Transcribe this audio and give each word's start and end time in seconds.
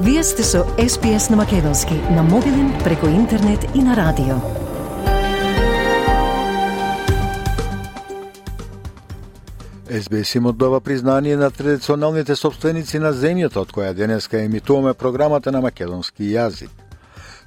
Вие 0.00 0.22
сте 0.22 0.42
со 0.42 0.58
SPS 0.78 1.30
на 1.30 1.36
Македонски, 1.36 1.94
на 1.94 2.22
мобилен, 2.22 2.72
преку 2.84 3.06
интернет 3.06 3.66
и 3.74 3.82
на 3.82 3.96
радио. 3.96 4.36
СБС 10.00 10.34
им 10.34 10.46
оддава 10.46 10.80
признание 10.80 11.36
на 11.36 11.50
традиционалните 11.50 12.36
собственици 12.36 12.98
на 12.98 13.10
земјата 13.12 13.58
од 13.58 13.72
која 13.74 13.90
денеска 13.94 14.38
емитуваме 14.38 14.94
програмата 14.94 15.50
на 15.50 15.60
македонски 15.60 16.30
јазик. 16.30 16.70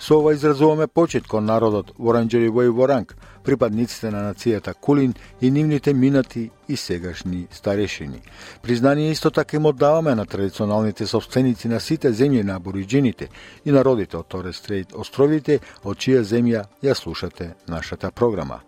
Со 0.01 0.17
ова 0.17 0.33
изразуваме 0.33 0.87
почет 0.87 1.27
кон 1.27 1.45
народот 1.45 1.91
Воранџери 1.99 2.49
Вој 2.49 2.71
Воранг, 2.73 3.13
припадниците 3.45 4.09
на 4.09 4.23
нацијата 4.25 4.73
Кулин 4.73 5.13
и 5.41 5.51
нивните 5.51 5.93
минати 5.93 6.49
и 6.67 6.77
сегашни 6.77 7.47
старешини. 7.51 8.21
Признание 8.63 9.11
исто 9.11 9.29
така 9.31 9.57
им 9.57 9.65
оддаваме 9.65 10.15
на 10.15 10.25
традиционалните 10.25 11.05
собственици 11.05 11.67
на 11.67 11.79
сите 11.79 12.09
земји 12.13 12.41
на 12.43 12.55
абориджините 12.55 13.27
и 13.65 13.71
народите 13.71 14.17
од 14.17 14.27
Торес 14.27 14.57
Стрейт 14.57 14.95
островите, 14.97 15.59
од 15.83 15.97
чија 15.97 16.23
земја 16.25 16.65
ја 16.81 16.95
слушате 16.97 17.53
нашата 17.67 18.11
програма. 18.11 18.61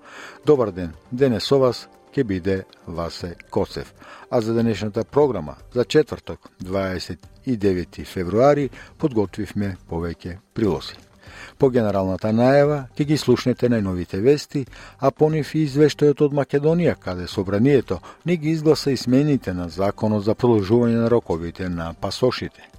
Добар 0.46 0.72
ден, 0.72 0.94
денес 1.12 1.50
со 1.50 1.58
вас 1.58 1.88
ќе 2.14 2.24
биде 2.24 2.66
Васе 2.88 3.36
Коцев. 3.50 3.94
А 4.30 4.42
за 4.42 4.54
денешната 4.54 5.04
програма, 5.04 5.56
за 5.74 5.86
четврток, 5.86 6.52
29 6.62 8.06
февруари, 8.06 8.70
подготвивме 8.98 9.78
повеќе 9.90 10.38
прилози. 10.54 11.13
По 11.58 11.70
генералната 11.70 12.34
најава 12.34 12.88
ќе 12.98 13.06
ги 13.06 13.18
слушнете 13.18 13.70
најновите 13.70 14.22
вести, 14.22 14.66
а 15.00 15.12
по 15.12 15.30
нив 15.30 15.56
и 15.56 15.66
извештајот 15.68 16.26
од 16.28 16.34
Македонија, 16.34 16.96
каде 17.00 17.28
собранието 17.28 18.00
не 18.26 18.38
ги 18.38 18.50
изгласа 18.50 18.98
смените 18.98 19.54
на 19.54 19.70
законот 19.70 20.24
за 20.24 20.36
продолжување 20.36 21.04
на 21.04 21.10
роковите 21.10 21.70
на 21.70 21.94
пасошите. 21.94 22.70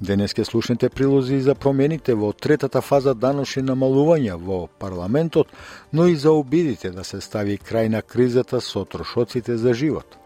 Денес 0.00 0.32
ќе 0.32 0.44
слушнете 0.48 0.88
прилози 0.88 1.40
за 1.44 1.54
промените 1.54 2.14
во 2.14 2.32
третата 2.32 2.80
фаза 2.80 3.12
даношни 3.14 3.62
намалувања 3.62 4.38
во 4.40 4.62
парламентот, 4.80 5.52
но 5.92 6.06
и 6.06 6.16
за 6.16 6.32
обидите 6.32 6.90
да 6.90 7.04
се 7.04 7.20
стави 7.20 7.58
крај 7.58 7.88
на 7.88 8.02
кризата 8.02 8.60
со 8.60 8.84
трошоците 8.84 9.56
за 9.56 9.74
живот. 9.74 10.19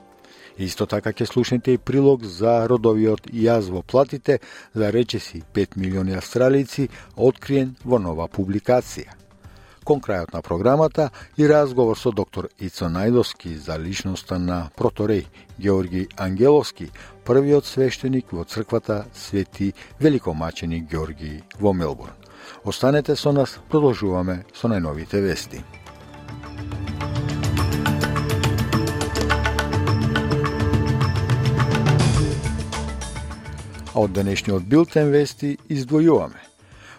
Исто 0.59 0.87
така 0.87 1.11
ќе 1.11 1.27
слушнете 1.27 1.75
и 1.75 1.79
прилог 1.79 2.23
за 2.25 2.69
родовиот 2.71 3.27
јаз 3.35 3.73
во 3.75 3.83
платите 3.83 4.39
за 4.75 4.93
речеси 4.93 5.43
5 5.55 5.77
милиони 5.77 6.15
австралици, 6.15 6.89
откриен 7.17 7.75
во 7.85 7.99
нова 7.99 8.29
публикација. 8.29 9.19
Кон 9.85 10.01
крајот 10.01 10.33
на 10.33 10.41
програмата 10.43 11.11
и 11.37 11.49
разговор 11.49 11.99
со 11.99 12.13
доктор 12.13 12.49
Ицо 12.59 12.87
Најдовски 12.89 13.57
за 13.59 13.77
личноста 13.77 14.39
на 14.39 14.71
протореј 14.79 15.27
Георги 15.59 16.07
Ангеловски, 16.17 16.89
првиот 17.25 17.67
свештеник 17.67 18.33
во 18.33 18.45
црквата 18.45 19.05
Свети 19.13 19.75
Великомаченик 20.01 20.89
Георги 20.89 21.43
во 21.61 21.73
Мелбурн. 21.73 22.15
Останете 22.65 23.17
со 23.17 23.33
нас, 23.33 23.59
продолжуваме 23.69 24.45
со 24.55 24.69
најновите 24.69 25.21
вести. 25.21 25.65
А 33.95 34.01
од 34.01 34.13
денешниот 34.13 34.65
билтен 34.67 35.11
вести 35.15 35.57
издвојуваме. 35.71 36.41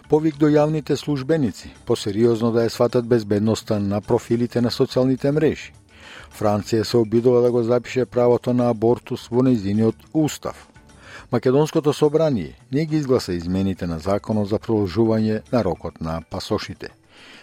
Повик 0.08 0.38
до 0.38 0.48
јавните 0.48 0.96
службеници, 0.96 1.68
посериозно 1.84 2.52
да 2.52 2.62
ја 2.64 2.70
сватат 2.70 3.06
безбедноста 3.06 3.80
на 3.80 4.00
профилите 4.00 4.60
на 4.60 4.70
социјалните 4.70 5.32
мрежи. 5.32 5.74
Франција 6.38 6.84
се 6.84 6.96
обидува 6.96 7.40
да 7.42 7.50
го 7.50 7.62
запише 7.62 8.06
правото 8.06 8.52
на 8.52 8.70
абортус 8.70 9.28
во 9.28 9.42
нејзиниот 9.42 10.08
устав. 10.14 10.68
Македонското 11.32 11.92
собрание 11.92 12.56
не 12.72 12.86
ги 12.86 12.96
изгласа 12.96 13.32
измените 13.32 13.86
на 13.86 13.98
законот 13.98 14.48
за 14.48 14.58
продолжување 14.58 15.42
на 15.52 15.64
рокот 15.64 16.00
на 16.00 16.22
пасошите. 16.30 16.88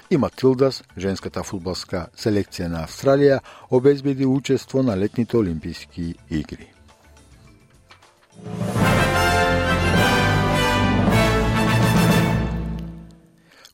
И 0.10 0.18
Матилдас, 0.18 0.84
женската 0.98 1.44
фудбалска 1.44 2.08
селекција 2.18 2.68
на 2.68 2.88
Австралија, 2.88 3.40
обезбеди 3.70 4.26
учество 4.26 4.84
на 4.84 4.98
летните 4.98 5.38
олимписки 5.38 6.16
игри. 6.30 6.70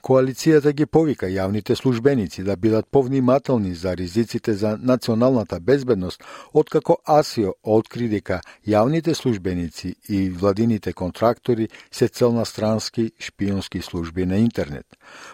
Коалицијата 0.09 0.71
ги 0.73 0.87
повика 0.89 1.27
јавните 1.29 1.75
службеници 1.77 2.41
да 2.43 2.55
бидат 2.57 2.87
повнимателни 2.89 3.75
за 3.75 3.91
ризиците 3.97 4.53
за 4.53 4.71
националната 4.81 5.59
безбедност, 5.59 6.23
откако 6.53 6.95
АСИО 7.05 7.51
откри 7.63 8.07
дека 8.09 8.39
јавните 8.67 9.13
службеници 9.13 9.93
и 10.09 10.29
владините 10.29 10.93
контрактори 10.93 11.67
се 11.91 12.07
цел 12.07 12.33
на 12.33 12.45
странски 12.45 13.11
шпионски 13.19 13.81
служби 13.81 14.25
на 14.25 14.37
интернет. 14.37 14.85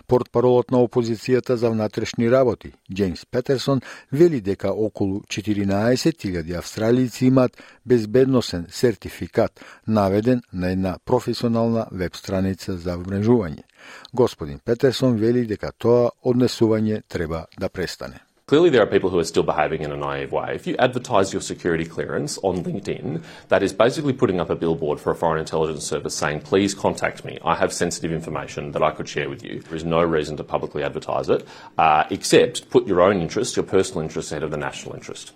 Портпаролот 0.08 0.72
на 0.72 0.78
опозицијата 0.84 1.54
за 1.54 1.70
внатрешни 1.70 2.32
работи, 2.32 2.74
Джеймс 2.94 3.26
Петерсон, 3.26 3.82
вели 4.12 4.42
дека 4.42 4.74
околу 4.74 5.22
14.000 5.22 6.58
австралици 6.58 7.26
имаат 7.26 7.64
безбедносен 7.86 8.68
сертификат, 8.70 9.66
наведен 9.88 10.42
на 10.54 10.72
една 10.72 10.98
професионална 11.06 11.88
веб 11.92 12.16
страница 12.16 12.78
за 12.78 12.98
вмрежување. 12.98 13.64
Господин 14.13 14.61
Петерсон 14.65 15.17
вели 15.17 15.47
дека 15.47 15.73
тоа 15.79 16.11
однесување 16.25 17.03
треба 17.09 17.47
да 17.59 17.69
престане. 17.69 18.21
Clearly, 18.51 18.69
there 18.69 18.83
are 18.83 18.87
people 18.87 19.11
who 19.11 19.19
are 19.21 19.25
still 19.25 19.45
behaving 19.45 19.83
in 19.83 19.93
a 19.93 19.97
naive 19.97 20.33
way. 20.33 20.57
If 20.57 20.67
you 20.67 20.75
advertise 20.77 21.33
your 21.33 21.41
security 21.41 21.85
clearance 21.85 22.37
on 22.43 22.65
LinkedIn, 22.65 23.23
that 23.47 23.63
is 23.63 23.73
basically 23.73 24.13
putting 24.13 24.41
up 24.41 24.51
a 24.51 24.57
billboard 24.57 24.99
for 24.99 25.13
a 25.13 25.15
foreign 25.15 25.39
intelligence 25.39 25.85
service 25.85 26.17
saying, 26.17 26.41
please 26.41 26.75
contact 26.75 27.25
me. 27.25 27.39
I 27.45 27.55
have 27.55 27.73
sensitive 27.73 28.11
information 28.11 28.73
that 28.73 28.83
I 28.83 28.91
could 28.91 29.09
share 29.09 29.31
with 29.31 29.45
you. 29.45 29.61
There 29.61 29.77
is 29.77 29.85
no 29.85 30.03
reason 30.03 30.37
to 30.37 30.43
publicly 30.43 30.83
advertise 30.83 31.29
it, 31.29 31.47
uh, 31.79 32.03
except 32.11 32.69
put 32.71 32.89
your 32.89 33.01
own 33.03 33.21
interest, 33.23 33.55
your 33.55 33.65
personal 33.65 34.03
interest, 34.03 34.33
ahead 34.33 34.43
of 34.43 34.51
the 34.51 34.57
national 34.57 34.97
interest. 34.97 35.31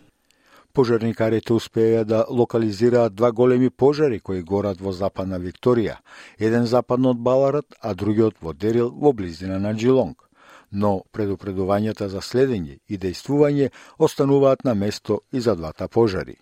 Пожарникарите 0.74 1.53
успеа 1.53 2.06
да 2.06 2.25
локализираат 2.30 3.16
два 3.16 3.31
големи 3.31 3.69
пожари 3.69 4.19
кои 4.19 4.44
горат 4.44 4.81
во 4.81 4.91
западна 4.91 5.40
Викторија, 5.40 5.97
еден 6.40 6.66
западно 6.66 7.09
од 7.09 7.19
Баларат, 7.19 7.66
а 7.81 7.94
другиот 7.94 8.35
во 8.41 8.53
Дерил 8.53 8.91
во 8.91 9.13
близина 9.13 9.59
на 9.59 9.74
Джилонг 9.74 10.30
но 10.72 11.02
предупредувањата 11.13 12.07
за 12.09 12.22
следење 12.22 12.78
и 12.88 12.97
дејствување 12.97 13.69
остануваат 13.97 14.63
на 14.63 14.74
место 14.74 15.22
и 15.31 15.41
за 15.41 15.56
двата 15.56 15.88
пожари. 15.88 16.35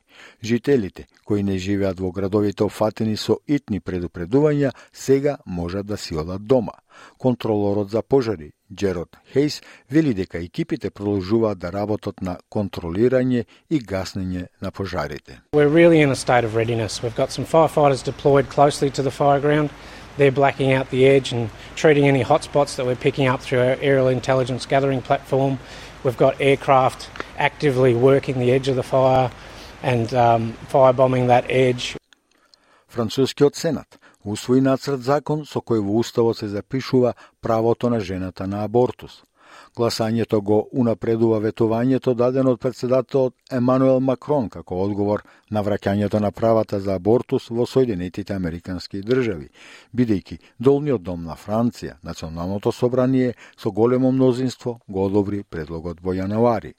Жителите 0.43 1.07
кои 1.25 1.43
не 1.43 1.57
живеат 1.57 1.99
во 1.99 2.11
градовите 2.11 2.63
офатени 2.63 3.17
со 3.17 3.37
итни 3.47 3.79
предупредувања 3.79 4.71
сега 4.93 5.37
можат 5.45 5.85
да 5.85 5.97
си 5.97 6.15
одат 6.15 6.45
дома. 6.45 6.73
Контролорот 7.17 7.89
за 7.89 8.01
пожари 8.01 8.51
Джерод 8.73 9.17
Хейс 9.33 9.61
вели 9.91 10.13
дека 10.13 10.37
екипите 10.37 10.89
продолжуваат 10.89 11.59
да 11.59 11.71
работат 11.71 12.21
на 12.21 12.37
контролирање 12.51 13.45
и 13.69 13.79
гаснење 13.79 14.47
на 14.61 14.71
пожарите. 14.71 15.39
We're 15.53 15.71
really 15.71 16.01
in 16.01 16.11
a 16.11 16.15
state 16.15 16.43
of 16.43 16.55
readiness. 16.55 17.01
We've 17.01 17.15
got 17.15 17.31
some 17.31 17.45
firefighters 17.45 18.03
deployed 18.03 18.49
closely 18.49 18.89
to 18.91 19.03
the 19.03 19.11
fire 19.11 19.39
ground. 19.39 19.69
They're 20.17 20.31
blacking 20.31 20.73
out 20.73 20.89
the 20.89 21.05
edge 21.05 21.31
and 21.31 21.49
treating 21.75 22.07
any 22.07 22.23
hotspots 22.23 22.75
that 22.75 22.85
we're 22.85 23.03
picking 23.07 23.27
up 23.27 23.39
through 23.39 23.59
our 23.59 23.77
aerial 23.81 24.09
intelligence 24.09 24.65
gathering 24.65 25.01
platform. 25.01 25.59
We've 26.03 26.17
got 26.17 26.41
aircraft 26.41 27.09
actively 27.37 27.93
working 27.93 28.39
the 28.39 28.51
edge 28.51 28.67
of 28.67 28.75
the 28.75 28.83
fire 28.83 29.31
and 29.83 30.13
um, 30.13 30.57
firebombing 30.71 31.27
that 31.27 31.45
edge. 31.49 31.95
Францускиот 32.87 33.55
сенат 33.55 33.99
усвои 34.31 34.61
нацрт 34.61 35.01
закон 35.01 35.45
со 35.45 35.59
кој 35.59 35.81
во 35.83 35.99
уставот 36.01 36.37
се 36.37 36.47
запишува 36.47 37.13
правото 37.41 37.89
на 37.89 37.99
жената 37.99 38.47
на 38.47 38.63
абортус. 38.63 39.23
Гласањето 39.75 40.41
го 40.41 40.67
унапредува 40.71 41.39
ветувањето 41.39 42.13
дадено 42.13 42.51
од 42.51 42.59
председателот 42.59 43.33
Емануел 43.51 43.99
Макрон 43.99 44.49
како 44.49 44.79
одговор 44.83 45.23
на 45.49 45.63
враќањето 45.63 46.19
на 46.19 46.31
правата 46.31 46.79
за 46.79 46.95
абортус 46.95 47.49
во 47.49 47.65
Соединетите 47.65 48.33
Американски 48.33 49.01
држави, 49.01 49.49
бидејќи 49.95 50.37
долниот 50.59 51.03
дом 51.03 51.23
на 51.23 51.35
Франција, 51.35 51.97
Националното 52.03 52.71
собрание 52.71 53.33
со 53.57 53.71
големо 53.71 54.11
мнозинство 54.11 54.79
го 54.87 55.05
одобри 55.05 55.43
предлогот 55.43 56.01
во 56.01 56.13
јануари. 56.13 56.73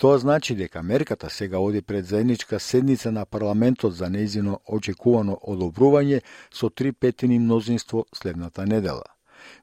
Тоа 0.00 0.18
значи 0.18 0.54
дека 0.54 0.82
мерката 0.82 1.30
сега 1.30 1.58
оди 1.58 1.82
пред 1.82 2.06
заедничка 2.06 2.60
седница 2.60 3.12
на 3.12 3.24
парламентот 3.24 3.94
за 3.94 4.10
нејзино 4.10 4.58
очекувано 4.66 5.38
одобрување 5.42 6.20
со 6.50 6.70
три 6.70 6.92
петини 6.92 7.38
мнозинство 7.38 8.06
следната 8.12 8.66
недела. 8.66 9.11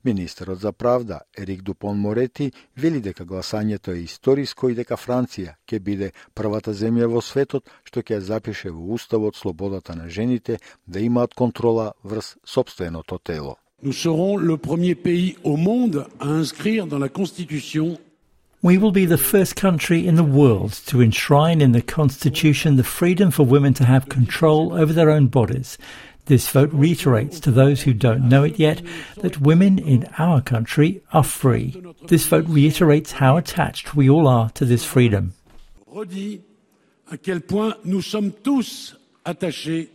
Министерот 0.06 0.60
за 0.60 0.72
правда 0.72 1.22
Ерик 1.38 1.62
Дупон 1.62 1.98
Морети 2.00 2.52
вели 2.78 3.02
дека 3.02 3.26
гласањето 3.26 3.92
е 3.92 4.04
историско 4.04 4.70
и 4.70 4.76
дека 4.76 4.96
Франција 4.98 5.56
ќе 5.68 5.80
биде 5.80 6.12
првата 6.34 6.74
земја 6.74 7.08
во 7.12 7.22
светот 7.22 7.68
што 7.84 8.02
ќе 8.02 8.20
запише 8.20 8.72
во 8.72 8.94
уставот 8.96 9.36
слободата 9.36 9.96
на 9.96 10.10
жените 10.10 10.60
да 10.88 11.00
имаат 11.00 11.34
контрола 11.34 11.94
врз 12.04 12.36
собственото 12.46 13.20
тело. 13.20 13.56
Nous 13.84 13.94
serons 13.94 14.36
le 14.38 14.58
premier 14.58 14.96
pays 14.96 15.38
au 15.44 15.56
monde 15.58 16.06
à 16.20 16.28
inscrire 16.28 16.86
dans 16.86 17.00
la 17.00 17.10
Constitution 17.10 17.98
We 18.62 18.78
will 18.78 18.92
be 18.92 19.06
the 19.06 19.18
first 19.18 19.56
country 19.56 20.06
in 20.06 20.16
the 20.16 20.24
world 20.24 20.74
to 20.88 21.02
enshrine 21.02 21.62
in 21.62 21.72
the 21.72 21.82
Constitution 21.82 22.76
the 22.76 22.84
freedom 22.84 23.32
for 23.32 23.46
women 23.46 23.74
to 23.76 23.86
have 23.86 24.10
control 24.10 24.74
over 24.74 24.92
their 24.92 25.10
own 25.10 25.28
bodies. 25.28 25.78
This 26.30 26.48
vote 26.48 26.70
reiterates 26.72 27.40
to 27.40 27.50
those 27.50 27.82
who 27.82 27.92
don't 27.92 28.30
know 28.30 28.44
it 28.44 28.60
yet 28.60 28.84
that 29.24 29.42
women 29.42 29.80
in 29.80 30.08
our 30.20 30.44
country 30.44 31.02
are 31.12 31.24
free. 31.24 31.74
This 32.08 32.28
vote 32.28 32.46
reiterates 32.48 33.14
how 33.14 33.38
attached 33.38 33.96
we 33.96 34.12
all 34.12 34.28
are 34.28 34.52
to 34.52 34.64
this 34.64 34.86
freedom. 34.86 35.34
À 37.12 37.18
quel 37.18 37.42
point 37.42 37.74
nous 37.84 38.04
sommes 38.04 38.32
tous 38.32 38.96
attachés 39.26 39.90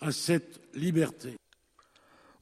à 0.00 0.12
cette 0.12 0.58
liberté. 0.74 1.39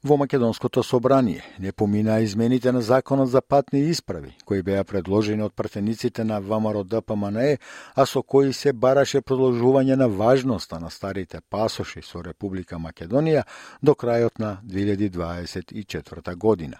Во 0.05 0.17
Македонското 0.17 0.83
собрание 0.83 1.43
не 1.59 1.73
поминаа 1.73 2.23
измените 2.23 2.73
на 2.73 2.81
Законот 2.81 3.31
за 3.31 3.41
патни 3.41 3.81
исправи, 3.81 4.37
кои 4.45 4.63
беа 4.63 4.85
предложени 4.85 5.43
од 5.43 5.55
пратениците 5.59 6.25
на 6.25 6.39
ВМРО 6.41 6.85
ДПМНЕ, 6.85 7.59
а 7.97 8.07
со 8.07 8.23
кои 8.23 8.53
се 8.53 8.73
бараше 8.73 9.19
продолжување 9.21 9.97
на 9.99 10.07
важноста 10.09 10.79
на 10.79 10.91
старите 10.91 11.41
пасоши 11.51 12.03
со 12.03 12.23
Република 12.23 12.79
Македонија 12.79 13.43
до 13.83 13.95
крајот 13.99 14.39
на 14.39 14.61
2024 14.63 16.35
година. 16.37 16.79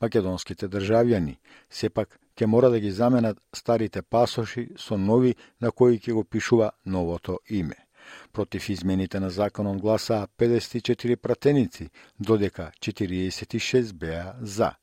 Македонските 0.00 0.68
државјани 0.68 1.36
сепак 1.70 2.16
ќе 2.32 2.46
мора 2.46 2.70
да 2.70 2.80
ги 2.80 2.90
заменат 2.90 3.36
старите 3.52 4.02
пасоши 4.02 4.70
со 4.78 4.96
нови 4.96 5.34
на 5.60 5.70
кои 5.70 6.00
ќе 6.00 6.12
го 6.12 6.24
пишува 6.24 6.70
новото 6.86 7.38
име. 7.50 7.87
Против 8.32 8.68
измените 8.68 9.20
на 9.20 9.30
законот 9.30 9.80
гласаа 9.80 10.28
54 10.38 11.16
пратеници, 11.16 11.90
додека 12.20 12.72
46 12.80 13.92
беа 13.92 14.34
за. 14.40 14.74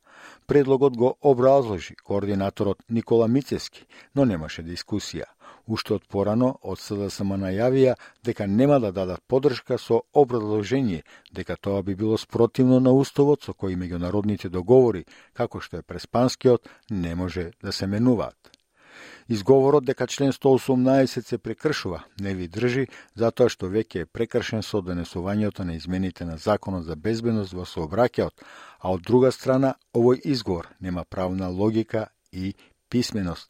Предлогот 0.48 0.98
го 0.98 1.18
образложи 1.22 1.96
координаторот 1.96 2.84
Никола 2.90 3.28
Мицески, 3.28 3.86
но 4.16 4.26
немаше 4.26 4.64
дискусија. 4.64 5.26
Уште 5.68 5.96
од 5.98 6.04
порано 6.06 6.52
од 6.62 6.80
СДСМ 6.82 7.38
најавија 7.42 7.96
дека 8.24 8.48
нема 8.48 8.80
да 8.80 8.92
дадат 8.92 9.24
подршка 9.28 9.78
со 9.82 10.02
образложение 10.14 11.04
дека 11.32 11.58
тоа 11.58 11.82
би 11.84 11.96
било 11.96 12.18
спротивно 12.18 12.80
на 12.80 12.94
уставот 12.94 13.44
со 13.44 13.54
кој 13.54 13.78
меѓународните 13.82 14.50
договори, 14.50 15.06
како 15.34 15.60
што 15.60 15.78
е 15.78 15.88
преспанскиот, 15.88 16.70
не 16.92 17.16
може 17.16 17.52
да 17.64 17.72
се 17.72 17.88
менуваат. 17.88 18.55
Изговорот 19.30 19.86
дека 19.86 20.08
член 20.08 20.32
118 20.32 21.26
се 21.26 21.38
прекршува 21.38 22.04
не 22.22 22.34
ви 22.36 22.48
држи 22.48 22.88
затоа 23.18 23.50
што 23.50 23.66
веќе 23.74 24.04
е 24.04 24.06
прекршен 24.06 24.62
со 24.62 24.82
донесувањето 24.86 25.66
на 25.66 25.74
измените 25.74 26.26
на 26.26 26.38
Законот 26.38 26.86
за 26.86 26.96
безбедност 26.96 27.54
во 27.54 27.66
сообраќајот, 27.66 28.46
а 28.80 28.92
од 28.94 29.02
друга 29.02 29.32
страна 29.32 29.74
овој 29.94 30.22
изговор 30.26 30.70
нема 30.80 31.06
правна 31.10 31.50
логика 31.50 32.08
и 32.32 32.54
писменост, 32.90 33.50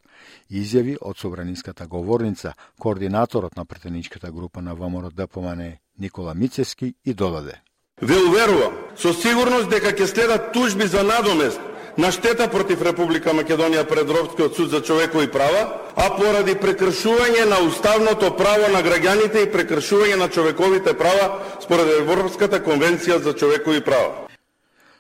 изјави 0.50 0.95
од 1.01 1.18
Собранинската 1.18 1.88
говорница, 1.88 2.54
координаторот 2.80 3.57
на 3.57 3.66
претеничката 3.66 4.31
група 4.31 4.62
на 4.62 4.75
ВМРО 4.75 5.12
ДПМН 5.12 5.77
Никола 6.00 6.33
Мицески 6.33 6.95
и 7.06 7.13
додаде. 7.13 7.62
Ве 8.01 8.16
уверувам 8.16 8.74
со 8.95 9.13
сигурност 9.13 9.69
дека 9.69 9.92
ќе 9.92 10.06
следат 10.06 10.54
тужби 10.54 10.88
за 10.88 11.04
надомест 11.04 11.60
на 11.97 12.12
штета 12.12 12.47
против 12.51 12.81
Република 12.81 13.33
Македонија 13.33 13.86
пред 13.88 14.09
Европскиот 14.09 14.56
суд 14.56 14.69
за 14.69 14.81
човекови 14.81 15.31
права, 15.31 15.81
а 15.95 16.09
поради 16.18 16.56
прекршување 16.56 17.45
на 17.47 17.62
уставното 17.68 18.36
право 18.36 18.68
на 18.74 18.83
граѓаните 18.83 19.45
и 19.45 19.51
прекршување 19.51 20.19
на 20.19 20.27
човековите 20.30 20.94
права 20.97 21.39
според 21.63 22.00
Европската 22.01 22.59
конвенција 22.63 23.21
за 23.24 23.33
човекови 23.33 23.81
права. 23.81 24.27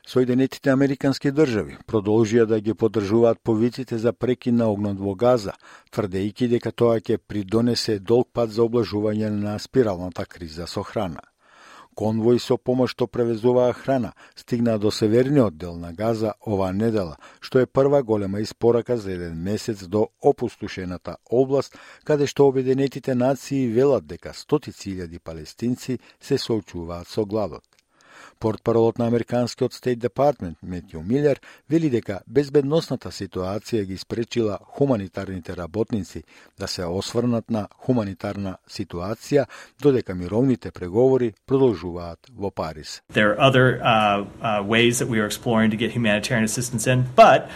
Соединетите 0.07 0.69
Американски 0.69 1.31
држави 1.31 1.77
продолжија 1.89 2.45
да 2.45 2.59
ги 2.61 2.73
поддржуваат 2.73 3.39
повиците 3.43 3.97
за 3.97 4.13
прекин 4.13 4.55
на 4.55 4.69
огнот 4.69 4.99
во 5.01 5.15
Газа, 5.15 5.55
тврдејќи 5.91 6.47
дека 6.47 6.71
тоа 6.71 6.99
ќе 7.01 7.17
придонесе 7.17 7.99
долг 7.99 8.29
пат 8.31 8.53
за 8.53 8.61
облажување 8.63 9.29
на 9.33 9.57
спиралната 9.59 10.25
криза 10.25 10.67
со 10.67 10.83
храна. 10.83 11.25
Конвој 11.95 12.39
со 12.43 12.57
помош 12.57 12.91
што 12.95 13.07
превезуваа 13.07 13.73
храна 13.73 14.11
стигна 14.35 14.77
до 14.79 14.91
северниот 14.91 15.57
дел 15.57 15.75
на 15.75 15.93
Газа 15.93 16.33
оваа 16.45 16.73
недела, 16.73 17.17
што 17.39 17.59
е 17.59 17.65
прва 17.65 18.01
голема 18.03 18.41
испорака 18.41 18.97
за 18.97 19.11
еден 19.11 19.37
месец 19.43 19.83
до 19.87 20.09
опустошената 20.21 21.17
област, 21.29 21.77
каде 22.03 22.27
што 22.27 22.47
Обединетите 22.47 23.15
нации 23.15 23.67
велат 23.67 24.05
дека 24.07 24.33
стотици 24.33 24.91
илјади 24.91 25.19
палестинци 25.19 25.99
се 26.19 26.37
соочуваат 26.37 27.07
со 27.07 27.25
гладот. 27.25 27.63
Портпаролот 28.39 28.97
на 28.97 29.07
Американскиот 29.07 29.73
Стейт 29.73 29.99
Департмент 29.99 30.57
Метју 30.63 31.03
Милер 31.03 31.39
вели 31.69 31.89
дека 31.89 32.19
безбедносната 32.27 33.09
ситуација 33.09 33.85
ги 33.85 33.97
спречила 33.97 34.59
хуманитарните 34.61 35.55
работници 35.55 36.23
да 36.59 36.67
се 36.67 36.85
осврнат 36.85 37.49
на 37.49 37.67
хуманитарна 37.77 38.57
ситуација, 38.69 39.45
додека 39.81 40.15
мировните 40.15 40.71
преговори 40.71 41.33
продолжуваат 41.47 42.19
во 42.35 42.51
Париз. 42.51 43.01
There 43.13 43.31
are 43.31 43.39
other 43.39 43.81
uh, 43.81 44.25
uh, 44.41 44.63
ways 44.63 44.99
that 44.99 45.07
we 45.07 45.19
are 45.19 45.25
exploring 45.25 45.71
to 45.71 45.77
get 45.77 45.91
humanitarian 45.91 46.45
assistance 46.45 46.87
in, 46.87 47.05
but 47.15 47.49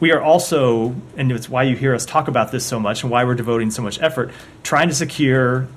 we 0.00 0.10
are 0.10 0.20
also, 0.20 0.94
and 1.16 1.30
it's 1.30 1.48
why 1.48 1.62
you 1.62 1.76
hear 1.76 1.94
us 1.94 2.04
talk 2.04 2.26
about 2.28 2.50
this 2.50 2.66
so 2.66 2.80
much 2.80 3.04
and 3.04 3.10
why 3.10 3.24
we're 3.24 3.36
devoting 3.36 3.70
so 3.70 3.82
much 3.82 4.02
effort, 4.02 4.30
trying 4.64 4.88
to 4.88 4.94
secure 4.94 5.68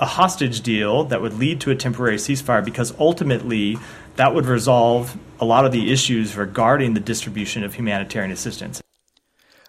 a 0.00 0.06
hostage 0.06 0.60
deal 0.60 1.04
that 1.04 1.20
would 1.20 1.38
lead 1.38 1.60
to 1.60 1.70
a 1.70 1.76
temporary 1.76 2.16
ceasefire 2.16 2.64
because 2.64 2.94
ultimately 2.98 3.78
that 4.16 4.34
would 4.34 4.46
resolve 4.46 5.16
a 5.40 5.44
lot 5.44 5.64
of 5.64 5.72
the 5.72 5.92
issues 5.92 6.36
regarding 6.36 6.94
the 6.94 7.00
distribution 7.00 7.64
of 7.64 7.74
humanitarian 7.74 8.32
assistance. 8.32 8.82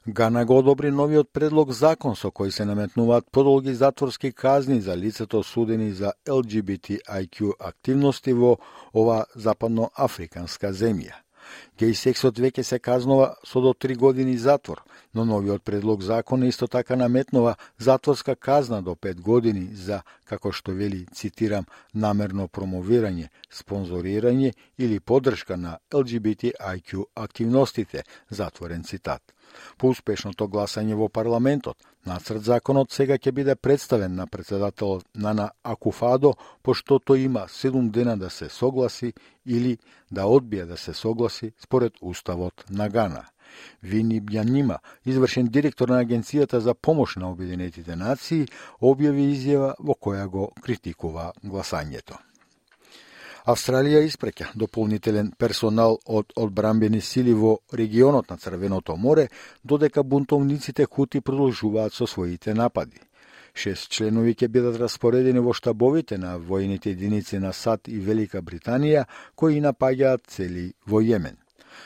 Гана 0.07 0.45
го 0.45 0.57
одобри 0.57 0.91
новиот 0.91 1.29
предлог 1.33 1.71
закон 1.71 2.15
со 2.15 2.31
кој 2.31 2.49
се 2.49 2.65
наметнуваат 2.65 3.27
подолги 3.31 3.73
затворски 3.73 4.31
казни 4.31 4.81
за 4.81 4.97
лицето 4.97 5.43
судени 5.43 5.91
за 5.91 6.13
LGBTIQ 6.25 7.53
активности 7.59 8.33
во 8.33 8.57
ова 8.93 9.25
западноафриканска 9.35 10.73
земја. 10.73 11.13
Геј 11.77 11.93
сексот 11.93 12.39
веќе 12.39 12.63
се 12.63 12.79
казнува 12.79 13.35
со 13.45 13.61
до 13.61 13.73
три 13.73 13.95
години 13.95 14.37
затвор, 14.37 14.81
но 15.13 15.25
новиот 15.25 15.63
предлог 15.63 16.01
закон 16.01 16.43
исто 16.43 16.67
така 16.67 16.95
наметнува 16.95 17.55
затворска 17.77 18.35
казна 18.35 18.81
до 18.81 18.95
5 18.95 19.21
години 19.21 19.75
за, 19.75 20.01
како 20.25 20.51
што 20.51 20.71
вели, 20.71 21.05
цитирам, 21.13 21.65
намерно 21.93 22.47
промовирање, 22.47 23.29
спонзорирање 23.51 24.53
или 24.77 24.99
поддршка 24.99 25.57
на 25.57 25.77
LGBTIQ 25.91 27.05
активностите, 27.15 28.03
затворен 28.29 28.83
цитат. 28.83 29.21
По 29.77 29.89
успешното 29.89 30.47
гласање 30.47 30.93
во 30.93 31.07
парламентот, 31.09 31.77
нацрт 32.05 32.43
законот 32.45 32.91
сега 32.93 33.17
ќе 33.17 33.31
биде 33.31 33.55
представен 33.55 34.15
на 34.15 34.27
председателот 34.27 35.05
Нана 35.15 35.49
Акуфадо, 35.63 36.35
пошто 36.61 36.99
тој 36.99 37.25
има 37.25 37.47
7 37.49 37.89
дена 37.89 38.17
да 38.17 38.29
се 38.29 38.49
согласи 38.49 39.13
или 39.45 39.77
да 40.11 40.25
одбие 40.25 40.65
да 40.65 40.77
се 40.77 40.93
согласи 40.93 41.51
според 41.57 41.93
уставот 42.01 42.65
на 42.69 42.89
Гана. 42.89 43.25
Вини 43.81 44.21
Бјанима, 44.21 44.79
извршен 45.05 45.47
директор 45.47 45.89
на 45.89 46.03
Агенцијата 46.03 46.57
за 46.57 46.73
помош 46.73 47.15
на 47.15 47.31
Обединетите 47.31 47.95
нации, 47.95 48.47
објави 48.81 49.29
изјава 49.35 49.73
во 49.79 49.95
која 49.95 50.27
го 50.27 50.51
критикува 50.61 51.31
гласањето. 51.43 52.17
Австралија 53.49 54.01
испреќа 54.05 54.51
дополнителен 54.61 55.31
персонал 55.37 55.97
од 56.05 56.33
одбрамбени 56.35 56.99
сили 57.01 57.33
во 57.33 57.57
регионот 57.73 58.29
на 58.29 58.37
Црвеното 58.37 58.95
море, 58.95 59.29
додека 59.63 60.03
бунтовниците 60.03 60.85
Хути 60.85 61.21
продолжуваат 61.21 61.93
со 61.93 62.07
своите 62.07 62.53
напади. 62.53 62.99
Шест 63.55 63.89
членови 63.89 64.35
ќе 64.35 64.47
бидат 64.47 64.77
распоредени 64.79 65.39
во 65.39 65.53
штабовите 65.53 66.17
на 66.17 66.37
војните 66.37 66.93
единици 66.93 67.39
на 67.39 67.53
САД 67.53 67.87
и 67.87 67.99
Велика 67.99 68.41
Британија, 68.41 69.05
кои 69.35 69.61
напаѓаат 69.61 70.27
цели 70.27 70.73
во 70.85 71.01
Јемен. 71.01 71.37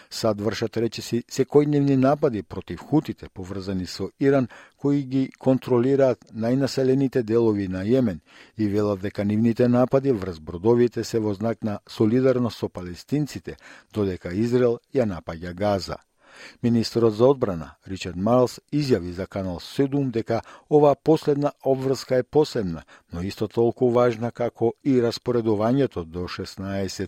САД 0.10 0.42
вршат 0.42 0.78
речиси 0.78 1.24
секојдневни 1.32 1.96
напади 1.96 2.44
против 2.44 2.80
хутите 2.80 3.30
поврзани 3.34 3.86
со 3.88 4.10
Иран 4.20 4.48
кои 4.78 5.04
ги 5.04 5.32
контролираат 5.40 6.20
најнаселените 6.34 7.24
делови 7.24 7.68
на 7.68 7.84
Јемен 7.84 8.20
и 8.58 8.68
велат 8.68 9.02
дека 9.02 9.24
нивните 9.24 9.68
напади 9.68 10.12
врз 10.12 10.40
бродовите 10.40 11.04
се 11.04 11.20
во 11.20 11.34
знак 11.34 11.64
на 11.64 11.80
солидарност 11.90 12.60
со 12.60 12.70
палестинците, 12.70 13.58
додека 13.94 14.34
Израел 14.34 14.80
ја 14.94 15.06
напаѓа 15.06 15.54
Газа. 15.54 15.98
Министерот 16.64 17.14
за 17.14 17.26
одбрана 17.26 17.76
Ричард 17.88 18.16
Марлс 18.16 18.60
изјави 18.72 19.12
за 19.12 19.28
Канал 19.28 19.60
7 19.60 20.12
дека 20.12 20.42
оваа 20.70 20.96
последна 20.96 21.52
обврска 21.64 22.18
е 22.18 22.24
посебна, 22.24 22.84
но 23.14 23.22
исто 23.22 23.48
толку 23.48 23.90
важна 23.90 24.32
како 24.32 24.74
и 24.84 25.02
распоредувањето 25.02 26.04
до 26.04 26.28
16 26.28 27.08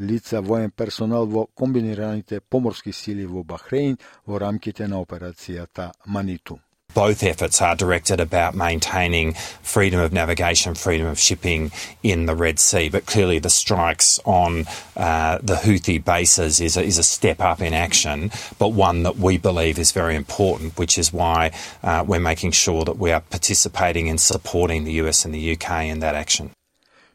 лица 0.00 0.40
воен 0.40 0.70
персонал 0.70 1.26
во 1.26 1.46
комбинираните 1.46 2.40
поморски 2.40 2.92
сили 2.92 3.26
во 3.26 3.44
Бахрейн 3.44 3.98
во 4.26 4.38
рамките 4.38 4.88
на 4.88 5.00
операцијата 5.00 5.92
Маниту. 6.06 6.58
both 6.93 7.23
efforts 7.23 7.61
are 7.61 7.75
directed 7.75 8.19
about 8.19 8.55
maintaining 8.55 9.33
freedom 9.61 9.99
of 9.99 10.11
navigation, 10.11 10.73
freedom 10.73 11.07
of 11.07 11.19
shipping 11.19 11.71
in 12.03 12.25
the 12.25 12.35
Red 12.35 12.59
Sea. 12.59 12.89
But 12.89 13.05
clearly, 13.05 13.39
the 13.39 13.49
strikes 13.49 14.19
on 14.25 14.65
uh, 14.97 15.37
the 15.41 15.55
Houthi 15.55 16.03
bases 16.03 16.59
is 16.59 16.77
a, 16.77 16.83
is 16.83 16.97
a 16.97 17.03
step 17.03 17.39
up 17.41 17.61
in 17.61 17.73
action, 17.73 18.31
but 18.57 18.69
one 18.69 19.03
that 19.03 19.17
we 19.17 19.37
believe 19.37 19.77
is 19.77 19.91
very 19.91 20.15
important, 20.15 20.77
which 20.77 20.97
is 20.97 21.13
why 21.13 21.51
uh, 21.83 22.03
we're 22.05 22.19
making 22.19 22.51
sure 22.51 22.83
that 22.85 22.97
we 22.97 23.11
are 23.11 23.21
participating 23.21 24.09
and 24.09 24.19
supporting 24.19 24.83
the 24.83 24.93
US 24.93 25.25
and 25.25 25.33
the 25.33 25.53
UK 25.53 25.85
in 25.85 25.99
that 25.99 26.15
action. 26.15 26.51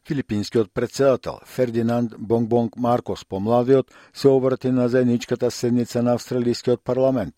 Филипинскиот 0.07 0.71
председател 0.75 1.41
Фердинанд 1.47 2.15
Бонгбонг 2.19 2.77
Маркос 2.77 3.25
помладиот 3.25 3.87
се 4.15 4.29
обрати 4.29 4.71
на 4.71 4.89
заедничката 4.89 5.51
седница 5.51 6.03
на 6.03 6.15
Австралискиот 6.15 6.81
парламент. 6.85 7.35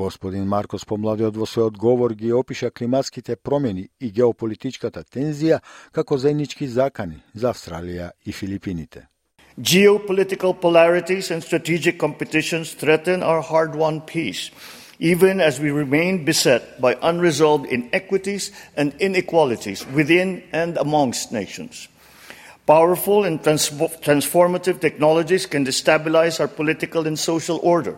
Господин 0.00 0.48
Маркос 0.48 0.86
помладиот 0.88 1.36
во 1.36 1.44
својот 1.44 1.76
говор 1.76 2.14
ги 2.16 2.32
опиша 2.32 2.70
климатските 2.70 3.34
промени 3.36 3.82
и 4.00 4.08
геополитичката 4.08 5.02
тензија 5.04 5.58
како 5.92 6.16
заеднички 6.16 6.68
закани 6.68 7.18
за 7.34 7.50
Австралија 7.50 8.06
и 8.24 8.32
Филипините. 8.32 9.02
Geopolitical 9.60 10.54
polarities 10.56 11.30
and 11.30 11.44
strategic 11.44 11.98
competitions 11.98 12.72
threaten 12.72 13.22
our 13.22 13.42
hard 13.42 13.76
won 13.76 14.00
peace, 14.00 14.48
even 14.98 15.40
as 15.40 15.60
we 15.60 15.70
remain 15.70 16.24
beset 16.24 16.80
by 16.80 16.96
unresolved 17.02 17.66
inequities 17.68 18.52
and 18.76 18.94
inequalities 19.00 19.84
within 19.94 20.42
and 20.52 20.78
amongst 20.78 21.30
nations. 21.30 21.88
Powerful 22.64 23.24
and 23.24 23.42
transformative 23.42 24.80
technologies 24.80 25.44
can 25.44 25.66
destabilize 25.66 26.40
our 26.40 26.48
political 26.48 27.06
and 27.06 27.18
social 27.18 27.60
order. 27.62 27.96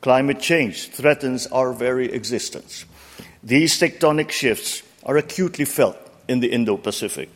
Climate 0.00 0.40
change 0.40 0.88
threatens 0.88 1.46
our 1.52 1.74
very 1.74 2.10
existence. 2.10 2.86
These 3.42 3.78
tectonic 3.78 4.30
shifts 4.30 4.82
are 5.04 5.18
acutely 5.18 5.66
felt 5.66 5.96
in 6.26 6.40
the 6.40 6.48
Indo 6.52 6.76
Pacific. 6.78 7.28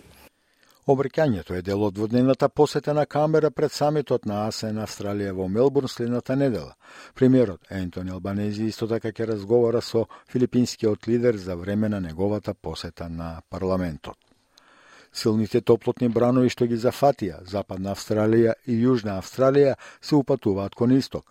Обрекањето 0.87 1.54
е 1.54 1.62
дел 1.62 1.83
од 1.85 1.94
дводневната 1.94 2.49
посета 2.49 2.94
на 2.94 3.06
Камбера 3.06 3.50
пред 3.50 3.73
самитот 3.73 4.25
на 4.25 4.47
АСЕН 4.47 4.80
Австралија 4.80 5.33
во 5.33 5.49
Мелбурн 5.49 5.88
следната 5.88 6.37
недела. 6.37 6.75
Премиерот 7.14 7.61
Ентони 7.71 8.11
Албанези 8.11 8.64
исто 8.64 8.88
така 8.88 9.12
ќе 9.12 9.26
разговара 9.26 9.83
со 9.83 10.06
филипинскиот 10.33 11.09
лидер 11.09 11.37
за 11.37 11.56
време 11.56 11.88
на 11.88 12.00
неговата 12.00 12.54
посета 12.54 13.09
на 13.09 13.42
парламентот. 13.50 14.16
Силните 15.12 15.61
топлотни 15.61 16.09
бранови 16.09 16.50
што 16.50 16.66
ги 16.66 16.75
зафатија 16.75 17.44
Западна 17.47 17.92
Австралија 17.94 18.56
и 18.66 18.75
Јужна 18.83 19.18
Австралија 19.21 19.76
се 20.00 20.16
упатуваат 20.16 20.75
кон 20.75 20.97
исток. 20.97 21.25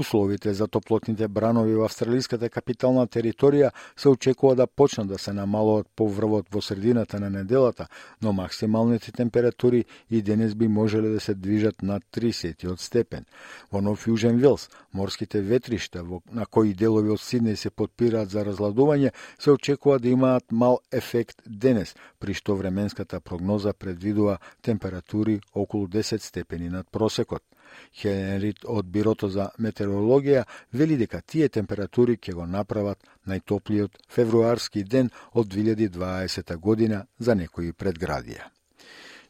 Условите 0.00 0.54
за 0.54 0.64
топлотните 0.66 1.28
бранови 1.28 1.74
во 1.76 1.84
австралиската 1.84 2.48
капитална 2.48 3.02
територија 3.04 3.68
се 3.96 4.08
очекува 4.08 4.54
да 4.56 4.66
почнат 4.66 5.10
да 5.10 5.18
се 5.18 5.34
намалуваат 5.36 5.90
поврвот 5.96 6.46
во 6.48 6.62
средината 6.64 7.20
на 7.20 7.28
неделата, 7.30 7.86
но 8.22 8.32
максималните 8.32 9.12
температури 9.12 9.84
и 10.10 10.22
денес 10.22 10.54
би 10.54 10.68
можеле 10.68 11.08
да 11.08 11.20
се 11.20 11.34
движат 11.34 11.82
над 11.82 12.02
30 12.16 12.80
степен. 12.80 13.24
Во 13.72 13.82
Нов 13.84 14.06
Јужен 14.08 14.40
Вилс, 14.40 14.70
морските 14.94 15.42
ветришта 15.42 16.02
во, 16.02 16.22
на 16.32 16.46
кои 16.46 16.72
делови 16.72 17.12
од 17.12 17.20
Сиднеј 17.20 17.60
се 17.60 17.70
подпираат 17.70 18.30
за 18.30 18.40
разладување, 18.48 19.12
се 19.38 19.50
очекува 19.52 19.98
да 19.98 20.08
имаат 20.08 20.48
мал 20.50 20.80
ефект 20.92 21.42
денес, 21.44 21.94
при 22.18 22.32
што 22.32 22.56
временската 22.56 23.20
прогноза 23.20 23.76
предвидува 23.76 24.38
температури 24.62 25.40
околу 25.52 25.88
10 25.88 26.24
степени 26.24 26.68
над 26.70 26.88
просекот. 26.88 27.42
Хенрит 27.94 28.64
од 28.64 28.86
Бирото 28.90 29.28
за 29.28 29.50
метеорологија 29.58 29.89
вели 30.72 30.96
дека 30.96 31.20
тие 31.20 31.48
температури 31.48 32.16
ќе 32.16 32.34
го 32.34 32.46
направат 32.46 32.98
најтоплиот 33.26 33.98
февруарски 34.08 34.84
ден 34.84 35.10
од 35.32 35.46
2020 35.48 36.56
година 36.56 37.06
за 37.18 37.34
некои 37.34 37.72
предградија. 37.72 38.50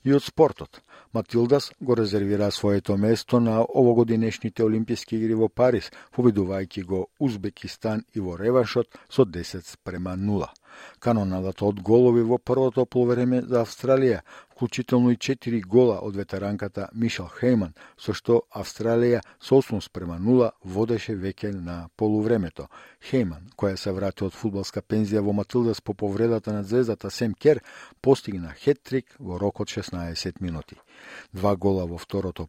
И 0.04 0.12
од 0.12 0.22
спортот. 0.22 0.80
Матилдас 1.12 1.72
го 1.80 1.96
резервира 1.96 2.50
своето 2.50 2.96
место 2.96 3.40
на 3.40 3.60
овогодинешните 3.74 4.64
Олимписки 4.64 5.16
игри 5.16 5.34
во 5.34 5.48
Париз, 5.48 5.90
победувајќи 6.14 6.84
го 6.84 7.06
Узбекистан 7.18 8.04
и 8.14 8.20
во 8.20 8.36
Ревашот 8.38 8.86
со 9.10 9.24
10 9.24 9.76
према 9.84 10.16
0. 10.16 10.46
Канонадата 10.98 11.64
од 11.64 11.80
голови 11.80 12.22
во 12.22 12.38
првото 12.38 12.84
полувреме 12.86 13.42
за 13.42 13.62
Австралија, 13.64 14.20
вклучително 14.52 15.10
и 15.10 15.16
4 15.16 15.62
гола 15.64 16.00
од 16.04 16.16
ветеранката 16.16 16.88
Мишел 16.92 17.28
Хейман, 17.28 17.72
со 17.96 18.12
што 18.12 18.42
Австралија 18.52 19.22
со 19.40 19.56
8 19.56 19.80
спрема 19.80 20.18
0 20.20 20.50
водеше 20.64 21.16
веќе 21.16 21.54
на 21.54 21.88
полувремето. 21.96 22.68
Хейман, 23.00 23.48
која 23.56 23.76
се 23.76 23.92
врати 23.92 24.24
од 24.24 24.36
фудбалска 24.36 24.82
пензија 24.82 25.24
во 25.24 25.32
Матилдас 25.32 25.80
по 25.80 25.94
повредата 25.94 26.52
на 26.52 26.62
звездата 26.64 27.10
Сем 27.10 27.34
Кер, 27.34 27.62
постигна 28.00 28.52
хеттрик 28.52 29.16
во 29.18 29.38
рок 29.38 29.60
од 29.60 29.68
16 29.68 30.40
минути. 30.40 30.76
Два 31.32 31.56
гола 31.56 31.86
во 31.86 31.96
второто 31.98 32.46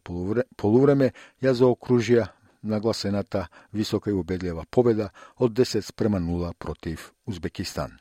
полувреме 0.56 1.12
ја 1.42 1.56
заокружија 1.56 2.28
нагласената 2.62 3.48
висока 3.72 4.10
и 4.10 4.12
убедлива 4.12 4.64
победа 4.70 5.10
од 5.38 5.52
10 5.52 5.80
спрема 5.80 6.20
0 6.20 6.52
против 6.58 7.12
Узбекистан. 7.26 7.98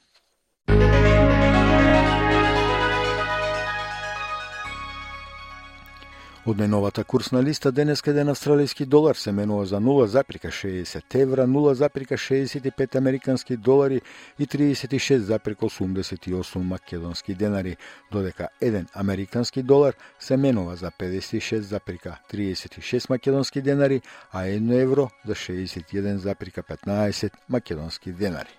Од 6.41 6.57
најновата 6.57 7.03
курсна 7.05 7.37
листа 7.45 7.69
денес 7.69 8.01
еден 8.09 8.33
австралијски 8.33 8.89
долар 8.89 9.13
се 9.15 9.29
менува 9.31 9.65
за 9.69 9.77
0,60 9.77 11.15
евра, 11.21 11.45
0,65 11.45 12.97
американски 12.97 13.57
долари 13.57 14.01
и 14.39 14.47
36,88 14.47 16.63
македонски 16.63 17.35
денари, 17.35 17.77
додека 18.11 18.47
1 18.61 18.85
американски 18.95 19.63
долар 19.63 19.93
се 20.19 20.37
менува 20.37 20.75
за 20.75 20.91
56,36 20.91 23.09
македонски 23.09 23.61
денари, 23.61 24.01
а 24.31 24.41
1 24.41 24.81
евро 24.81 25.09
за 25.25 25.35
61,15 25.35 27.31
македонски 27.49 28.11
денари. 28.11 28.49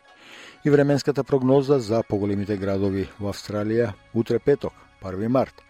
И 0.64 0.70
временската 0.70 1.24
прогноза 1.24 1.78
за 1.78 2.02
поголемите 2.08 2.56
градови 2.56 3.08
во 3.18 3.32
Австралија 3.32 3.92
утре 4.14 4.38
петок, 4.38 4.72
1 5.02 5.26
март– 5.26 5.54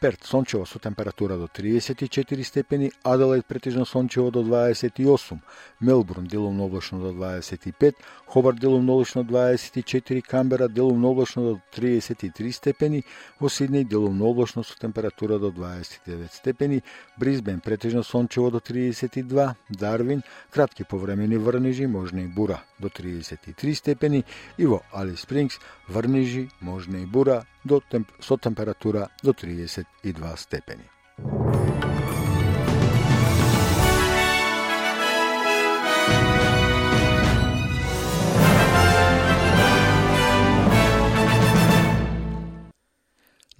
Перт 0.00 0.24
сончево 0.24 0.64
со 0.64 0.78
температура 0.78 1.36
до 1.36 1.46
34 1.46 2.42
степени, 2.42 2.90
Аделаид 3.02 3.44
претежно 3.44 3.84
сончево 3.84 4.30
до 4.30 4.42
28, 4.42 5.40
Мелбурн 5.80 6.26
делумно 6.26 6.64
облачно 6.64 6.98
до 7.00 7.12
25, 7.12 7.96
Хобар 8.24 8.54
делумно 8.54 8.92
облачно 8.92 9.24
24, 9.24 10.22
Камбера 10.22 10.68
делумно 10.68 11.08
облачно 11.08 11.42
до 11.42 11.60
33 11.72 12.52
степени, 12.52 13.04
во 13.38 13.48
Сиднеј 13.48 13.84
делумно 13.84 14.24
облачно 14.24 14.62
со 14.62 14.74
температура 14.78 15.38
до 15.38 15.50
29 15.50 16.32
степени, 16.32 16.82
Бризбен 17.18 17.60
претежно 17.60 18.02
сончево 18.02 18.50
до 18.50 18.60
32, 18.60 19.54
Дарвин 19.68 20.22
кратки 20.50 20.82
повремени 20.82 21.36
врнежи, 21.36 21.86
можна 21.86 22.20
и 22.20 22.26
бура 22.26 22.62
до 22.78 22.88
33 22.88 23.74
степени 23.74 24.24
и 24.56 24.64
во 24.64 24.82
Али 24.92 25.14
Спрингс 25.14 25.60
врнежи, 25.88 26.48
можна 26.60 26.96
и 26.96 27.04
бура 27.04 27.44
до 27.64 27.80
темп, 27.80 28.08
со 28.20 28.36
температура 28.36 29.08
до 29.22 29.32
32 29.32 30.36
степени. 30.36 30.88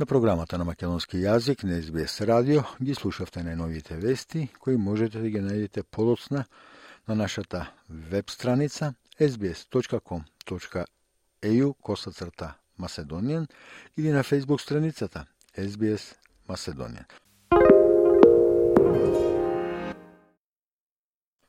На 0.01 0.07
програмата 0.07 0.57
на 0.59 0.65
македонски 0.65 1.19
јазик 1.21 1.65
на 1.65 1.77
SBS 1.77 2.25
радио 2.25 2.63
ги 2.81 2.95
слушавте 2.97 3.43
најновите 3.45 4.01
вести 4.01 4.49
кои 4.59 4.77
можете 4.77 5.21
да 5.21 5.29
ги 5.29 5.41
најдете 5.45 5.83
подоцна 5.83 6.45
на 7.07 7.15
нашата 7.15 7.71
веб 7.89 8.31
страница 8.31 8.95
sbs.com.eu 9.21 10.15
косацрта 11.83 12.55
Macedonian 12.81 13.47
или 13.97 14.11
на 14.11 14.25
Facebook 14.25 14.61
страницата 14.61 15.27
SBS 15.59 16.15
Macedonian. 16.49 17.07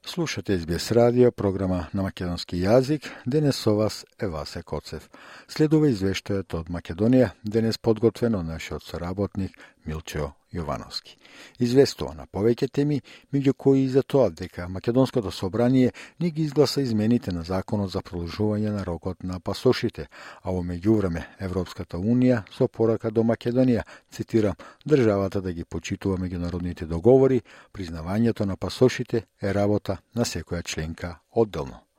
Слушате 0.05 0.59
SBS 0.59 0.91
радио, 0.95 1.31
програма 1.31 1.87
на 1.93 2.03
македонски 2.03 2.57
јазик. 2.59 3.05
Денес 3.25 3.55
со 3.55 3.75
вас 3.75 4.05
е 4.19 4.27
Васе 4.27 4.63
Коцев. 4.63 5.09
Следува 5.47 5.87
извештајот 5.87 6.55
од 6.57 6.67
Македонија, 6.67 7.29
денес 7.43 7.77
подготвено 7.77 8.41
нашиот 8.43 8.83
соработник 8.83 9.55
Милчо 9.85 10.31
Јовановски. 10.53 11.15
Известува 11.59 12.13
на 12.13 12.25
повеќе 12.27 12.67
теми, 12.71 13.01
меѓу 13.33 13.53
кои 13.53 13.83
и 13.83 13.89
за 13.89 14.03
тоа 14.03 14.29
дека 14.29 14.67
Македонското 14.69 15.31
собрание 15.31 15.91
не 16.19 16.31
ги 16.31 16.43
изгласа 16.43 16.81
измените 16.81 17.31
на 17.31 17.43
законот 17.43 17.91
за 17.91 18.01
продолжување 18.01 18.71
на 18.75 18.85
рокот 18.85 19.23
на 19.23 19.39
пасошите, 19.39 20.07
а 20.43 20.51
во 20.51 20.63
меѓувреме 20.63 21.23
Европската 21.39 21.97
унија 21.97 22.43
со 22.51 22.67
порака 22.67 23.11
до 23.11 23.23
Македонија, 23.23 23.85
цитирам, 24.11 24.55
државата 24.85 25.41
да 25.41 25.53
ги 25.53 25.63
почитува 25.63 26.17
меѓународните 26.17 26.85
договори, 26.85 27.41
признавањето 27.73 28.45
на 28.45 28.57
пасошите 28.57 29.25
е 29.41 29.53
работа 29.53 30.01
на 30.15 30.25
секоја 30.25 30.63
членка 30.63 31.19
одделно 31.31 31.90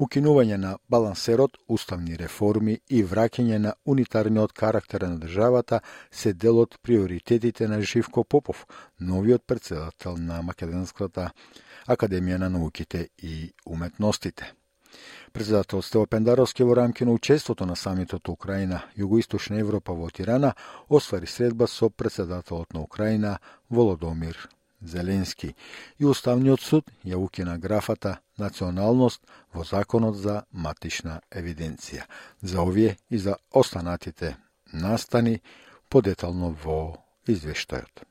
укинување 0.00 0.56
на 0.56 0.76
балансерот, 0.88 1.58
уставни 1.68 2.16
реформи 2.16 2.78
и 2.88 3.02
враќање 3.04 3.58
на 3.58 3.72
унитарниот 3.84 4.52
карактер 4.52 5.04
на 5.06 5.18
државата 5.20 5.80
се 6.10 6.32
дел 6.32 6.60
од 6.62 6.78
приоритетите 6.82 7.68
на 7.68 7.80
Живко 7.82 8.24
Попов, 8.24 8.66
новиот 9.00 9.44
председател 9.46 10.16
на 10.16 10.40
Македонската 10.42 11.30
Академија 11.86 12.38
на 12.38 12.48
науките 12.50 13.08
и 13.18 13.52
уметностите. 13.66 14.52
Председател 15.32 15.82
Стево 15.82 16.06
Пендаровски 16.06 16.64
во 16.64 16.76
рамки 16.76 17.04
на 17.04 17.12
учеството 17.12 17.66
на 17.66 17.76
самитот 17.76 18.28
Украина 18.28 18.82
Југоисточна 18.98 19.60
Европа 19.60 19.92
во 19.94 20.10
Тирана 20.10 20.54
оствари 20.88 21.26
средба 21.26 21.68
со 21.68 21.90
председателот 21.90 22.72
на 22.74 22.82
Украина 22.82 23.38
Володомир 23.70 24.48
Зеленски 24.82 25.54
и 25.98 26.06
Уставниот 26.06 26.60
суд 26.60 26.84
ја 27.04 27.16
укина 27.16 27.58
графата 27.58 28.16
националност 28.38 29.20
во 29.54 29.64
Законот 29.64 30.16
за 30.16 30.42
матична 30.52 31.20
евиденција. 31.30 32.04
За 32.42 32.62
овие 32.62 32.96
и 33.10 33.18
за 33.18 33.36
останатите 33.52 34.36
настани 34.72 35.40
подетално 35.88 36.56
во 36.64 36.96
извештајот. 37.28 38.06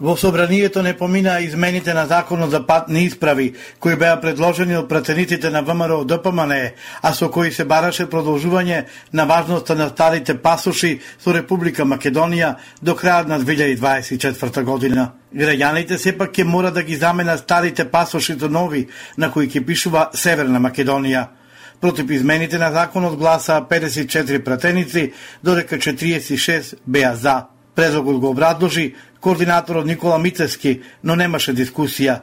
Во 0.00 0.16
собранието 0.16 0.82
не 0.82 0.94
поминаа 0.96 1.40
измените 1.42 1.94
на 1.94 2.06
законот 2.06 2.50
за 2.50 2.66
патни 2.66 3.04
исправи, 3.04 3.54
кои 3.80 3.96
беа 3.96 4.20
предложени 4.20 4.76
од 4.78 4.86
пратениците 4.88 5.50
на 5.50 5.62
ВМРО 5.62 6.04
ДПМН, 6.04 6.52
а 7.02 7.12
со 7.14 7.26
кои 7.34 7.50
се 7.50 7.64
бараше 7.64 8.06
продолжување 8.06 8.84
на 9.12 9.24
важноста 9.26 9.74
на 9.74 9.88
старите 9.88 10.38
пасоши 10.38 11.00
со 11.18 11.34
Република 11.34 11.82
Македонија 11.82 12.54
до 12.82 12.94
крајот 12.94 13.26
на 13.26 13.40
2024 13.40 14.62
година. 14.62 15.10
Граѓаните 15.34 15.98
сепак 15.98 16.30
ќе 16.30 16.46
мора 16.46 16.70
да 16.70 16.82
ги 16.82 16.94
заменат 16.94 17.42
старите 17.42 17.90
пасоши 17.90 18.38
со 18.38 18.48
нови, 18.48 18.86
на 19.16 19.32
кои 19.32 19.50
ќе 19.50 19.66
пишува 19.66 20.10
Северна 20.14 20.62
Македонија. 20.62 21.26
Против 21.80 22.10
измените 22.10 22.58
на 22.58 22.70
законот 22.70 23.18
гласаа 23.18 23.66
54 23.66 24.44
пратеници, 24.44 25.12
додека 25.42 25.76
46 25.76 26.74
беа 26.86 27.16
за. 27.16 27.48
Предлогот 27.78 28.18
го 28.18 28.30
обрадложи 28.30 28.94
координаторот 29.20 29.86
Никола 29.86 30.18
Мицевски, 30.18 30.80
но 31.02 31.16
немаше 31.16 31.54
дискусија. 31.54 32.20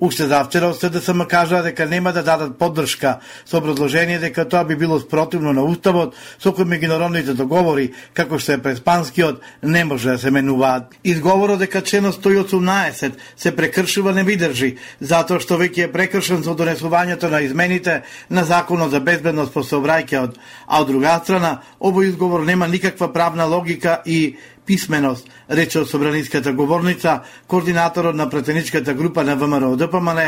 Уште 0.00 0.28
завчера 0.30 0.68
од 0.70 0.78
СДСМ 0.78 1.24
кажаа 1.26 1.62
дека 1.62 1.86
нема 1.86 2.12
да 2.12 2.22
дадат 2.22 2.58
поддршка 2.58 3.18
со 3.44 3.58
образложение 3.58 4.18
дека 4.18 4.44
тоа 4.48 4.64
би 4.64 4.76
било 4.76 5.00
спротивно 5.00 5.52
на 5.52 5.64
Уставот 5.66 6.14
со 6.38 6.52
кој 6.54 6.68
меѓународните 6.70 7.34
договори, 7.34 7.90
како 8.14 8.38
што 8.38 8.52
е 8.54 8.62
преспанскиот, 8.62 9.40
не 9.62 9.84
може 9.84 10.10
да 10.10 10.18
се 10.18 10.30
менуваат. 10.30 10.94
Изговорот 11.02 11.58
дека 11.58 11.82
членот 11.82 12.14
118 12.22 13.12
се 13.36 13.56
прекршува 13.56 14.12
не 14.14 14.22
видржи, 14.22 14.76
затоа 15.00 15.42
што 15.42 15.58
веќе 15.58 15.88
е 15.88 15.92
прекршен 15.92 16.46
со 16.46 16.54
донесувањето 16.54 17.30
на 17.30 17.40
измените 17.42 18.02
на 18.30 18.44
Законот 18.44 18.94
за 18.94 19.00
безбедност 19.00 19.52
по 19.52 19.66
сообраќајот, 19.66 20.38
а 20.66 20.80
од 20.80 20.86
друга 20.86 21.18
страна, 21.24 21.58
овој 21.80 22.14
изговор 22.14 22.46
нема 22.46 22.68
никаква 22.68 23.12
правна 23.12 23.50
логика 23.50 24.02
и 24.06 24.38
писменост, 24.68 25.28
рече 25.48 25.80
од 25.80 25.88
собраниската 25.88 26.52
говорница, 26.52 27.22
координаторот 27.48 28.16
на 28.16 28.28
пратеничката 28.30 28.94
група 28.94 29.24
на 29.24 29.36
ВМРО 29.36 29.76
ДПМН 29.76 30.20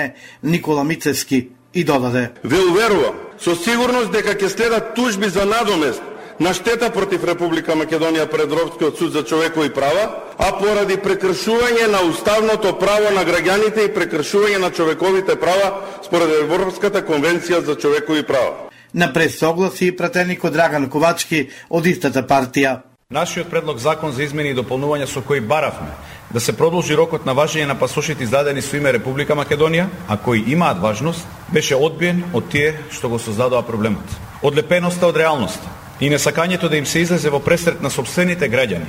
Никола 0.42 0.84
Мицевски 0.84 1.48
и 1.74 1.84
додаде. 1.84 2.30
Ве 2.44 2.58
уверувам 2.58 3.20
со 3.38 3.54
сигурност 3.56 4.12
дека 4.12 4.34
ќе 4.34 4.48
следат 4.48 4.94
тужби 4.96 5.28
за 5.28 5.44
надомест 5.44 6.02
на 6.40 6.54
штета 6.54 6.88
против 6.90 7.24
Република 7.24 7.76
Македонија 7.76 8.26
пред 8.32 8.48
Европскиот 8.48 8.98
суд 8.98 9.12
за 9.12 9.24
човекови 9.24 9.70
права, 9.76 10.08
а 10.38 10.50
поради 10.56 10.96
прекршување 10.96 11.86
на 11.92 12.00
уставното 12.08 12.78
право 12.80 13.12
на 13.14 13.26
граѓаните 13.28 13.84
и 13.86 13.94
прекршување 13.94 14.58
на 14.58 14.70
човековите 14.70 15.36
права 15.36 15.84
според 16.04 16.32
Европската 16.42 17.04
конвенција 17.04 17.60
за 17.60 17.76
човекови 17.76 18.22
права. 18.22 18.70
На 18.94 19.12
пресогласи 19.12 19.96
пратеникот 19.96 20.52
Драган 20.52 20.88
Ковачки 20.90 21.50
од 21.70 21.86
истата 21.86 22.24
партија. 22.24 22.89
Нашиот 23.10 23.50
предлог 23.50 23.78
закон 23.78 24.12
за 24.12 24.22
измени 24.22 24.52
и 24.52 24.54
дополнување 24.54 25.08
со 25.10 25.18
кој 25.18 25.40
баравме 25.42 25.96
да 26.30 26.40
се 26.40 26.52
продолжи 26.54 26.94
рокот 26.94 27.24
на 27.26 27.32
важење 27.34 27.66
на 27.66 27.74
пасошите 27.74 28.22
издадени 28.22 28.62
со 28.62 28.76
име 28.78 28.92
Република 28.94 29.34
Македонија, 29.34 29.88
а 30.06 30.16
кои 30.16 30.44
имаат 30.46 30.78
важност, 30.78 31.26
беше 31.50 31.74
одбиен 31.74 32.22
од 32.32 32.46
тие 32.52 32.76
што 32.94 33.10
го 33.10 33.18
создадоа 33.18 33.66
проблемот. 33.66 34.06
Одлепеноста 34.46 35.10
од 35.10 35.18
реалноста 35.18 35.74
и 35.98 36.06
несакањето 36.06 36.70
да 36.70 36.78
им 36.78 36.86
се 36.86 37.02
излезе 37.02 37.34
во 37.34 37.42
пресрет 37.42 37.82
на 37.82 37.90
собствените 37.90 38.46
граѓани, 38.46 38.86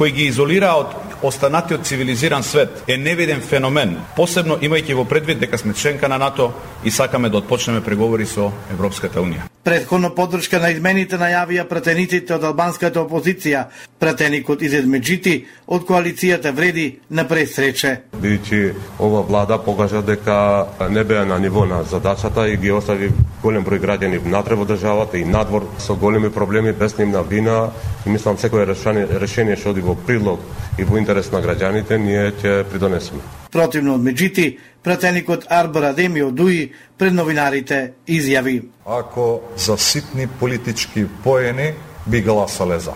кои 0.00 0.16
ги 0.16 0.30
изолираа 0.32 0.80
од 0.80 0.96
останатиот 1.22 1.86
цивилизиран 1.86 2.42
свет 2.42 2.84
е 2.86 2.96
невиден 2.96 3.40
феномен, 3.40 3.96
посебно 4.16 4.56
имајќи 4.56 4.94
во 4.94 5.04
предвид 5.04 5.40
дека 5.40 5.58
сме 5.58 5.74
членка 5.74 6.08
на 6.08 6.18
НАТО 6.18 6.52
и 6.84 6.90
сакаме 6.90 7.28
да 7.28 7.38
отпочнеме 7.38 7.80
преговори 7.84 8.26
со 8.26 8.52
Европската 8.70 9.20
Унија. 9.20 9.48
Предходно 9.64 10.14
поддршка 10.14 10.60
на 10.62 10.70
измените 10.72 11.18
најавија 11.20 11.66
пратениците 11.68 12.34
од 12.34 12.44
албанската 12.44 13.02
опозиција. 13.02 13.66
Пратеникот 13.98 14.62
Изед 14.62 14.86
Меджити 14.86 15.34
од 15.66 15.84
коалицијата 15.84 16.52
вреди 16.56 17.00
на 17.10 17.26
пресрече. 17.28 17.98
Бидејќи 18.16 18.72
ова 18.98 19.20
влада 19.28 19.58
покажа 19.58 20.00
дека 20.02 20.66
не 20.90 21.04
беа 21.04 21.24
на 21.26 21.38
ниво 21.38 21.66
на 21.66 21.82
задачата 21.82 22.48
и 22.48 22.56
ги 22.56 22.72
остави 22.72 23.10
голем 23.42 23.66
број 23.66 23.82
граѓани 23.82 24.22
внатре 24.22 24.54
во 24.54 24.64
државата 24.64 25.18
и 25.18 25.24
надвор 25.24 25.66
со 25.78 25.94
големи 25.94 26.30
проблеми 26.30 26.72
без 26.72 26.96
нивна 26.98 27.22
вина 27.22 27.70
и 28.06 28.10
мислам 28.10 28.38
секој 28.38 28.64
решение, 28.64 29.06
решение 29.20 29.56
што 29.56 29.70
оди 29.70 29.84
во 29.84 29.94
прилог 29.94 30.40
и 30.78 30.84
во 30.84 30.98
интерес 31.08 31.30
на 31.32 31.40
граѓаните 31.40 31.96
ние 31.96 32.32
ќе 32.36 32.66
придонесеме. 32.68 33.22
Противно 33.48 33.94
од 33.96 34.02
Меджити, 34.04 34.58
пратеникот 34.84 35.46
Арбор 35.48 35.86
Адеми 35.88 36.20
од 36.20 36.34
ДУИ 36.36 36.66
пред 37.00 37.16
новинарите 37.16 37.94
изјави. 38.04 38.68
Ако 38.84 39.40
за 39.56 39.78
ситни 39.78 40.26
политички 40.26 41.06
поени 41.24 41.72
би 42.06 42.20
гласале 42.20 42.78
за. 42.78 42.92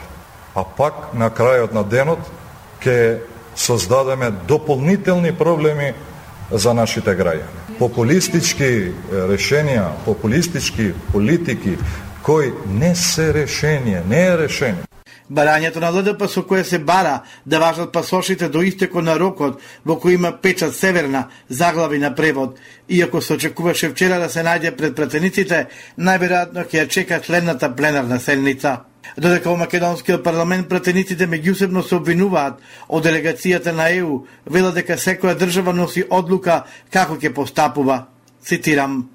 А 0.54 0.64
пак 0.64 1.14
на 1.16 1.30
крајот 1.32 1.72
на 1.72 1.84
денот 1.88 2.20
ќе 2.84 3.24
создадеме 3.56 4.28
дополнителни 4.48 5.32
проблеми 5.32 5.94
за 6.52 6.74
нашите 6.74 7.16
граѓани. 7.16 7.78
Популистички 7.80 8.92
решенија, 9.08 9.88
популистички 10.04 10.92
политики 11.12 11.78
кои 12.22 12.52
не 12.68 12.94
се 12.94 13.32
решение, 13.34 14.02
не 14.08 14.26
е 14.26 14.38
решение. 14.38 14.84
Барањето 15.32 15.80
на 15.80 15.88
ЛДП 15.88 16.28
со 16.28 16.42
кое 16.44 16.64
се 16.64 16.78
бара 16.78 17.22
да 17.46 17.58
важат 17.58 17.92
пасошите 17.92 18.48
до 18.48 18.62
истеко 18.62 19.00
на 19.00 19.14
рокот 19.16 19.60
во 19.84 19.96
кој 19.96 20.14
има 20.18 20.32
печат 20.32 20.74
северна 20.76 21.28
заглави 21.48 21.98
на 21.98 22.14
превод, 22.14 22.58
иако 22.88 23.20
се 23.20 23.32
очекуваше 23.34 23.88
вчера 23.88 24.18
да 24.20 24.28
се 24.28 24.44
најде 24.44 24.76
пред 24.76 24.96
пратениците, 24.96 25.66
најверојатно 25.98 26.66
ќе 26.68 26.82
ја 26.82 26.88
чека 26.88 27.20
следната 27.24 27.72
пленарна 27.76 28.20
седница. 28.20 28.80
Додека 29.16 29.48
во 29.50 29.56
Македонскиот 29.56 30.22
парламент 30.24 30.68
пратениците 30.68 31.26
меѓусебно 31.26 31.82
се 31.82 31.96
обвинуваат 31.96 32.60
од 32.88 33.04
делегацијата 33.04 33.72
на 33.72 33.88
ЕУ, 33.88 34.26
вела 34.44 34.72
дека 34.72 35.00
секоја 35.00 35.38
држава 35.38 35.72
носи 35.72 36.04
одлука 36.10 36.64
како 36.90 37.16
ќе 37.16 37.32
постапува. 37.32 38.06
Цитирам. 38.44 39.08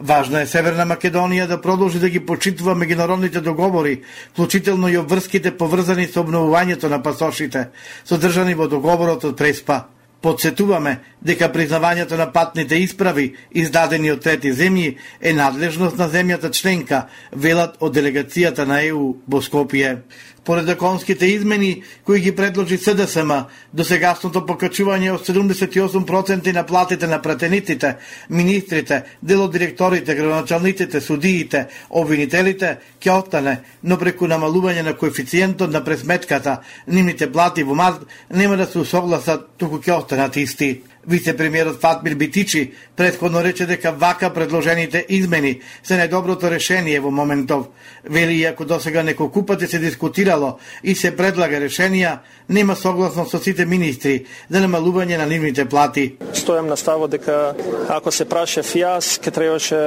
Важно 0.00 0.38
е 0.40 0.46
Северна 0.48 0.86
Македонија 0.88 1.44
да 1.46 1.58
продолжи 1.60 1.98
да 2.00 2.08
ги 2.08 2.22
почитува 2.24 2.72
меѓународните 2.72 3.42
договори, 3.44 4.00
вклучително 4.32 4.88
и 4.88 4.96
обврските 4.96 5.52
поврзани 5.52 6.06
со 6.08 6.22
обновувањето 6.24 6.88
на 6.88 7.02
пасошите, 7.04 7.68
содржани 8.08 8.54
во 8.56 8.68
договорот 8.68 9.24
од 9.28 9.36
Преспа. 9.36 9.82
Подсетуваме 10.20 10.98
дека 11.20 11.50
признавањето 11.52 12.16
на 12.16 12.30
патните 12.32 12.80
исправи, 12.80 13.34
издадени 13.52 14.10
од 14.12 14.24
трети 14.24 14.52
земји, 14.52 14.96
е 15.20 15.32
надлежност 15.36 15.96
на 16.00 16.08
земјата 16.08 16.50
членка, 16.52 17.06
велат 17.32 17.76
од 17.80 17.94
делегацијата 17.96 18.64
на 18.64 18.80
ЕУ 18.80 19.16
во 19.28 19.40
Скопје. 19.44 19.98
Поред 20.44 20.66
законските 20.66 21.26
измени 21.26 21.82
кои 22.04 22.20
ги 22.20 22.36
предложи 22.36 22.78
СДСМ, 22.78 23.32
до 23.72 23.84
сегашното 23.84 24.40
покачување 24.48 25.12
од 25.12 25.26
78% 25.28 26.52
на 26.52 26.64
платите 26.66 27.06
на 27.06 27.20
пратениците, 27.22 27.96
министрите, 28.30 29.02
делодиректорите, 29.22 30.14
градоначалниците, 30.14 31.00
судиите, 31.00 31.66
обвинителите 31.90 32.78
ќе 33.00 33.18
остане, 33.20 33.60
но 33.84 33.98
преку 33.98 34.28
намалување 34.28 34.82
на 34.82 34.96
коефициентот 34.96 35.70
на 35.70 35.84
пресметката, 35.84 36.60
нивните 36.86 37.32
плати 37.32 37.62
во 37.62 37.74
март 37.74 38.06
нема 38.32 38.56
да 38.56 38.66
се 38.66 38.78
усогласат, 38.80 39.50
туку 39.58 39.78
ќе 39.78 39.98
останат 40.00 40.36
исти. 40.36 40.80
Вице-премиерот 41.06 41.80
Фатмир 41.80 42.14
Битичи 42.14 42.72
предходно 42.96 43.44
рече 43.44 43.66
дека 43.66 43.92
вака 43.92 44.30
предложените 44.34 45.06
измени 45.08 45.60
се 45.82 45.96
најдоброто 45.96 46.50
решение 46.52 47.00
во 47.00 47.10
моментов. 47.10 47.70
Вели, 48.04 48.36
иако 48.36 48.64
досега 48.64 49.02
неколку 49.02 49.46
пати 49.46 49.66
се 49.66 49.78
дискутирало 49.78 50.58
и 50.84 50.94
се 50.94 51.16
предлага 51.16 51.56
решенија, 51.56 52.18
нема 52.48 52.76
согласност 52.76 53.30
со 53.30 53.38
сите 53.38 53.64
министри 53.64 54.26
за 54.50 54.60
намалување 54.60 55.16
на 55.16 55.26
нивните 55.26 55.64
плати. 55.64 56.18
Стојам 56.36 56.68
на 56.68 56.76
ставот 56.76 57.10
дека 57.10 57.54
ако 57.88 58.12
се 58.12 58.24
прашав 58.28 58.68
јас, 58.76 59.16
ке 59.24 59.30
требаше 59.30 59.80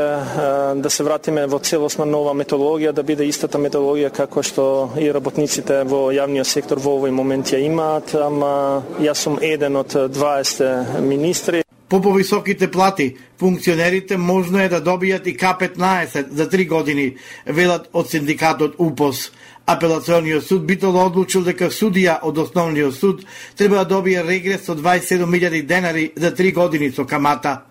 да 0.75 0.89
се 0.89 1.03
вратиме 1.03 1.45
во 1.45 1.59
целосна 1.59 2.05
нова 2.09 2.33
методологија, 2.33 2.91
да 2.91 3.03
биде 3.03 3.27
истата 3.29 3.61
методологија 3.61 4.09
како 4.09 4.41
што 4.41 4.65
и 4.97 5.11
работниците 5.13 5.83
во 5.85 6.09
јавниот 6.09 6.49
сектор 6.49 6.81
во 6.81 6.97
овој 6.97 7.13
момент 7.13 7.53
ја 7.53 7.61
имаат, 7.61 8.15
ама 8.17 8.81
јас 8.97 9.27
сум 9.27 9.37
еден 9.41 9.75
од 9.77 9.93
20 9.93 11.02
министри. 11.03 11.63
По 11.89 12.01
повисоките 12.01 12.71
плати, 12.71 13.15
функционерите 13.39 14.17
можно 14.17 14.59
е 14.59 14.69
да 14.69 14.79
добијат 14.81 15.27
и 15.27 15.37
К-15 15.37 16.31
за 16.31 16.49
три 16.49 16.65
години, 16.65 17.15
велат 17.45 17.89
од 17.93 18.09
синдикатот 18.09 18.75
УПОС. 18.79 19.31
Апелациониот 19.65 20.43
суд 20.43 20.65
битоло 20.65 21.05
одлучил 21.05 21.43
дека 21.45 21.69
судија 21.69 22.17
од 22.23 22.37
основниот 22.37 22.95
суд 22.95 23.21
треба 23.55 23.83
да 23.83 23.85
добие 23.85 24.23
регрес 24.23 24.69
од 24.69 24.81
27.000 24.81 25.61
денари 25.65 26.11
за 26.15 26.33
три 26.35 26.51
години 26.51 26.91
со 26.91 27.05
камата. 27.05 27.61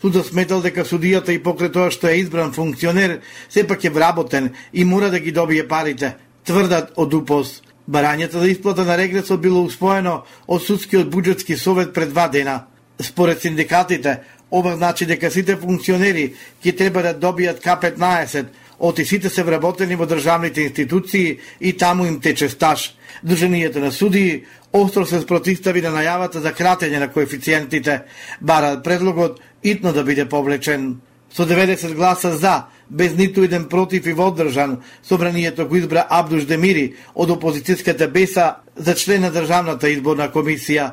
Судот 0.00 0.26
сметал 0.26 0.60
дека 0.60 0.82
судијата 0.84 1.30
и 1.30 1.42
покрај 1.42 1.72
тоа 1.72 1.90
што 1.90 2.08
е 2.08 2.18
избран 2.18 2.52
функционер, 2.52 3.20
сепак 3.48 3.84
е 3.84 3.90
вработен 3.90 4.50
и 4.72 4.84
мора 4.84 5.10
да 5.10 5.20
ги 5.20 5.32
добие 5.32 5.68
парите, 5.68 6.16
тврдат 6.44 6.92
од 6.96 7.14
УПОС. 7.14 7.62
Барањето 7.88 8.42
за 8.42 8.48
исплата 8.48 8.84
на 8.84 8.98
регресот 8.98 9.40
било 9.40 9.62
успоено 9.62 10.24
од 10.46 10.62
судскиот 10.62 11.08
буџетски 11.08 11.56
совет 11.56 11.94
пред 11.94 12.10
два 12.10 12.28
дена. 12.28 12.66
Според 13.00 13.40
синдикатите, 13.40 14.18
ова 14.50 14.76
значи 14.76 15.06
дека 15.06 15.30
сите 15.30 15.56
функционери 15.56 16.32
ќе 16.64 16.76
треба 16.76 17.02
да 17.02 17.14
добијат 17.14 17.60
К-15, 17.62 18.46
оти 18.78 19.04
сите 19.04 19.30
се 19.30 19.42
вработени 19.42 19.96
во 19.96 20.06
државните 20.06 20.62
институции 20.62 21.38
и 21.60 21.72
таму 21.72 22.06
им 22.06 22.20
тече 22.20 22.48
стаж. 22.48 22.94
Друженијата 23.24 23.80
на 23.80 23.92
судии 23.92 24.44
остро 24.72 25.06
се 25.06 25.20
спротивстави 25.20 25.82
на 25.82 25.90
најавата 25.90 26.38
за 26.38 26.52
кратење 26.52 26.98
на 26.98 27.08
коефициентите, 27.12 28.02
бара 28.40 28.80
предлогот 28.82 29.40
итно 29.62 29.92
да 29.92 30.04
биде 30.04 30.28
повлечен. 30.28 31.00
Со 31.30 31.44
90 31.44 31.94
гласа 31.94 32.32
за, 32.36 32.64
без 32.90 33.14
ниту 33.16 33.42
еден 33.42 33.68
против 33.68 34.06
и 34.06 34.12
водржан, 34.12 34.80
собранието 35.02 35.68
го 35.68 35.76
избра 35.76 36.06
Абдуш 36.08 36.44
Демири 36.44 36.94
од 37.14 37.30
опозицијската 37.30 38.08
беса 38.08 38.54
за 38.76 38.94
член 38.94 39.22
на 39.22 39.30
Државната 39.30 39.90
изборна 39.90 40.30
комисија. 40.32 40.92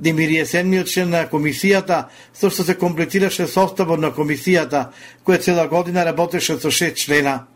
Демири 0.00 0.38
е 0.38 0.46
член 0.84 1.10
на 1.10 1.26
комисијата, 1.30 2.08
со 2.34 2.50
што 2.50 2.64
се 2.64 2.74
комплетираше 2.74 3.46
составот 3.46 4.00
на 4.00 4.10
комисијата, 4.10 4.90
која 5.24 5.40
цела 5.40 5.68
година 5.68 6.04
работеше 6.04 6.58
со 6.58 6.70
шест 6.70 6.96
члена. 6.96 7.46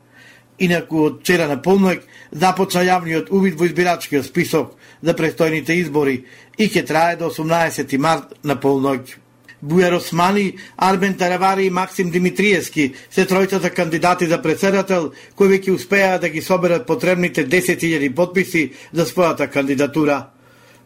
Инаку 0.59 1.05
од 1.07 1.21
вчера 1.21 1.49
на 1.49 1.63
полнок 1.63 1.99
започна 2.31 2.83
јавниот 2.83 3.31
увид 3.31 3.55
во 3.59 3.67
избирачкиот 3.67 4.27
список 4.27 4.77
за 5.03 5.15
престојните 5.15 5.75
избори 5.79 6.25
и 6.59 6.69
ќе 6.69 6.87
трае 6.87 7.17
до 7.17 7.31
18 7.31 7.99
март 7.99 8.35
на 8.45 8.57
полнок. 8.61 9.03
Бујар 9.63 9.97
Османи, 9.97 10.55
Армен 10.77 11.15
Таравари 11.15 11.67
и 11.67 11.71
Максим 11.71 12.11
Димитриевски 12.11 12.95
се 13.11 13.27
тројцата 13.27 13.75
кандидати 13.75 14.27
за 14.27 14.43
председател 14.43 15.13
кои 15.35 15.49
веќе 15.49 15.75
успеа 15.75 16.19
да 16.19 16.29
ги 16.29 16.43
соберат 16.43 16.87
потребните 16.87 17.47
10.000 17.47 18.15
подписи 18.15 18.73
за 18.93 19.07
својата 19.07 19.51
кандидатура. 19.51 20.38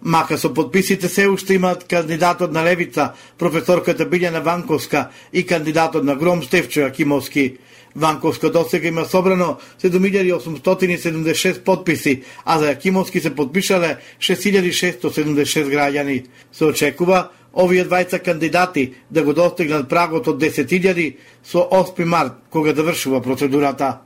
Мака 0.04 0.38
со 0.38 0.54
подписите 0.54 1.08
се 1.08 1.28
уште 1.28 1.54
имаат 1.54 1.84
кандидатот 1.84 2.52
на 2.52 2.64
Левица, 2.64 3.12
професорката 3.38 4.02
Билјана 4.02 4.42
Ванковска 4.42 5.10
и 5.32 5.46
кандидатот 5.46 6.04
на 6.04 6.16
Гром 6.16 6.42
Стефчо 6.42 6.80
Акимовски. 6.80 7.58
Ванковска 7.94 8.50
досега 8.50 8.88
има 8.88 9.04
собрано 9.04 9.58
7876 9.82 11.62
подписи, 11.62 12.22
а 12.44 12.58
за 12.58 12.74
Јакимовски 12.74 13.22
се 13.22 13.34
подпишале 13.34 13.98
6676 14.18 15.70
граѓани. 15.70 16.24
Се 16.52 16.64
очекува 16.64 17.28
овие 17.52 17.84
двајца 17.86 18.18
кандидати 18.18 18.94
да 19.10 19.22
го 19.22 19.32
достигнат 19.32 19.88
прагот 19.88 20.28
од 20.28 20.42
10.000 20.42 21.16
со 21.44 21.68
8 21.70 22.04
март, 22.04 22.32
кога 22.50 22.74
завршува 22.74 23.22
процедурата. 23.22 23.98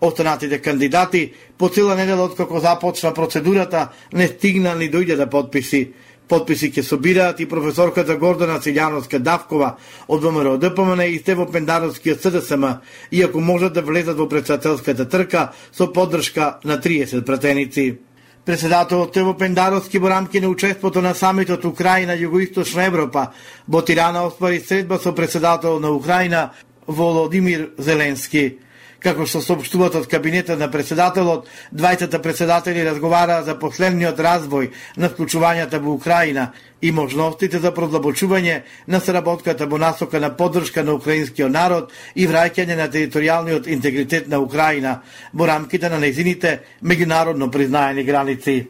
Останатите 0.00 0.58
кандидати 0.58 1.32
по 1.58 1.68
цела 1.68 1.94
недела 1.94 2.24
откако 2.24 2.60
започна 2.60 3.14
процедурата 3.14 3.88
не 4.12 4.26
стигна 4.26 4.74
ни 4.74 4.90
дојде 4.90 5.16
да 5.16 5.26
подписи. 5.26 5.92
Подписи 6.28 6.70
ќе 6.72 6.82
собираат 6.86 7.40
и 7.40 7.46
професорката 7.48 8.16
Гордана 8.16 8.60
Силјановска 8.62 9.18
Давкова 9.18 9.74
од 10.08 10.22
ВМРО 10.22 10.56
ДПМН 10.62 11.02
и 11.10 11.18
Стево 11.18 11.46
Пендаровскиот 11.50 12.22
СДСМ, 12.22 12.64
иако 13.10 13.40
можат 13.40 13.74
да 13.74 13.82
влезат 13.82 14.16
во 14.16 14.28
председателската 14.28 15.08
трка 15.08 15.50
со 15.72 15.92
поддршка 15.92 16.60
на 16.64 16.78
30 16.78 17.24
пратеници. 17.26 17.98
Председателот 18.44 19.12
Тево 19.12 19.34
Пендаровски 19.34 19.98
во 19.98 20.08
рамки 20.08 20.40
на 20.40 20.48
учеството 20.48 21.02
на 21.02 21.14
самитот 21.14 21.64
Украина 21.64 22.16
Југоисточна 22.16 22.86
Европа 22.86 23.32
во 23.68 23.82
Тирана 23.82 24.24
оспари 24.24 24.60
средба 24.60 24.98
со 24.98 25.12
председател 25.12 25.78
на 25.80 25.90
Украина 25.90 26.50
Володимир 26.86 27.70
Зеленски. 27.78 28.69
Како 29.00 29.24
што 29.24 29.40
сообщуваат 29.40 29.94
од 29.96 30.08
кабинетот 30.12 30.58
на 30.60 30.68
председателот, 30.68 31.46
двајцата 31.72 32.18
председатели 32.20 32.84
разговараа 32.84 33.42
за 33.46 33.54
последниот 33.56 34.18
развој 34.20 34.68
на 34.96 35.08
вклучувањата 35.08 35.80
во 35.80 35.94
Украина 35.96 36.50
и 36.80 36.92
можностите 36.92 37.58
за 37.58 37.72
продлабочување 37.72 38.58
на 38.86 39.00
сработката 39.00 39.66
во 39.66 39.78
насока 39.80 40.20
на 40.20 40.30
поддршка 40.36 40.84
на 40.84 40.98
украинскиот 41.00 41.52
народ 41.52 41.94
и 42.14 42.26
враќање 42.28 42.76
на 42.76 42.90
територијалниот 42.92 43.70
интегритет 43.72 44.28
на 44.28 44.40
Украина 44.40 45.00
во 45.32 45.48
рамките 45.48 45.88
на 45.88 45.98
незините 45.98 46.60
меѓународно 46.84 47.50
признаени 47.50 48.04
граници. 48.04 48.68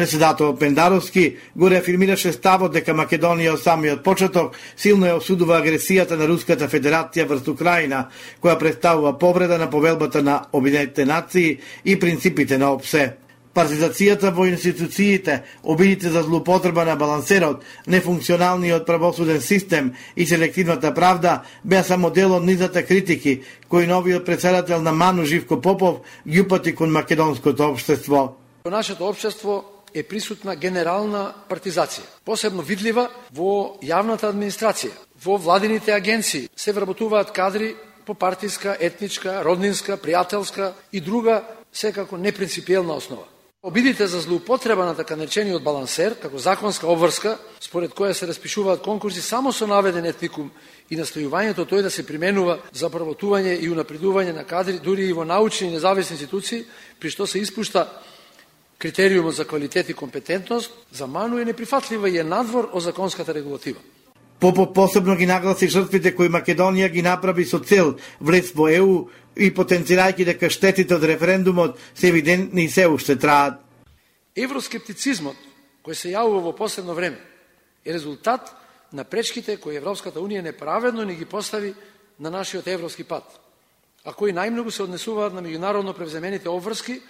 Председател 0.00 0.56
Пендаровски 0.56 1.36
го 1.56 1.68
реафирмираше 1.70 2.30
ставот 2.32 2.72
дека 2.72 2.94
Македонија 2.96 3.52
од 3.52 3.60
самиот 3.60 3.98
почеток 4.00 4.54
силно 4.72 5.10
ја 5.10 5.18
осудува 5.18 5.58
агресијата 5.58 6.16
на 6.16 6.24
Руската 6.24 6.70
Федерација 6.72 7.26
врз 7.28 7.50
Украина, 7.52 7.98
која 8.40 8.56
представува 8.56 9.18
повреда 9.20 9.58
на 9.60 9.66
повелбата 9.68 10.22
на 10.24 10.38
Обединетите 10.56 11.04
нации 11.04 11.58
и 11.84 11.98
принципите 12.00 12.56
на 12.56 12.70
ОПСЕ. 12.72 13.18
Партизацијата 13.52 14.30
во 14.32 14.46
институциите, 14.48 15.42
обидите 15.62 16.08
за 16.08 16.22
злоупотреба 16.22 16.84
на 16.88 16.96
балансерот, 16.96 17.60
нефункционалниот 17.86 18.86
правосуден 18.86 19.40
систем 19.40 19.92
и 20.16 20.26
селективната 20.26 20.94
правда 20.94 21.42
беа 21.64 21.84
само 21.84 22.10
дел 22.10 22.32
од 22.32 22.46
низата 22.46 22.86
критики 22.86 23.42
кои 23.68 23.86
новиот 23.86 24.24
председател 24.24 24.80
на 24.80 24.92
Ману 24.92 25.24
Живко 25.24 25.60
Попов 25.60 26.00
ги 26.28 26.40
упати 26.40 26.74
кон 26.74 26.90
македонското 26.90 27.62
општество. 27.68 28.36
Нашето 28.64 29.08
општество 29.08 29.79
е 29.94 30.02
присутна 30.02 30.56
генерална 30.56 31.32
партизација, 31.48 32.06
посебно 32.24 32.62
видлива 32.62 33.08
во 33.32 33.78
јавната 33.82 34.30
администрација, 34.30 34.92
во 35.24 35.36
владините 35.36 35.92
агенции. 35.92 36.48
Се 36.56 36.72
вработуваат 36.72 37.30
кадри 37.30 37.74
по 38.06 38.14
партиска, 38.14 38.76
етничка, 38.80 39.42
роднинска, 39.44 39.96
пријателска 39.96 40.72
и 40.92 41.00
друга 41.00 41.42
секако 41.72 42.16
непринципиелна 42.16 42.94
основа. 42.94 43.26
Обидите 43.62 44.06
за 44.06 44.20
злоупотреба 44.20 44.84
на 44.84 44.94
така 44.96 45.16
наречениот 45.16 45.62
балансер, 45.62 46.14
како 46.16 46.38
законска 46.40 46.86
обврска, 46.88 47.34
според 47.60 47.92
која 47.92 48.16
се 48.16 48.24
распишуваат 48.26 48.80
конкурси 48.80 49.20
само 49.20 49.52
со 49.52 49.66
наведен 49.68 50.06
етникум 50.08 50.48
и 50.88 50.96
настојувањето 50.96 51.66
тој 51.68 51.82
да 51.84 51.90
се 51.90 52.06
применува 52.08 52.56
за 52.72 52.88
правотување 52.88 53.58
и 53.60 53.68
унапредување 53.68 54.32
на 54.32 54.46
кадри 54.48 54.78
дури 54.80 55.10
и 55.10 55.12
во 55.12 55.28
научни 55.28 55.68
и 55.68 55.74
независни 55.76 56.16
институции, 56.16 56.64
при 56.98 57.10
што 57.12 57.26
се 57.26 57.44
испушта 57.44 57.84
критериумот 58.80 59.34
за 59.34 59.44
квалитет 59.44 59.88
и 59.88 59.94
компетентност, 59.94 60.72
за 60.92 61.06
Ману 61.06 61.38
е 61.38 61.44
неприфатлива 61.44 62.08
и 62.08 62.18
е 62.18 62.24
надвор 62.24 62.70
од 62.72 62.82
законската 62.82 63.34
регулатива. 63.34 63.78
Попов 64.40 64.72
посебно 64.72 65.16
ги 65.16 65.26
нагласи 65.26 65.68
жртвите 65.68 66.14
кои 66.16 66.32
Македонија 66.32 66.88
ги 66.88 67.02
направи 67.04 67.44
со 67.44 67.60
цел 67.60 67.98
влез 68.20 68.54
во 68.56 68.70
ЕУ 68.72 69.10
и 69.36 69.52
потенцирајќи 69.52 70.24
дека 70.24 70.48
штетите 70.48 70.96
од 70.96 71.04
референдумот 71.04 71.76
се 71.94 72.08
евидентни 72.08 72.64
и 72.64 72.72
се 72.72 72.88
уште 72.88 73.18
траат. 73.20 73.60
Евроскептицизмот 74.36 75.36
кој 75.84 75.92
се 75.92 76.16
јавува 76.16 76.40
во 76.48 76.56
последно 76.56 76.96
време 76.96 77.20
е 77.84 77.92
резултат 77.92 78.48
на 78.92 79.04
пречките 79.04 79.60
кои 79.60 79.76
Европската 79.76 80.20
Унија 80.20 80.40
неправедно 80.40 81.04
ни 81.04 81.20
ги 81.20 81.28
постави 81.28 81.74
на 82.18 82.30
нашиот 82.30 82.66
европски 82.66 83.04
пат, 83.04 83.28
а 84.04 84.16
кои 84.16 84.32
најмногу 84.32 84.72
се 84.72 84.88
однесуваат 84.88 85.36
на 85.36 85.44
меѓународно 85.44 85.92
превземените 85.92 86.48
обврски 86.48 87.00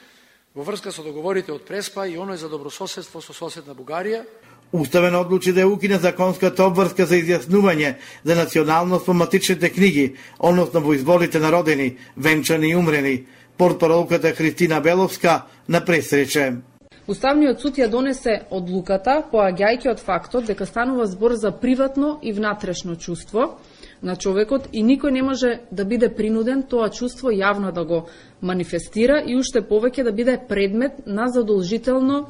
во 0.55 0.65
врска 0.67 0.91
со 0.91 1.03
договорите 1.07 1.53
од 1.55 1.63
Преспа 1.63 2.09
и 2.11 2.17
оној 2.19 2.37
за 2.37 2.49
добрососедство 2.51 3.21
со 3.23 3.33
соседна 3.33 3.75
Бугарија. 3.75 4.25
Уставен 4.73 5.15
одлучи 5.15 5.53
да 5.53 5.67
укине 5.67 5.99
законската 5.99 6.65
обврска 6.67 7.07
за 7.07 7.19
изјаснување 7.19 7.95
за 8.25 8.35
националност 8.35 9.07
во 9.07 9.15
матичните 9.15 9.71
книги, 9.71 10.17
односно 10.39 10.81
во 10.81 10.95
изволите 10.95 11.39
народени, 11.39 11.99
венчани 12.17 12.71
и 12.71 12.77
умрени. 12.77 13.27
Портпаролката 13.57 14.33
Христина 14.35 14.81
Беловска 14.81 15.43
на 15.69 15.85
пресрече. 15.85 16.63
Уставниот 17.07 17.61
суд 17.61 17.79
ја 17.79 17.87
донесе 17.91 18.43
одлуката, 18.51 19.23
поаѓајќи 19.33 19.91
од 19.91 20.01
фактот 20.03 20.47
дека 20.47 20.67
станува 20.67 21.07
збор 21.07 21.35
за 21.35 21.51
приватно 21.53 22.19
и 22.23 22.33
внатрешно 22.33 22.97
чувство 22.97 23.59
на 24.03 24.17
човекот 24.17 24.69
и 24.73 24.83
никој 24.85 25.11
не 25.11 25.23
може 25.23 25.61
да 25.73 25.85
биде 25.85 26.09
принуден 26.15 26.63
тоа 26.63 26.89
чувство 26.91 27.31
јавно 27.31 27.73
да 27.73 27.85
го 27.85 28.07
манифестира 28.41 29.23
и 29.27 29.37
уште 29.37 29.61
повеќе 29.61 30.05
да 30.05 30.13
биде 30.13 30.39
предмет 30.49 31.07
на 31.07 31.29
задолжително 31.29 32.27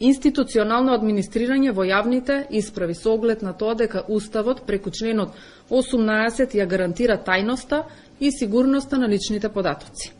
институционално 0.00 0.94
администрирање 0.96 1.72
во 1.76 1.84
јавните 1.84 2.46
исправи 2.50 2.94
со 2.94 3.12
оглед 3.14 3.42
на 3.42 3.52
тоа 3.52 3.74
дека 3.74 4.04
Уставот 4.08 4.64
преку 4.66 4.90
членот 4.90 5.36
18 5.70 6.56
ја 6.56 6.66
гарантира 6.66 7.18
тајноста 7.26 7.84
и 8.20 8.32
сигурноста 8.32 8.98
на 8.98 9.08
личните 9.08 9.48
податоци. 9.48 10.12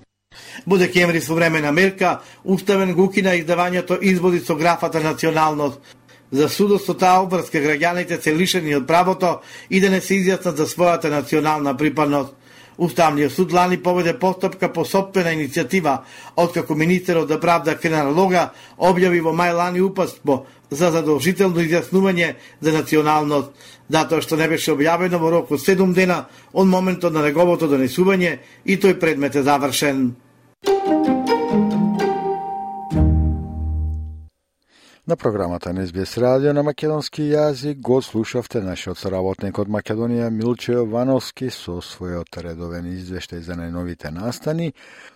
Во 0.67 0.77
декември 0.79 1.21
со 1.21 1.35
време 1.35 1.61
на 1.61 1.73
мерка, 1.73 2.21
Уставен 2.45 2.95
го 2.95 3.05
укина 3.09 3.35
издавањето 3.37 3.99
изводи 4.01 4.41
со 4.41 4.55
графата 4.55 5.01
националност. 5.01 5.81
За 6.33 6.49
судост 6.49 6.87
со 6.87 6.95
таа 6.95 7.25
обврска 7.25 7.59
граѓаните 7.59 8.21
се 8.23 8.35
лишени 8.35 8.77
од 8.79 8.87
правото 8.87 9.41
и 9.69 9.81
да 9.81 9.91
не 9.91 10.01
се 10.01 10.15
изјаснат 10.21 10.57
за 10.57 10.67
својата 10.67 11.11
национална 11.11 11.77
припадност. 11.77 12.37
Уставниот 12.79 13.33
суд 13.33 13.53
лани 13.53 13.77
поведе 13.83 14.15
постапка 14.19 14.73
по 14.73 14.85
собствена 14.85 15.35
иницијатива, 15.35 15.99
откако 16.37 16.75
министерот 16.75 17.29
за 17.29 17.41
правда 17.41 17.75
Кренар 17.77 18.07
Лога 18.15 18.53
објави 18.79 19.21
во 19.21 19.35
мај 19.37 19.53
лани 19.53 19.81
упаство 19.81 20.47
за 20.71 20.91
задолжително 20.91 21.61
изјаснување 21.61 22.35
за 22.61 22.73
националност, 22.73 23.51
затоа 23.89 24.23
што 24.23 24.37
не 24.37 24.49
беше 24.49 24.73
објавено 24.73 25.19
во 25.19 25.31
рок 25.31 25.51
од 25.51 25.61
7 25.61 25.93
дена 25.93 26.25
од 26.53 26.67
моментот 26.67 27.13
на 27.13 27.27
неговото 27.27 27.69
донесување 27.69 28.39
и 28.65 28.79
тој 28.79 29.01
предмет 29.01 29.37
е 29.37 29.43
завршен. 29.43 30.15
На 35.11 35.17
програмата 35.17 35.73
на 35.73 35.87
СБС 35.87 36.19
радио 36.19 36.53
на 36.55 36.63
македонски 36.63 37.25
јазик 37.33 37.81
го 37.83 37.97
слушавте 38.03 38.61
нашиот 38.63 38.99
соработник 38.99 39.59
од 39.59 39.67
Македонија 39.67 40.29
Милче 40.31 40.77
Јовановски 40.77 41.49
со 41.51 41.81
својот 41.83 42.39
редовен 42.45 42.87
извештај 42.93 43.41
за 43.43 43.57
најновите 43.59 44.13
настани. 44.15 44.69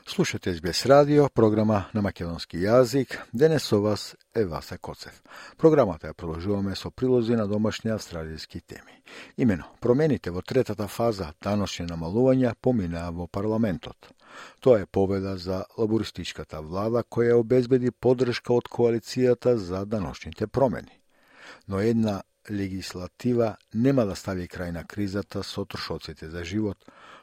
Слушате 0.03 0.57
СБС 0.57 0.87
радио, 0.91 1.29
програма 1.29 1.85
на 1.95 2.03
македонски 2.03 2.59
јазик. 2.59 3.21
Денес 3.33 3.71
со 3.71 3.79
вас 3.79 4.17
е 4.35 4.45
Васа 4.45 4.79
Коцев. 4.79 5.23
Програмата 5.57 6.11
ја 6.11 6.19
продолжуваме 6.19 6.75
со 6.75 6.91
прилози 6.91 7.39
на 7.39 7.47
домашни 7.47 7.95
австралијски 7.95 8.67
теми. 8.67 8.99
Имено, 9.37 9.71
промените 9.81 10.35
во 10.35 10.43
третата 10.43 10.89
фаза 10.89 11.31
даношни 11.39 11.87
намалувања 11.87 12.57
поминаа 12.61 13.15
во 13.15 13.29
парламентот. 13.29 14.11
Тоа 14.61 14.81
е 14.81 14.87
победа 14.87 15.37
за 15.37 15.65
лабористичката 15.79 16.61
влада 16.61 17.05
која 17.05 17.41
обезбеди 17.41 17.91
подршка 17.91 18.55
од 18.55 18.69
коалицијата 18.69 19.57
за 19.57 19.85
даношните 19.87 20.47
промени. 20.47 21.01
Но 21.69 21.81
една 21.81 22.23
легислатива 22.51 23.57
нема 23.75 24.05
да 24.05 24.17
стави 24.17 24.49
крај 24.49 24.73
на 24.73 24.85
кризата 24.85 25.43
со 25.43 25.65
трошоците 25.65 26.31
за 26.31 26.45
живот, 26.45 26.79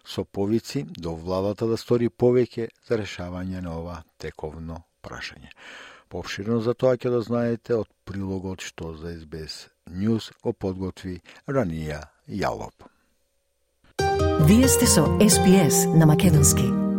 со 0.06 0.26
повици 0.26 0.84
до 0.84 1.16
владата 1.16 1.68
да 1.68 1.78
стори 1.78 2.10
повеќе 2.10 2.70
за 2.88 2.98
решавање 2.98 3.62
на 3.62 3.78
ова 3.78 4.04
тековно 4.18 4.84
прашање. 5.04 5.52
Пообширно 6.10 6.60
за 6.62 6.74
тоа 6.74 6.98
ќе 6.98 7.10
дознаете 7.14 7.78
од 7.78 7.88
прилогот 8.06 8.62
што 8.62 8.96
за 8.98 9.14
СБС 9.20 9.70
Ньюс 9.92 10.32
го 10.44 10.54
подготви 10.54 11.22
Ранија 11.48 12.02
Јалоп. 12.28 12.88
Вие 14.48 14.68
сте 14.68 14.88
со 14.88 15.06
СПС 15.22 15.86
на 15.96 16.06
Македонски. 16.06 16.91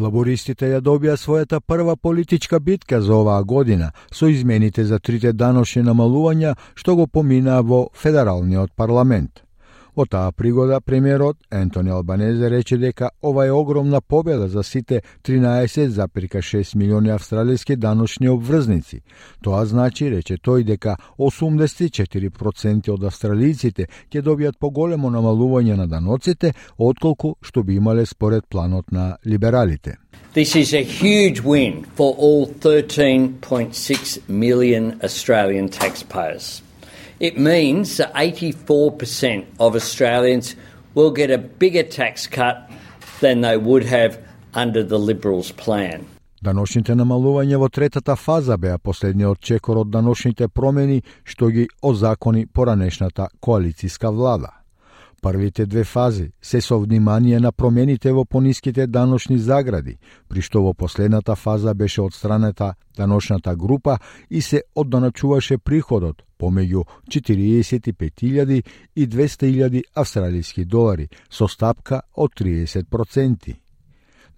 Лабористите 0.00 0.70
ја 0.70 0.78
добија 0.80 1.18
својата 1.20 1.58
прва 1.60 1.94
политичка 1.96 2.60
битка 2.60 3.02
за 3.04 3.12
оваа 3.14 3.42
година 3.44 3.90
со 4.12 4.30
измените 4.32 4.84
за 4.84 4.98
трите 4.98 5.32
даношни 5.32 5.82
намалувања 5.82 6.54
што 6.74 6.96
го 6.96 7.06
поминаа 7.06 7.60
во 7.60 7.82
Федералниот 7.92 8.72
парламент. 8.76 9.44
Во 9.96 10.06
таа 10.06 10.30
пригода 10.32 10.80
премиерот 10.80 11.36
Ентони 11.50 11.90
Албанезе 11.90 12.50
рече 12.50 12.78
дека 12.78 13.10
ова 13.22 13.46
е 13.46 13.52
огромна 13.52 14.00
победа 14.00 14.48
за 14.48 14.62
сите 14.62 15.02
13,6 15.24 16.76
милиони 16.76 17.10
австралијски 17.10 17.76
даночни 17.76 18.28
обврзници. 18.28 19.02
Тоа 19.42 19.64
значи, 19.66 20.10
рече 20.10 20.36
тој, 20.36 20.64
дека 20.64 20.96
84% 21.18 22.92
од 22.94 23.02
австралијците 23.10 23.88
ќе 24.10 24.22
добијат 24.22 24.58
поголемо 24.58 25.10
намалување 25.10 25.76
на 25.76 25.86
даноците, 25.86 26.54
отколку 26.78 27.36
што 27.42 27.62
би 27.62 27.74
имале 27.76 28.06
според 28.06 28.46
планот 28.46 28.92
на 28.92 29.16
либералите. 29.26 29.98
This 30.34 30.54
is 30.54 30.72
a 30.72 30.84
huge 30.84 31.42
win 31.42 31.84
for 31.96 32.14
all 32.16 32.46
13.6 32.46 34.28
million 34.28 35.00
Australian 35.02 35.68
taxpayers. 35.68 36.62
It 37.20 37.36
means 37.36 37.98
that 37.98 38.14
84% 38.14 39.44
of 39.58 39.76
Australians 39.76 40.56
will 40.94 41.10
get 41.10 41.30
a 41.30 41.36
bigger 41.38 41.82
tax 41.82 42.26
cut 42.26 42.70
than 43.20 43.42
they 43.42 43.58
would 43.58 43.84
have 43.84 44.18
under 44.54 44.82
the 44.82 44.98
Liberals' 44.98 45.52
plan. 45.52 46.06
Даношните 46.40 46.94
намалувања 46.96 47.58
во 47.60 47.68
третата 47.68 48.16
фаза 48.16 48.56
беа 48.56 48.78
последниот 48.78 49.40
чекор 49.44 49.82
од 49.82 49.90
даношните 49.92 50.48
промени 50.48 51.02
што 51.24 51.50
ги 51.52 51.66
озакони 51.82 52.46
поранешната 52.46 53.28
коалициска 53.40 54.10
влада. 54.10 54.59
Првите 55.22 55.66
две 55.66 55.84
фази 55.84 56.32
се 56.42 56.60
со 56.60 56.78
внимание 56.80 57.40
на 57.40 57.52
промените 57.52 58.12
во 58.12 58.24
пониските 58.24 58.86
даношни 58.86 59.38
загради, 59.38 59.98
при 60.28 60.40
што 60.40 60.62
во 60.62 60.72
последната 60.74 61.36
фаза 61.36 61.74
беше 61.74 62.00
одстранета 62.02 62.74
даношната 62.96 63.56
група 63.56 63.98
и 64.30 64.40
се 64.40 64.62
одданачуваше 64.74 65.58
приходот 65.58 66.22
помеѓу 66.40 66.84
45.000 67.08 68.62
и 68.96 69.08
200.000 69.08 69.82
австралијски 69.94 70.64
долари 70.64 71.08
со 71.30 71.48
стапка 71.48 72.00
од 72.14 72.32
30%. 72.32 73.56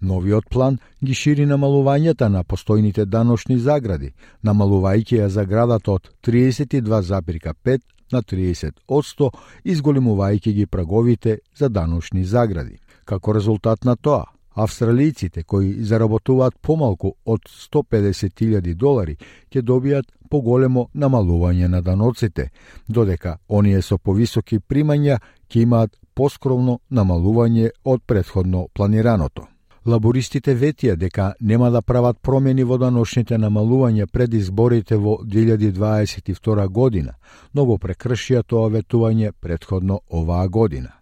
Новиот 0.01 0.49
план 0.49 0.79
ги 0.99 1.13
шири 1.15 1.45
намалувањата 1.47 2.27
на 2.27 2.43
постојните 2.43 3.05
даношни 3.05 3.55
загради, 3.57 4.11
намалувајќи 4.43 5.23
ја 5.23 5.27
заградата 5.27 5.91
од 5.91 6.09
32,5 6.27 7.79
на 8.13 8.21
30%, 8.21 9.29
изголемувајќи 9.73 10.53
ги 10.53 10.65
праговите 10.65 11.39
за 11.57 11.69
даношни 11.69 12.23
загради. 12.23 12.79
Како 13.05 13.33
резултат 13.33 13.85
на 13.85 13.95
тоа, 13.95 14.25
австралијците 14.55 15.43
кои 15.43 15.83
заработуваат 15.83 16.55
помалку 16.61 17.13
од 17.25 17.41
150.000 17.49 18.73
долари 18.73 19.17
ќе 19.51 19.61
добијат 19.61 20.11
поголемо 20.29 20.87
намалување 20.93 21.67
на 21.67 21.81
даноците, 21.81 22.49
додека 22.87 23.37
оние 23.47 23.81
со 23.81 23.97
повисоки 23.97 24.59
примања 24.59 25.19
ќе 25.49 25.65
имаат 25.67 25.97
поскромно 26.13 26.79
намалување 26.89 27.71
од 27.83 28.01
предходно 28.05 28.67
планираното. 28.73 29.52
Лабористите 29.85 30.53
ветија 30.55 30.95
дека 30.95 31.33
нема 31.41 31.69
да 31.71 31.81
прават 31.81 32.19
промени 32.23 32.63
во 32.63 32.77
даношните 32.79 33.35
намалувања 33.35 34.05
пред 34.07 34.33
изборите 34.33 34.95
во 34.95 35.17
2022 35.23 36.67
година, 36.67 37.13
но 37.53 37.65
го 37.65 37.75
прекршија 37.77 38.43
тоа 38.47 38.69
ветување 38.71 39.33
предходно 39.41 39.99
оваа 40.09 40.47
година. 40.47 40.93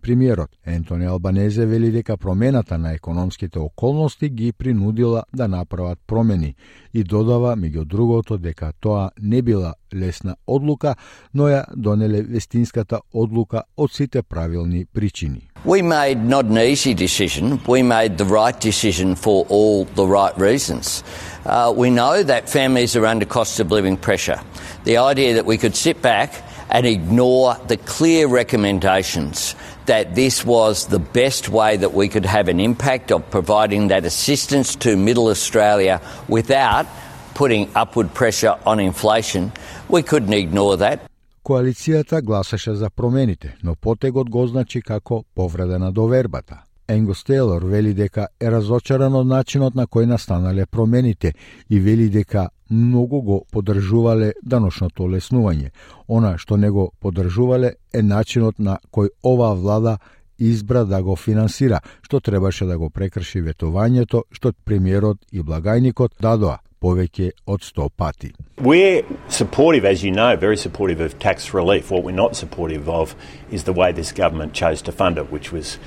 Премиерот 0.00 0.50
Ентони 0.66 1.06
Албанезе 1.06 1.66
вели 1.66 1.90
дека 1.90 2.16
промената 2.16 2.78
на 2.78 2.92
економските 2.92 3.58
околности 3.58 4.28
ги 4.28 4.52
принудила 4.52 5.24
да 5.34 5.48
направат 5.48 5.98
промени 6.06 6.54
и 6.94 7.04
додава 7.04 7.56
меѓу 7.56 7.84
другото 7.84 8.38
дека 8.38 8.72
тоа 8.80 9.10
не 9.20 9.42
била 9.42 9.74
лесна 9.94 10.36
одлука, 10.46 10.94
но 11.34 11.48
ја 11.48 11.64
донеле 11.76 12.22
вестинската 12.22 13.00
одлука 13.12 13.62
од 13.76 13.92
сите 13.92 14.22
правилни 14.22 14.86
причини. 14.86 15.47
We 15.64 15.82
made 15.82 16.22
not 16.22 16.44
an 16.44 16.56
easy 16.56 16.94
decision, 16.94 17.60
we 17.66 17.82
made 17.82 18.16
the 18.16 18.24
right 18.24 18.58
decision 18.58 19.16
for 19.16 19.44
all 19.48 19.84
the 19.84 20.06
right 20.06 20.36
reasons. 20.38 21.02
Uh, 21.44 21.74
we 21.76 21.90
know 21.90 22.22
that 22.22 22.48
families 22.48 22.94
are 22.94 23.04
under 23.04 23.26
cost 23.26 23.58
of 23.58 23.72
living 23.72 23.96
pressure. 23.96 24.40
The 24.84 24.98
idea 24.98 25.34
that 25.34 25.46
we 25.46 25.58
could 25.58 25.74
sit 25.74 26.00
back 26.00 26.44
and 26.70 26.86
ignore 26.86 27.56
the 27.66 27.76
clear 27.76 28.28
recommendations 28.28 29.56
that 29.86 30.14
this 30.14 30.44
was 30.44 30.86
the 30.86 30.98
best 30.98 31.48
way 31.48 31.76
that 31.76 31.94
we 31.94 32.08
could 32.08 32.26
have 32.26 32.48
an 32.48 32.60
impact 32.60 33.10
of 33.10 33.28
providing 33.30 33.88
that 33.88 34.04
assistance 34.04 34.76
to 34.76 34.96
Middle 34.96 35.28
Australia 35.28 36.00
without 36.28 36.86
putting 37.34 37.70
upward 37.74 38.12
pressure 38.14 38.58
on 38.66 38.78
inflation. 38.78 39.50
We 39.88 40.02
couldn't 40.02 40.34
ignore 40.34 40.76
that. 40.76 41.07
Коалицијата 41.48 42.20
гласаше 42.20 42.74
за 42.74 42.90
промените, 42.90 43.56
но 43.62 43.74
потегот 43.74 44.30
го 44.30 44.46
значи 44.46 44.82
како 44.82 45.24
повреда 45.34 45.78
на 45.78 45.92
довербата. 45.92 46.58
Енгос 46.88 47.24
Тейлор 47.24 47.62
вели 47.62 47.94
дека 47.94 48.26
е 48.40 48.50
разочаран 48.50 49.14
од 49.16 49.26
начинот 49.26 49.74
на 49.74 49.86
кој 49.86 50.04
настанале 50.10 50.66
промените 50.66 51.32
и 51.70 51.80
вели 51.80 52.10
дека 52.12 52.50
многу 52.70 53.22
го 53.22 53.38
подржувале 53.52 54.34
даношното 54.42 55.08
леснување. 55.08 55.70
Она 56.08 56.36
што 56.36 56.56
не 56.56 56.70
го 56.70 56.90
подржувале 57.00 57.72
е 57.92 58.02
начинот 58.02 58.58
на 58.58 58.76
кој 58.92 59.08
оваа 59.24 59.54
влада 59.54 59.96
избра 60.39 60.83
да 60.85 61.03
го 61.03 61.15
финансира, 61.15 61.79
што 62.01 62.19
требаше 62.19 62.65
да 62.65 62.77
го 62.77 62.89
прекрши 62.89 63.41
ветувањето 63.41 64.23
што 64.31 64.53
премиерот 64.65 65.19
и 65.31 65.41
благајникот 65.41 66.19
дадоа 66.21 66.59
повеќе 66.83 67.31
од 67.47 67.61
100 67.61 67.89
пати. 67.95 68.33
We're 68.57 69.03
supportive, 69.29 69.85
as 69.85 70.03
you 70.03 70.11
know, 70.11 70.35
very 70.35 70.57
supportive 70.57 70.99
of 70.99 71.17
tax 71.19 71.53
relief. 71.53 71.91
What 71.91 72.03
we're 72.03 72.11
not 72.11 72.35
supportive 72.35 72.89
of 72.89 73.15
is 73.51 73.63
the 73.63 73.73
way 73.73 73.93
this 73.93 74.11
government 74.11 74.53
chose 74.53 74.81
to 74.83 74.91
fund 74.91 75.17
it, 75.17 75.31
which 75.31 75.53
was 75.53 75.77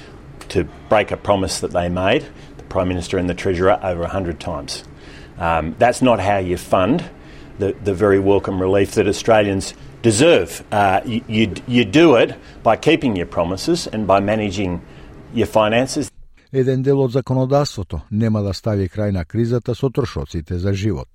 to 0.49 0.65
break 0.89 1.11
a 1.11 1.17
promise 1.17 1.61
that 1.61 1.73
they 1.73 1.89
made, 1.89 2.25
the 2.57 2.65
Prime 2.65 2.89
Minister 2.89 3.19
and 3.19 3.29
the 3.29 3.35
Treasurer, 3.35 3.79
over 3.83 4.01
100 4.01 4.41
times. 4.41 4.85
Um, 5.39 5.75
that's 5.79 6.01
not 6.01 6.19
how 6.19 6.39
you 6.39 6.57
fund 6.57 7.05
the, 7.59 7.75
the 7.85 7.95
very 7.95 8.19
welcome 8.19 8.61
relief 8.61 8.93
that 8.93 9.07
Australians 9.07 9.75
deserve. 10.02 10.64
Uh, 10.72 11.02
you, 11.06 11.22
you, 11.28 11.54
you 11.68 11.86
do 11.86 12.16
it 12.16 12.36
by 12.64 12.76
keeping 12.76 13.16
your 13.16 13.28
promises 13.28 13.88
and 13.88 14.08
by 14.08 14.20
managing 14.20 14.82
your 15.34 15.48
finances. 15.48 16.12
Еден 16.54 16.82
дел 16.84 17.00
од 17.00 17.12
законодавството 17.12 18.02
нема 18.12 18.42
да 18.44 18.54
стави 18.54 18.90
крај 18.90 19.12
на 19.12 19.26
кризата 19.26 19.76
со 19.76 19.90
трошоците 19.90 20.58
за 20.58 20.74
живот. 20.74 21.08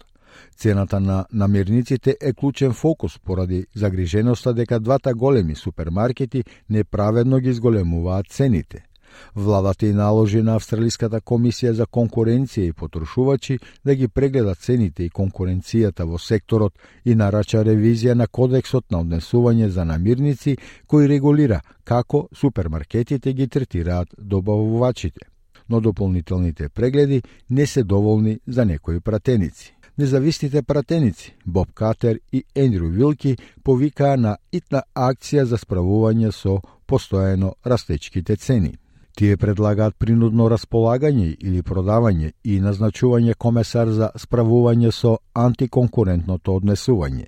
Цената 0.56 1.00
на 1.00 1.26
намирниците 1.32 2.16
е 2.20 2.32
клучен 2.32 2.72
фокус 2.72 3.18
поради 3.18 3.66
загриженоста 3.74 4.54
дека 4.54 4.80
двата 4.80 5.14
големи 5.14 5.54
супермаркети 5.54 6.44
неправедно 6.70 7.38
ги 7.38 7.48
изголемуваат 7.48 8.26
цените. 8.28 8.85
Владата 9.34 9.86
и 9.86 9.92
наложи 9.92 10.42
на 10.42 10.56
Австралиската 10.56 11.20
комисија 11.20 11.70
за 11.70 11.86
конкуренција 11.86 12.68
и 12.68 12.72
потрошувачи 12.72 13.58
да 13.84 13.94
ги 13.94 14.08
прегледа 14.08 14.54
цените 14.54 15.04
и 15.04 15.10
конкуренцијата 15.10 16.04
во 16.04 16.18
секторот 16.18 16.74
и 17.04 17.14
нарача 17.14 17.64
ревизија 17.64 18.14
на 18.14 18.26
кодексот 18.26 18.90
на 18.90 19.00
однесување 19.04 19.68
за 19.68 19.84
намирници 19.84 20.56
кој 20.88 21.08
регулира 21.08 21.60
како 21.84 22.28
супермаркетите 22.34 23.32
ги 23.32 23.48
третираат 23.48 24.08
добавувачите. 24.18 25.20
Но 25.68 25.80
дополнителните 25.80 26.68
прегледи 26.68 27.22
не 27.50 27.66
се 27.66 27.82
доволни 27.82 28.38
за 28.46 28.64
некои 28.64 29.00
пратеници. 29.00 29.76
Независните 29.98 30.62
пратеници 30.62 31.34
Боб 31.46 31.72
Катер 31.72 32.20
и 32.32 32.44
Ендрю 32.54 32.88
Вилки 32.88 33.36
повикаа 33.64 34.16
на 34.16 34.36
итна 34.52 34.82
акција 34.94 35.42
за 35.42 35.56
справување 35.56 36.32
со 36.36 36.60
постојано 36.86 37.54
растечките 37.64 38.36
цени. 38.36 38.74
Тие 39.16 39.36
предлагаат 39.40 39.94
принудно 39.96 40.50
располагање 40.52 41.30
или 41.40 41.62
продавање 41.64 42.34
и 42.44 42.58
назначување 42.60 43.34
комесар 43.44 43.88
за 43.88 44.10
справување 44.24 44.90
со 44.92 45.14
антиконкурентното 45.32 46.56
однесување. 46.60 47.24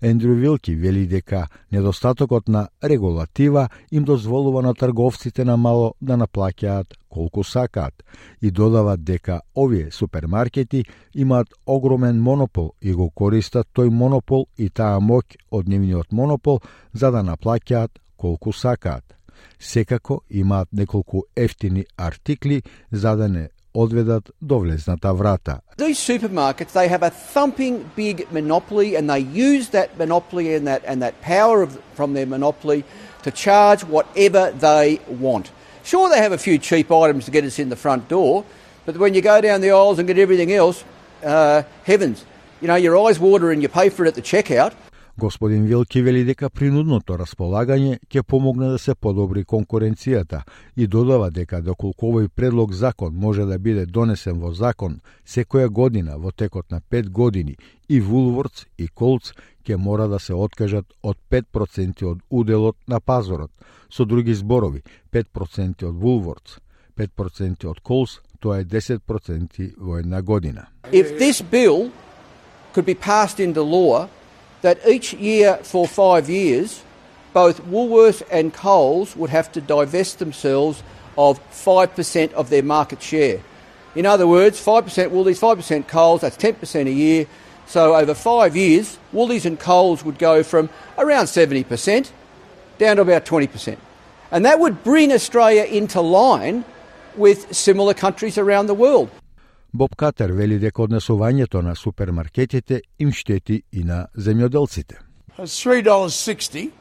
Ендрю 0.00 0.34
Вилки 0.34 0.74
вели 0.74 1.06
дека 1.06 1.42
недостатокот 1.72 2.48
на 2.48 2.68
регулатива 2.82 3.68
им 3.90 4.04
дозволува 4.04 4.62
на 4.62 4.74
трговците 4.74 5.44
на 5.44 5.56
мало 5.56 5.92
да 6.00 6.16
наплаќаат 6.16 6.96
колку 7.08 7.44
сакаат 7.44 8.02
и 8.40 8.50
додават 8.50 9.04
дека 9.04 9.40
овие 9.54 9.90
супермаркети 9.90 10.84
имаат 11.14 11.48
огромен 11.66 12.20
монопол 12.22 12.72
и 12.80 12.92
го 12.92 13.10
користат 13.10 13.68
тој 13.76 13.90
монопол 13.90 14.46
и 14.56 14.70
таа 14.70 15.00
моќ 15.00 15.36
од 15.50 15.68
нивниот 15.68 16.12
монопол 16.12 16.60
за 16.92 17.10
да 17.10 17.20
наплаќаат 17.20 17.90
колку 18.16 18.52
сакаат. 18.52 19.19
Секако 19.59 20.21
имаат 20.29 20.67
неколку 20.73 21.23
ефтини 21.35 21.85
артикли 21.97 22.63
за 22.91 23.15
да 23.15 23.27
не 23.27 23.49
одведат 23.73 24.31
до 24.41 24.59
влезната 24.59 25.13
врата. 25.13 25.59
These 25.77 25.99
supermarkets, 25.99 26.73
they 26.73 26.87
have 26.87 27.03
a 27.03 27.11
thumping 27.33 27.83
big 27.95 28.27
monopoly 28.31 28.95
and 28.95 29.09
they 29.09 29.23
use 29.49 29.69
that 29.69 29.89
monopoly 29.97 30.55
and 30.55 30.65
that, 30.67 30.81
and 30.85 31.01
that 31.01 31.15
power 31.21 31.61
of, 31.61 31.69
from 31.97 32.13
their 32.13 32.25
monopoly 32.25 32.83
to 33.23 33.31
charge 33.31 33.81
whatever 33.83 34.43
they 34.67 34.99
want. 35.25 35.51
Sure, 35.83 36.09
they 36.09 36.21
have 36.21 36.31
a 36.31 36.43
few 36.47 36.57
cheap 36.57 36.87
items 36.91 37.25
to 37.25 37.31
get 37.31 37.43
us 37.43 37.59
in 37.59 37.69
the 37.69 37.75
front 37.75 38.07
door, 38.07 38.45
but 38.85 38.97
when 38.97 39.13
you 39.13 39.21
go 39.21 39.41
down 39.41 39.61
the 39.61 39.71
aisles 39.71 39.99
and 39.99 40.07
get 40.07 40.17
everything 40.17 40.51
else, 40.51 40.83
uh, 41.23 41.63
heavens, 41.83 42.25
you 42.61 42.67
know, 42.67 42.75
your 42.75 42.95
eyes 43.03 43.19
water 43.19 43.51
and 43.51 43.61
you 43.61 43.69
pay 43.69 43.89
for 43.89 44.05
it 44.05 44.07
at 44.07 44.15
the 44.15 44.21
checkout. 44.21 44.73
Господин 45.20 45.66
Вилки 45.66 46.00
вели 46.02 46.22
дека 46.24 46.48
принудното 46.48 47.18
располагање 47.20 47.98
ќе 48.08 48.22
помогне 48.24 48.70
да 48.72 48.78
се 48.80 48.94
подобри 48.94 49.42
конкуренцијата 49.44 50.38
и 50.76 50.86
додава 50.86 51.26
дека 51.30 51.58
доколку 51.60 52.06
овој 52.08 52.28
предлог 52.28 52.72
закон 52.72 53.18
може 53.20 53.44
да 53.44 53.58
биде 53.58 53.84
донесен 53.84 54.38
во 54.40 54.54
закон 54.56 54.94
секоја 55.28 55.68
година 55.68 56.16
во 56.16 56.32
текот 56.32 56.70
на 56.70 56.80
5 56.80 57.10
години 57.10 57.56
и 57.88 58.00
Вулворц 58.00 58.64
и 58.78 58.88
Колц 58.88 59.34
ќе 59.66 59.76
мора 59.76 60.06
да 60.08 60.18
се 60.18 60.32
откажат 60.34 60.86
од 61.02 61.18
5% 61.30 62.04
од 62.08 62.22
уделот 62.30 62.76
на 62.88 63.00
пазорот. 63.00 63.50
Со 63.90 64.04
други 64.04 64.34
зборови, 64.34 64.80
5% 65.12 65.84
од 65.84 66.00
Вулворц, 66.00 66.56
5% 66.96 67.68
од 67.68 67.80
Колц, 67.80 68.16
тоа 68.40 68.62
е 68.62 68.64
10% 68.64 69.68
во 69.76 69.98
една 69.98 70.22
година. 70.22 70.70
If 70.92 71.12
this 71.20 71.42
bill 71.42 71.92
could 72.72 72.86
be 72.88 72.94
passed 72.94 73.36
into 73.36 73.60
law, 73.60 74.08
that 74.62 74.78
each 74.86 75.14
year 75.14 75.56
for 75.62 75.86
five 75.86 76.28
years, 76.28 76.82
both 77.32 77.62
Woolworths 77.64 78.22
and 78.30 78.52
Coles 78.52 79.16
would 79.16 79.30
have 79.30 79.52
to 79.52 79.60
divest 79.60 80.18
themselves 80.18 80.82
of 81.16 81.40
5% 81.50 82.32
of 82.32 82.50
their 82.50 82.62
market 82.62 83.02
share. 83.02 83.40
In 83.94 84.06
other 84.06 84.26
words, 84.26 84.64
5% 84.64 85.10
Woolies, 85.10 85.40
5% 85.40 85.88
Coles, 85.88 86.20
that's 86.20 86.36
10% 86.36 86.86
a 86.86 86.92
year. 86.92 87.26
So 87.66 87.94
over 87.94 88.14
five 88.14 88.56
years, 88.56 88.98
Woolies 89.12 89.46
and 89.46 89.58
Coles 89.58 90.04
would 90.04 90.18
go 90.18 90.42
from 90.42 90.68
around 90.98 91.26
70% 91.26 92.10
down 92.78 92.96
to 92.96 93.02
about 93.02 93.24
20%. 93.24 93.76
And 94.30 94.44
that 94.44 94.60
would 94.60 94.84
bring 94.84 95.12
Australia 95.12 95.64
into 95.64 96.00
line 96.00 96.64
with 97.16 97.54
similar 97.54 97.94
countries 97.94 98.38
around 98.38 98.66
the 98.66 98.74
world. 98.74 99.10
Боб 99.73 99.95
Катер 99.95 100.31
вели 100.31 100.59
дека 100.59 100.81
однесувањето 100.81 101.61
на 101.61 101.75
супермаркетите 101.75 102.81
им 102.99 103.11
штети 103.11 103.63
и 103.71 103.83
на 103.83 104.07
земјоделците. 104.17 104.95
It's 105.37 105.59
$3.60 105.59 106.71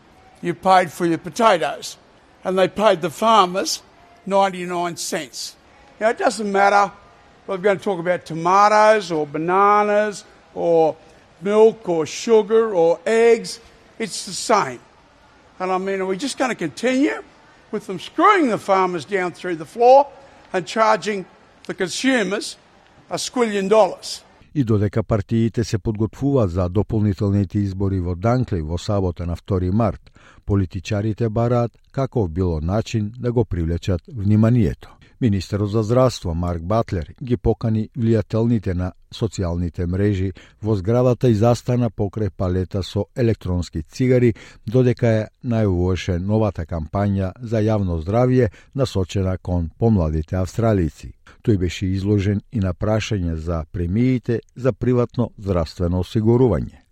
you 0.42 0.54
paid 0.54 0.92
for 0.92 1.06
your 1.06 1.18
potatoes, 1.18 1.96
and 2.44 2.56
they 2.56 2.68
paid 2.68 3.00
the 3.00 3.10
farmers 3.10 3.82
99 4.26 4.96
cents. 4.96 5.56
Now, 5.98 6.10
it 6.10 6.18
doesn't 6.18 6.52
matter 6.52 6.92
whether 7.46 7.58
we're 7.58 7.64
going 7.64 7.78
to 7.78 7.84
talk 7.84 7.98
about 7.98 8.26
tomatoes 8.26 9.10
or 9.10 9.26
bananas 9.26 10.24
or 10.54 10.96
milk 11.42 11.88
or 11.88 12.06
sugar 12.06 12.74
or 12.74 13.00
eggs, 13.06 13.60
it's 13.98 14.24
the 14.26 14.32
same. 14.32 14.80
And 15.58 15.72
I 15.72 15.78
mean, 15.78 16.00
are 16.00 16.06
we 16.06 16.16
just 16.16 16.38
going 16.38 16.50
to 16.50 16.54
continue 16.54 17.22
with 17.70 17.86
them 17.86 17.98
screwing 17.98 18.48
the 18.48 18.58
farmers 18.58 19.04
down 19.04 19.32
through 19.32 19.56
the 19.56 19.66
floor 19.66 20.06
and 20.52 20.66
charging 20.66 21.26
the 21.66 21.74
consumers 21.74 22.56
a 23.09 23.17
squillion 23.17 23.69
dollars. 23.69 24.23
И 24.55 24.63
додека 24.63 25.03
партиите 25.03 25.63
се 25.63 25.77
подготвуваат 25.77 26.51
за 26.51 26.69
дополнителните 26.69 27.59
избори 27.59 27.99
во 27.99 28.15
Данкли 28.15 28.61
во 28.61 28.77
сабота 28.77 29.25
на 29.25 29.35
2 29.35 29.71
март, 29.71 30.01
политичарите 30.45 31.29
бараат 31.29 31.71
каков 31.91 32.29
било 32.29 32.59
начин 32.61 33.11
да 33.19 33.31
го 33.31 33.45
привлечат 33.45 34.01
вниманието. 34.15 34.98
Министерот 35.21 35.71
за 35.71 35.83
здравство 35.83 36.33
Марк 36.33 36.61
Батлер 36.63 37.13
ги 37.23 37.37
покани 37.37 37.89
влијателните 37.97 38.73
на 38.73 38.93
социјалните 39.11 39.85
мрежи 39.85 40.31
во 40.63 40.77
зградата 40.79 41.27
и 41.27 41.35
застана 41.35 41.89
покрај 41.89 42.29
палета 42.29 42.83
со 42.83 43.03
електронски 43.15 43.83
цигари, 43.83 44.33
додека 44.65 45.07
е 45.07 45.27
најуваше 45.43 46.19
новата 46.23 46.63
кампања 46.65 47.33
за 47.41 47.59
јавно 47.59 47.99
здравје 47.99 48.49
насочена 48.75 49.37
кон 49.37 49.69
помладите 49.77 50.39
австралици. 50.39 51.11
Тој 51.43 51.57
беше 51.57 51.91
изложен 51.91 52.41
и 52.51 52.59
на 52.59 52.73
прашање 52.73 53.35
за 53.35 53.65
премиите 53.71 54.39
за 54.55 54.71
приватно 54.71 55.31
здравствено 55.37 55.99
осигурување 55.99 56.88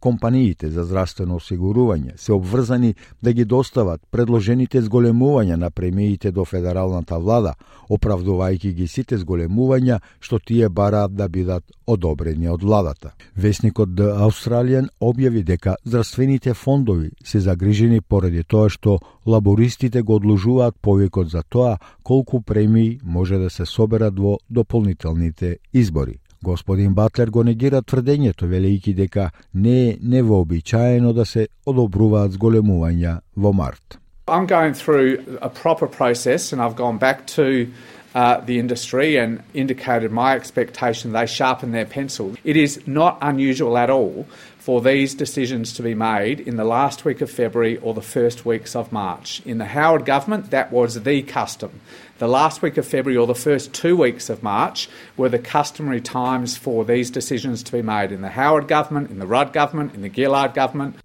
компаниите 0.00 0.70
за 0.70 0.84
здравствено 0.84 1.36
осигурување 1.36 2.16
се 2.16 2.32
обврзани 2.32 2.94
да 3.22 3.32
ги 3.32 3.44
достават 3.44 4.00
предложените 4.10 4.82
зголемувања 4.82 5.56
на 5.56 5.70
премиите 5.70 6.32
до 6.32 6.44
федералната 6.44 7.18
влада, 7.18 7.54
оправдувајќи 7.90 8.72
ги 8.72 8.86
сите 8.88 9.18
зголемувања 9.18 10.00
што 10.20 10.38
тие 10.38 10.68
бараат 10.68 11.14
да 11.14 11.28
бидат 11.28 11.64
одобрени 11.86 12.48
од 12.48 12.62
владата. 12.62 13.12
Весникот 13.36 13.88
The 13.88 14.10
Australian 14.26 14.88
објави 15.00 15.42
дека 15.44 15.76
здравствените 15.84 16.54
фондови 16.54 17.10
се 17.24 17.40
загрижени 17.40 18.00
поради 18.00 18.44
тоа 18.44 18.68
што 18.68 18.98
лабористите 19.26 20.02
го 20.02 20.14
одложуваат 20.14 20.76
повикот 20.80 21.30
за 21.30 21.42
тоа 21.42 21.78
колку 22.02 22.40
премии 22.40 22.98
може 23.04 23.38
да 23.38 23.50
се 23.50 23.66
соберат 23.66 24.18
во 24.18 24.38
дополнителните 24.50 25.58
избори. 25.72 26.18
Господин 26.42 26.94
Батлер 26.94 27.30
го 27.30 27.42
негира 27.44 27.82
тврдењето, 27.82 28.46
велејќи 28.48 28.94
дека 28.94 29.30
не 29.54 29.90
е 29.90 29.96
невообичаено 30.02 31.12
да 31.12 31.26
се 31.26 31.48
одобруваат 31.66 32.32
зголемувања 32.32 33.18
во 33.36 33.52
март. 33.52 33.98
I'm 34.26 34.46
going 34.46 34.74
through 34.74 35.38
a 35.42 35.50
proper 35.50 35.86
process 35.86 36.52
and 36.52 36.62
I've 36.62 36.76
gone 36.76 36.98
back 36.98 37.26
to 37.36 37.66
uh, 38.14 38.40
the 38.46 38.58
industry 38.58 39.16
and 39.16 39.42
indicated 39.54 40.10
my 40.10 40.34
expectation 40.34 41.12
they 41.12 41.26
sharpen 41.26 41.72
their 41.72 41.84
pencil. 41.84 42.34
It 42.44 42.56
is 42.56 42.80
not 42.86 43.18
unusual 43.20 43.76
at 43.76 43.90
all 43.90 44.26
for 44.58 44.80
these 44.80 45.14
decisions 45.14 45.72
to 45.74 45.82
be 45.82 45.94
made 45.94 46.40
in 46.40 46.56
the 46.56 46.64
last 46.64 47.04
week 47.04 47.20
of 47.20 47.30
February 47.30 47.76
or 47.78 47.94
the 47.94 48.02
first 48.02 48.46
weeks 48.46 48.76
of 48.76 48.92
March. 48.92 49.42
In 49.44 49.58
the 49.58 49.66
Howard 49.66 50.04
government, 50.04 50.50
that 50.50 50.72
was 50.72 51.02
the 51.02 51.22
custom. 51.22 51.80
The 52.19 52.27
last 52.27 52.61
week 52.61 52.77
of 52.77 52.85
February 52.85 53.17
or 53.17 53.27
the 53.27 53.35
first 53.35 53.73
two 53.73 53.95
weeks 53.97 54.29
of 54.29 54.41
March 54.41 54.89
were 55.17 55.29
the 55.29 55.39
customary 55.39 56.01
times 56.01 56.57
for 56.57 56.85
these 56.85 57.11
decisions 57.11 57.63
to 57.63 57.71
be 57.71 57.81
made 57.81 58.11
in 58.11 58.21
the 58.21 58.29
Howard 58.29 58.67
government, 58.67 59.11
in 59.11 59.19
the 59.19 59.27
Rudd 59.27 59.51
government, 59.53 59.93
in 59.95 60.01
the 60.01 60.09
Gillard 60.09 60.53
government. 60.53 60.95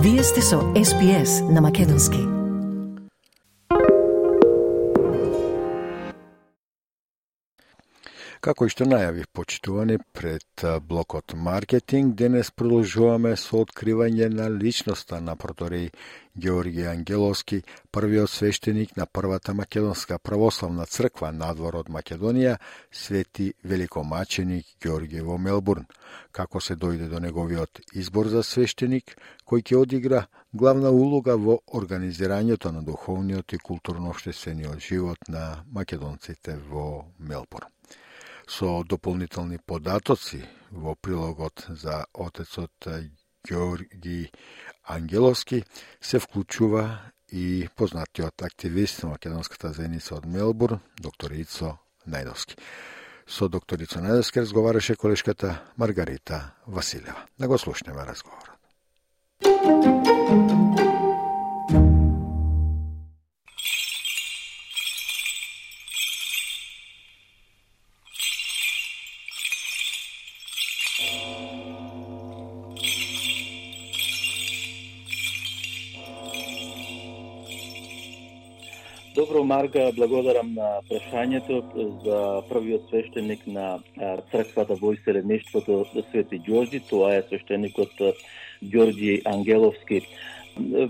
Вие 0.00 0.22
сте 0.22 0.42
со 0.42 0.56
SPS 0.74 1.52
на 1.52 1.60
Македонски. 1.60 2.18
Како 8.38 8.68
и 8.68 8.70
што 8.70 8.86
најавив 8.86 9.26
почитувани 9.34 9.98
пред 10.14 10.62
блокот 10.86 11.34
маркетинг, 11.34 12.14
денес 12.14 12.52
продолжуваме 12.54 13.34
со 13.36 13.64
откривање 13.64 14.28
на 14.30 14.46
личноста 14.48 15.18
на 15.20 15.34
проторей 15.34 15.90
Георги 16.35 16.81
Ангеловски, 16.81 17.63
првиот 17.91 18.29
свештеник 18.29 18.97
на 18.97 19.05
првата 19.05 19.53
македонска 19.53 20.17
православна 20.19 20.85
црква 20.85 21.31
надвор 21.31 21.75
од 21.81 21.89
Македонија, 21.93 22.57
свети 22.91 23.53
великомаченик 23.63 24.65
Георги 24.81 25.21
во 25.21 25.37
Мелбурн. 25.37 25.85
Како 26.31 26.59
се 26.59 26.75
дојде 26.75 27.09
до 27.09 27.19
неговиот 27.19 27.83
избор 27.93 28.27
за 28.33 28.43
свештеник, 28.43 29.13
кој 29.45 29.61
ќе 29.61 29.77
одигра 29.77 30.25
главна 30.53 30.89
улога 30.89 31.37
во 31.37 31.59
организирањето 31.67 32.71
на 32.71 32.81
духовниот 32.81 33.53
и 33.53 33.61
културно-обштествениот 33.61 34.81
живот 34.81 35.29
на 35.29 35.63
македонците 35.71 36.57
во 36.69 37.05
Мелбурн 37.19 37.69
со 38.47 38.83
дополнителни 38.83 39.57
податоци 39.57 40.43
во 40.71 40.95
прилогот 40.95 41.65
за 41.69 42.05
отецот 42.13 42.71
Георги 43.47 44.31
Ангеловски 44.83 45.63
се 46.01 46.19
вклучува 46.19 46.99
и 47.31 47.67
познатиот 47.75 48.41
активист 48.41 49.03
на 49.03 49.09
македонската 49.09 49.73
заедница 49.73 50.15
од 50.15 50.25
Мелбурн, 50.25 50.79
доктор 51.01 51.31
Ицо 51.31 51.77
Најдовски. 52.07 52.59
Со 53.27 53.49
доктор 53.49 53.79
Ицо 53.79 53.99
Најдовски 54.03 54.43
разговараше 54.43 54.95
колешката 54.95 55.63
Маргарита 55.77 56.51
Василева. 56.67 57.25
Да 57.39 57.47
го 57.47 57.57
слушнеме 57.57 58.05
разговорот. 58.05 58.49
Марга, 79.53 79.91
благодарам 79.93 80.47
на 80.57 80.67
прашањето 80.89 81.59
за 82.03 82.19
првиот 82.49 82.87
свештеник 82.89 83.43
на 83.45 83.65
црквата 84.31 84.77
во 84.81 84.93
иселеништвото 84.95 85.83
Свети 86.09 86.39
Ѓорѓи, 86.47 86.79
тоа 86.89 87.11
е 87.19 87.25
свештеникот 87.27 88.01
Ѓорѓи 88.63 89.19
Ангеловски. 89.29 89.99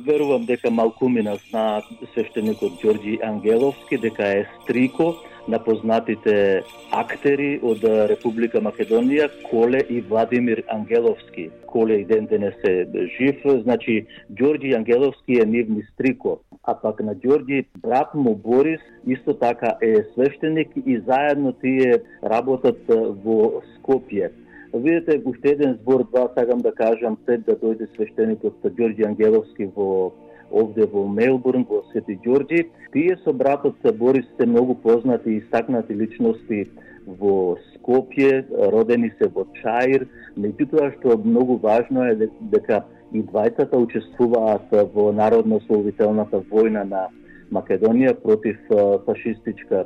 Верувам 0.08 0.46
дека 0.48 0.72
малку 0.72 1.10
малкумина 1.10 1.36
знаат 1.50 1.92
свештеникот 2.14 2.80
Ѓорѓи 2.86 3.18
Ангеловски, 3.32 4.00
дека 4.06 4.32
е 4.38 4.48
стрико 4.62 5.12
на 5.48 5.60
познатите 5.60 6.64
актери 6.92 7.58
од 7.64 7.84
Република 8.10 8.62
Македонија, 8.64 9.30
Коле 9.50 9.84
и 9.90 10.02
Владимир 10.02 10.64
Ангеловски. 10.72 11.50
Коле 11.68 12.00
и 12.02 12.06
ден 12.06 12.26
денес 12.26 12.56
е 12.64 12.86
жив, 13.18 13.42
значи 13.64 14.06
Ѓорѓи 14.32 14.76
Ангеловски 14.78 15.40
е 15.42 15.46
нивни 15.46 15.84
стрико, 15.94 16.40
а 16.64 16.76
пак 16.76 17.04
на 17.04 17.16
Ѓорѓи 17.16 17.66
брат 17.82 18.14
му 18.16 18.36
Борис 18.36 18.82
исто 19.08 19.34
така 19.34 19.76
е 19.82 19.96
свештеник 20.14 20.70
и 20.86 21.00
заедно 21.08 21.54
тие 21.54 22.00
работат 22.24 22.80
во 22.88 23.62
Скопје. 23.76 24.32
Видете, 24.74 25.22
уште 25.26 25.50
еден 25.50 25.78
збор, 25.82 26.04
два 26.04 26.30
сакам 26.34 26.60
да 26.60 26.72
кажам, 26.72 27.18
пред 27.26 27.46
да 27.46 27.54
дојде 27.54 27.90
свештеникот 27.96 28.64
Ѓорѓи 28.64 29.06
Ангеловски 29.08 29.70
во 29.76 30.14
овде 30.54 30.86
во 30.86 31.08
Мелбурн, 31.10 31.66
во 31.70 31.84
Свети 31.92 32.20
Ѓорѓи. 32.26 32.68
Тие 32.94 33.18
со 33.24 33.34
братот 33.34 33.76
Борис 33.98 34.26
се 34.38 34.46
многу 34.46 34.76
познати 34.76 35.38
и 35.38 35.42
стакнати 35.48 35.94
личности 35.94 36.68
во 37.08 37.58
Скопје, 37.74 38.46
родени 38.72 39.12
се 39.18 39.28
во 39.34 39.48
Чаир, 39.62 40.08
меѓутоа 40.38 40.94
што 40.98 41.18
многу 41.24 41.58
важно 41.64 42.06
е 42.08 42.30
дека 42.54 42.84
и 43.14 43.22
двајцата 43.22 43.78
учествуваат 43.78 44.72
во 44.94 45.12
народно-ословителната 45.14 46.42
војна 46.50 46.84
на 46.90 47.08
Македонија 47.54 48.14
против 48.24 48.58
фашистичка 49.06 49.86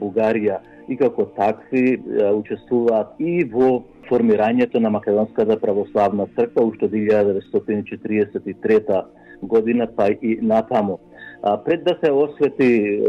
Бугарија 0.00 0.60
и 0.88 0.96
како 0.96 1.26
такви 1.36 2.00
учествуваат 2.38 3.08
и 3.18 3.44
во 3.52 3.82
формирањето 4.08 4.80
на 4.80 4.90
Македонската 4.94 5.56
православна 5.60 6.26
црква 6.36 6.64
уште 6.64 6.88
1943 6.88 9.02
година, 9.42 9.88
па 9.96 10.08
и 10.10 10.38
натаму. 10.42 10.98
А, 11.42 11.64
пред 11.64 11.84
да 11.84 11.98
се 12.04 12.12
освети 12.12 13.02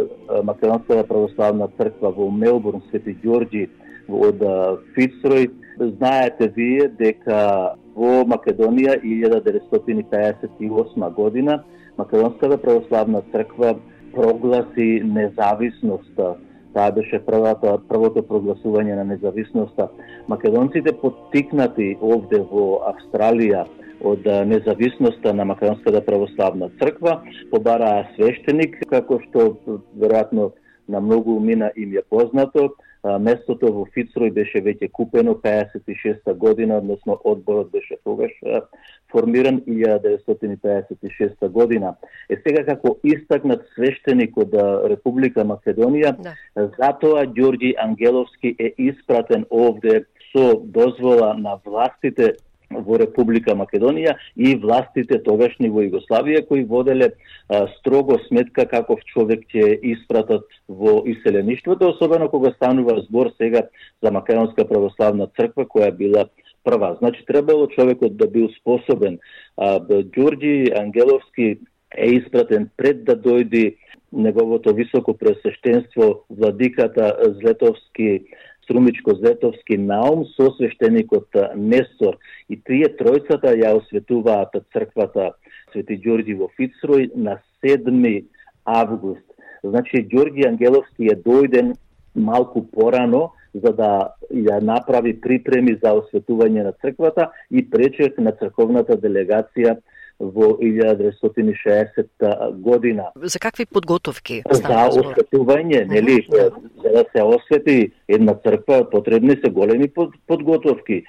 Македонската 0.44 1.08
православна 1.08 1.68
црква 1.78 2.12
во 2.12 2.32
Мелбурн, 2.32 2.82
Свети 2.90 3.18
Ѓорѓи 3.24 3.68
од 4.10 4.40
Фицрој, 4.96 5.50
знаете 5.98 6.48
вие 6.56 6.88
дека 7.00 7.74
во 7.96 8.26
Македонија 8.30 9.02
1958 9.04 11.14
година 11.14 11.64
Македонската 11.98 12.58
православна 12.62 13.22
црква 13.32 13.76
прогласи 14.14 15.02
независноста. 15.06 16.36
Таа 16.74 16.92
беше 16.92 17.20
првата, 17.26 17.78
првото 17.90 18.22
прогласување 18.22 18.96
на 19.00 19.06
независноста. 19.08 19.88
Македонците 20.30 20.94
поттикнати 21.02 21.98
овде 22.02 22.40
во 22.52 22.82
Австралија 22.92 23.66
од 24.02 24.26
независноста 24.46 25.34
на 25.34 25.46
Македонската 25.46 26.02
православна 26.06 26.70
црква, 26.80 27.22
побараа 27.52 28.08
свештеник, 28.16 28.78
како 28.90 29.20
што 29.28 29.58
веројатно 29.98 30.52
на 30.88 31.02
многу 31.02 31.36
умина 31.38 31.72
им 31.76 31.98
е 31.98 32.02
познато. 32.10 32.70
Местото 33.20 33.70
во 33.72 33.86
Фицрој 33.96 34.32
беше 34.34 34.60
веќе 34.60 34.90
купено 34.92 35.36
56 35.44 36.34
година, 36.34 36.78
односно 36.78 37.20
одборот 37.24 37.72
беше 37.72 37.96
тогаш 38.04 38.32
формиран 39.12 39.62
1956 39.68 41.48
година. 41.48 41.96
Е 42.30 42.36
сега 42.48 42.64
како 42.66 42.98
истакнат 43.04 43.62
свештеник 43.76 44.38
од 44.38 44.52
Република 44.90 45.46
Македонија, 45.46 46.16
да. 46.20 46.34
затоа 46.56 47.26
Ѓорѓи 47.26 47.76
Ангеловски 47.80 48.56
е 48.60 48.74
испратен 48.78 49.46
овде 49.50 50.06
со 50.34 50.60
дозвола 50.60 51.34
на 51.38 51.60
властите 51.66 52.34
во 52.72 52.98
Република 53.00 53.56
Македонија 53.56 54.16
и 54.36 54.56
властите 54.56 55.20
тогашни 55.24 55.70
во 55.70 55.84
Југославија 55.86 56.44
кои 56.48 56.64
воделе 56.64 57.12
а, 57.14 57.68
строго 57.78 58.20
сметка 58.28 58.66
каков 58.68 59.04
човек 59.14 59.46
ќе 59.54 59.78
испратат 59.94 60.44
во 60.68 61.02
иселеништвото, 61.06 61.94
особено 61.94 62.30
кога 62.30 62.52
станува 62.56 63.02
збор 63.08 63.32
сега 63.38 63.68
за 64.04 64.12
Македонска 64.12 64.68
православна 64.68 65.30
црква 65.38 65.66
која 65.66 65.92
била 65.92 66.28
прва. 66.64 66.96
Значи 67.00 67.26
требало 67.26 67.68
човекот 67.68 68.18
да 68.18 68.28
бил 68.28 68.50
способен. 68.60 69.20
А, 69.58 69.80
Ѓорѓи 69.80 70.78
Ангеловски 70.80 71.60
е 71.98 72.10
испратен 72.20 72.70
пред 72.78 73.06
да 73.06 73.16
дојди 73.16 73.78
неговото 74.12 74.74
високо 74.74 75.18
пресвещенство 75.18 76.24
владиката 76.30 77.16
Злетовски 77.40 78.28
Струмичко 78.68 79.16
Зетовски 79.16 79.78
наум 79.78 80.26
со 80.36 80.50
свештеникот 80.58 81.32
Нестор 81.56 82.18
и 82.52 82.58
тие 82.60 82.90
тројцата 83.00 83.54
ја 83.56 83.72
осветуваат 83.80 84.58
црквата 84.76 85.30
Свети 85.72 85.96
Ѓорѓи 85.96 86.36
во 86.36 86.50
Фицрој 86.60 87.14
на 87.16 87.38
7 87.64 88.26
август. 88.68 89.24
Значи 89.64 90.04
Ѓорѓи 90.04 90.50
Ангеловски 90.50 91.08
е 91.08 91.16
дојден 91.16 91.78
малку 92.16 92.66
порано 92.68 93.32
за 93.54 93.72
да 93.72 93.92
ја 94.36 94.60
направи 94.60 95.16
припреми 95.16 95.78
за 95.80 95.96
осветување 96.02 96.68
на 96.68 96.74
црквата 96.84 97.32
и 97.50 97.64
пречек 97.64 98.20
на 98.20 98.36
црковната 98.36 99.00
делегација 99.00 99.78
во 100.20 100.58
1960 100.58 102.52
година. 102.52 103.04
За 103.16 103.40
какви 103.40 103.66
подготовки? 103.66 104.42
За 104.52 104.90
осветување, 104.90 105.86
нели, 105.86 106.28
за 106.32 106.50
да 106.82 107.04
се 107.12 107.24
освети 107.24 107.92
една 108.08 108.34
црква, 108.34 108.90
потребни 108.90 109.38
се 109.44 109.50
големи 109.52 109.92
подготовки. 110.28 111.04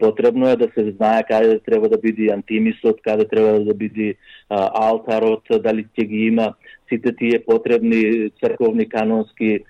Потребно 0.00 0.48
е 0.48 0.56
да 0.56 0.68
се 0.74 0.90
знае 0.90 1.24
каде 1.28 1.58
треба 1.58 1.88
да 1.88 1.98
биде 1.98 2.32
антимисот, 2.32 3.00
каде 3.04 3.28
треба 3.28 3.64
да 3.64 3.74
биде 3.74 4.14
алтарот, 4.50 5.42
дали 5.50 5.86
ќе 5.96 6.04
ги 6.04 6.26
има 6.28 6.54
сите 6.88 7.16
тие 7.16 7.44
потребни 7.46 8.30
црковни 8.44 8.88
канонски 8.88 9.64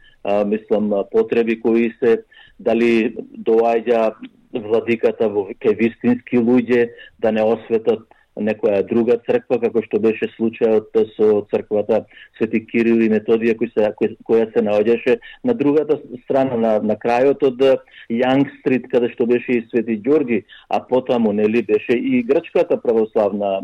мислам 0.46 0.92
потреби 1.10 1.60
кои 1.60 1.94
се 2.02 2.22
дали 2.60 3.14
доаѓа 3.38 4.14
владиката 4.52 5.28
во 5.28 5.46
вистински 5.62 6.38
луѓе 6.38 6.90
да 7.20 7.32
не 7.32 7.42
осветат 7.42 8.02
некоја 8.40 8.80
друга 8.88 9.18
црква, 9.26 9.60
како 9.62 9.82
што 9.84 10.00
беше 10.02 10.28
случајот 10.36 10.96
со 11.16 11.28
црквата 11.52 12.04
Свети 12.38 12.62
Кирил 12.66 13.02
и 13.04 13.10
Методија, 13.12 13.56
кој 13.60 13.72
се, 13.74 13.92
која 14.26 14.48
се 14.54 14.64
наоѓаше 14.66 15.18
на 15.44 15.54
другата 15.54 16.00
страна, 16.24 16.56
на, 16.56 16.72
на 16.80 16.96
крајот 17.00 17.44
од 17.50 17.64
Јанг 18.10 18.50
Стрит, 18.58 18.88
каде 18.92 19.12
што 19.14 19.28
беше 19.30 19.60
и 19.60 19.64
Свети 19.70 20.00
Ѓорги, 20.00 20.42
а 20.68 20.80
потаму, 20.80 21.32
нели, 21.32 21.62
беше 21.62 21.96
и 21.96 22.22
Грчката 22.26 22.80
православна 22.80 23.60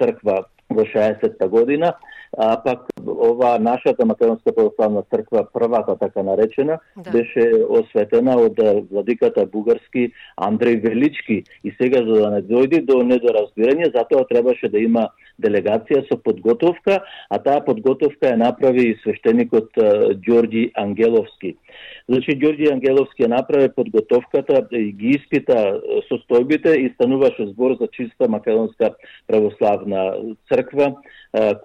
црква 0.00 0.44
во 0.68 0.84
60-та 0.84 1.48
година, 1.48 1.94
а 2.38 2.62
пак 2.62 2.86
ова 3.06 3.58
нашата 3.58 4.06
македонска 4.06 4.54
православна 4.54 5.02
црква, 5.14 5.46
првата 5.52 5.96
така 5.98 6.22
наречена, 6.22 6.78
да. 6.96 7.10
беше 7.10 7.50
осветена 7.68 8.36
од 8.36 8.60
владиката 8.90 9.46
бугарски 9.46 10.12
Андреј 10.40 10.80
Велички 10.82 11.42
и 11.64 11.72
сега 11.80 12.02
за 12.06 12.20
да 12.20 12.30
не 12.30 12.42
дојде 12.42 12.82
до 12.84 13.02
недоразбирање, 13.02 13.92
затоа 13.94 14.26
требаше 14.28 14.68
да 14.68 14.78
има 14.78 15.08
делегација 15.42 16.06
со 16.08 16.16
подготовка, 16.16 17.00
а 17.30 17.38
таа 17.38 17.60
подготовка 17.64 18.32
ја 18.32 18.40
направи 18.40 18.90
и 18.90 18.96
свештеникот 19.02 19.76
Ѓорѓи 19.76 20.70
Ангеловски. 20.80 21.56
Значи, 22.08 22.36
Ѓорѓи 22.36 22.72
Ангеловски 22.72 23.26
ја 23.26 23.32
направи 23.36 23.68
подготовката 23.76 24.64
и 24.72 24.92
ги 24.92 25.16
испита 25.18 25.80
состојбите 26.10 26.76
и 26.80 26.92
стануваше 26.94 27.50
збор 27.52 27.76
за 27.80 27.88
чиста 27.92 28.28
македонска 28.28 28.94
православна 29.26 30.34
црква, 30.48 30.94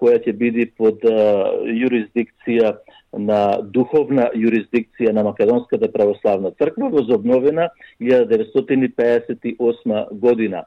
која 0.00 0.18
ќе 0.24 0.32
биде 0.36 0.66
под 0.78 0.98
јурисдикција 1.02 2.76
на 3.18 3.58
духовна 3.62 4.30
јурисдикција 4.34 5.12
на 5.12 5.22
Македонската 5.24 5.92
православна 5.92 6.50
црква 6.58 6.88
возобновена 6.88 7.68
1958 8.00 10.12
година. 10.12 10.64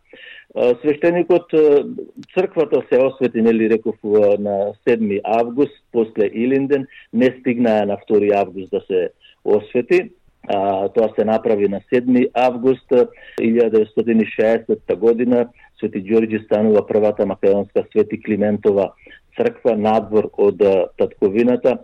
Свештеникот 0.81 1.51
црквата 2.33 2.81
се 2.89 3.01
освети, 3.01 3.41
нели 3.41 3.69
реков, 3.69 3.95
на 4.39 4.73
7 4.87 5.21
август 5.23 5.83
после 5.91 6.25
Илинден, 6.25 6.87
не 7.13 7.37
стигнаа 7.39 7.85
на 7.85 7.97
2 7.97 8.35
август 8.35 8.71
да 8.71 8.81
се 8.87 9.09
освети. 9.43 10.11
А, 10.47 10.89
тоа 10.89 11.09
се 11.19 11.25
направи 11.25 11.67
на 11.67 11.81
7 11.93 12.29
август 12.33 12.91
1960 13.41 14.95
година. 14.95 15.47
Свети 15.80 16.01
Ѓорѓи 16.03 16.45
станува 16.45 16.86
првата 16.88 17.26
македонска 17.26 17.86
Свети 17.91 18.21
Климентова 18.21 18.91
црква 19.36 19.76
надвор 19.78 20.30
од 20.38 20.61
татковината 20.97 21.78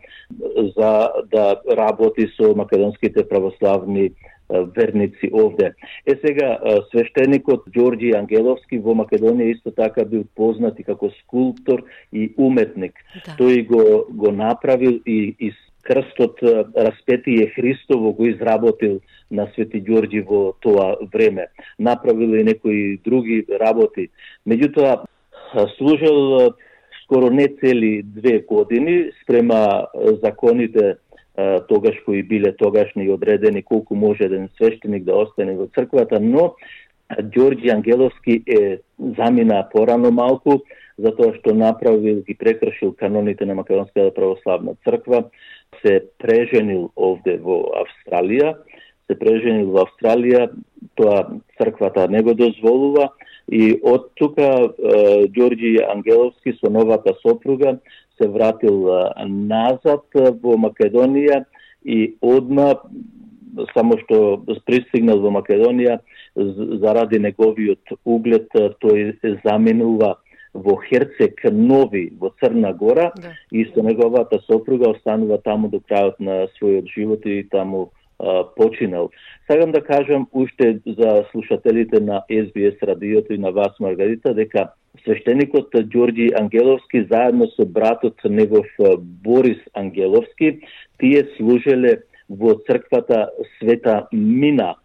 за 0.77 0.91
да 1.31 1.45
работи 1.77 2.27
со 2.37 2.53
македонските 2.55 3.27
православни 3.27 4.11
верници 4.51 5.29
овде. 5.33 5.73
Е 6.05 6.15
сега, 6.25 6.57
свештеникот 6.91 7.67
Ѓорѓи 7.71 8.15
Ангеловски 8.19 8.81
во 8.83 8.95
Македонија 8.99 9.55
исто 9.55 9.71
така 9.71 10.05
бил 10.05 10.25
познат 10.35 10.79
и 10.79 10.83
како 10.83 11.11
скулптор 11.21 11.83
и 12.11 12.31
уметник. 12.37 12.93
Да. 13.25 13.35
Тој 13.39 13.65
го, 13.67 13.83
го 14.09 14.31
направил 14.31 14.99
и, 15.05 15.35
и 15.39 15.51
крстот 15.81 16.39
Распетие 16.77 17.51
Христово 17.55 18.13
го 18.13 18.25
изработил 18.25 18.99
на 19.31 19.47
Свети 19.55 19.81
Ѓорѓи 19.83 20.25
во 20.25 20.53
тоа 20.61 20.95
време. 21.13 21.47
Направил 21.79 22.35
и 22.35 22.43
некои 22.43 22.97
други 23.05 23.45
работи. 23.59 24.09
Меѓутоа, 24.47 25.05
служил 25.77 26.53
скоро 27.03 27.29
не 27.29 27.47
цели 27.47 28.01
две 28.03 28.39
години 28.39 29.11
спрема 29.23 29.87
законите 30.23 30.95
тогаш 31.67 31.95
кои 32.05 32.23
биле 32.23 32.55
тогашни 32.55 33.05
и 33.05 33.11
одредени 33.11 33.63
колку 33.63 33.95
може 33.95 34.23
еден 34.23 34.49
свештеник 34.57 35.03
да 35.03 35.15
остане 35.15 35.55
во 35.55 35.67
црквата, 35.67 36.19
но 36.19 36.55
Ѓорѓи 37.19 37.73
Ангеловски 37.73 38.41
е 38.47 38.79
замина 39.17 39.63
порано 39.71 40.11
малку, 40.11 40.61
затоа 41.01 41.33
што 41.39 41.55
направил 41.55 42.21
ги 42.25 42.35
прекршил 42.37 42.93
каноните 42.93 43.45
на 43.45 43.55
Македонската 43.55 44.13
православна 44.13 44.75
црква, 44.85 45.25
се 45.81 46.01
преженил 46.21 46.91
овде 46.95 47.37
во 47.41 47.63
Австралија, 47.81 48.55
се 49.07 49.17
преженил 49.19 49.71
во 49.75 49.85
Австралија, 49.87 50.49
тоа 50.95 51.39
црквата 51.57 52.07
не 52.07 52.21
го 52.21 52.33
дозволува 52.33 53.09
и 53.51 53.79
од 53.83 54.11
тука 54.15 54.49
Ѓорѓи 54.79 55.81
Ангеловски 55.91 56.53
со 56.59 56.69
новата 56.69 57.15
сопруга 57.21 57.77
се 58.19 58.27
вратил 58.27 58.85
назад 59.27 60.05
во 60.13 60.57
Македонија 60.61 61.43
и 61.83 62.13
одма 62.21 62.75
само 63.73 63.97
што 64.03 64.43
пристигнал 64.65 65.19
во 65.19 65.33
Македонија 65.39 65.99
заради 66.35 67.19
неговиот 67.19 67.95
углед 68.05 68.49
тој 68.53 69.39
заменува 69.43 70.17
во 70.53 70.75
Херцег 70.83 71.43
Нови 71.51 72.11
во 72.19 72.31
Црна 72.39 72.73
Гора 72.73 73.11
да. 73.15 73.33
и 73.51 73.65
со 73.73 73.83
неговата 73.83 74.39
сопруга 74.47 74.91
останува 74.91 75.37
таму 75.37 75.69
до 75.69 75.79
крајот 75.79 76.19
на 76.19 76.47
својот 76.57 76.91
живот 76.91 77.25
и 77.25 77.43
таму 77.43 77.91
а, 78.19 78.43
починал. 78.43 79.11
Сакам 79.47 79.71
да 79.71 79.81
кажам 79.81 80.27
уште 80.31 80.79
за 80.85 81.25
слушателите 81.31 82.01
на 82.01 82.23
СБС 82.29 82.83
радиото 82.83 83.33
и 83.33 83.37
на 83.37 83.51
вас 83.51 83.79
Маргарита 83.79 84.33
дека 84.33 84.73
свештеникот 85.03 85.73
Ѓорѓи 85.73 86.35
Ангеловски 86.39 87.07
заедно 87.09 87.47
со 87.55 87.65
братот 87.65 88.19
негов 88.25 88.67
Борис 88.99 89.59
Ангеловски 89.73 90.59
тие 90.99 91.27
служеле 91.37 92.03
во 92.29 92.55
црквата 92.67 93.29
Света 93.59 94.07
Мина 94.11 94.75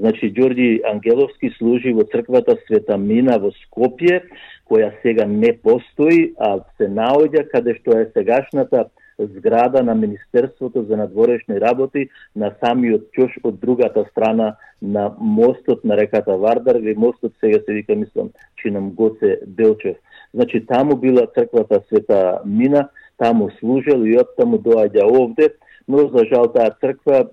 Значи, 0.00 0.30
Ѓорѓи 0.32 0.80
Ангеловски 0.88 1.50
служи 1.58 1.92
во 1.92 2.06
црквата 2.08 2.54
Света 2.64 2.96
Мина 2.96 3.36
во 3.38 3.50
Скопје, 3.66 4.22
која 4.64 4.94
сега 5.02 5.26
не 5.28 5.52
постои, 5.52 6.30
а 6.40 6.62
се 6.78 6.88
наоѓа 6.88 7.44
каде 7.50 7.74
што 7.76 7.98
е 7.98 8.06
сегашната 8.14 8.86
зграда 9.20 9.82
на 9.84 9.94
Министерството 9.94 10.86
за 10.88 10.96
надворешни 10.96 11.60
работи 11.60 12.06
на 12.34 12.54
самиот 12.64 13.10
ќош 13.12 13.36
од 13.44 13.60
другата 13.60 14.06
страна 14.08 14.54
на 14.80 15.10
мостот 15.20 15.84
на 15.84 15.96
реката 16.00 16.36
Вардар, 16.36 16.80
или 16.80 16.96
мостот 16.96 17.34
сега 17.40 17.60
се 17.66 17.72
вика, 17.72 17.94
мислам, 17.94 18.30
чинам 18.56 18.90
Гоце 18.90 19.38
Делчев. 19.46 19.96
Значи, 20.34 20.64
таму 20.66 20.96
била 20.96 21.26
црквата 21.26 21.82
Света 21.88 22.40
Мина, 22.46 22.88
таму 23.18 23.50
служел 23.58 24.06
и 24.08 24.16
од 24.16 24.32
таму 24.36 24.56
доаѓа 24.56 25.04
овде, 25.04 25.52
но 25.88 26.08
за 26.08 26.24
жал 26.32 26.52
таа 26.52 26.70
црква 26.80 27.28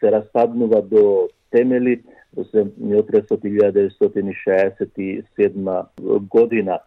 се 0.00 0.12
распаднува 0.12 0.82
до 0.82 1.28
темели 1.50 2.00
се 2.50 2.60
од 2.60 3.10
1967 3.10 5.84
година. 6.28 6.78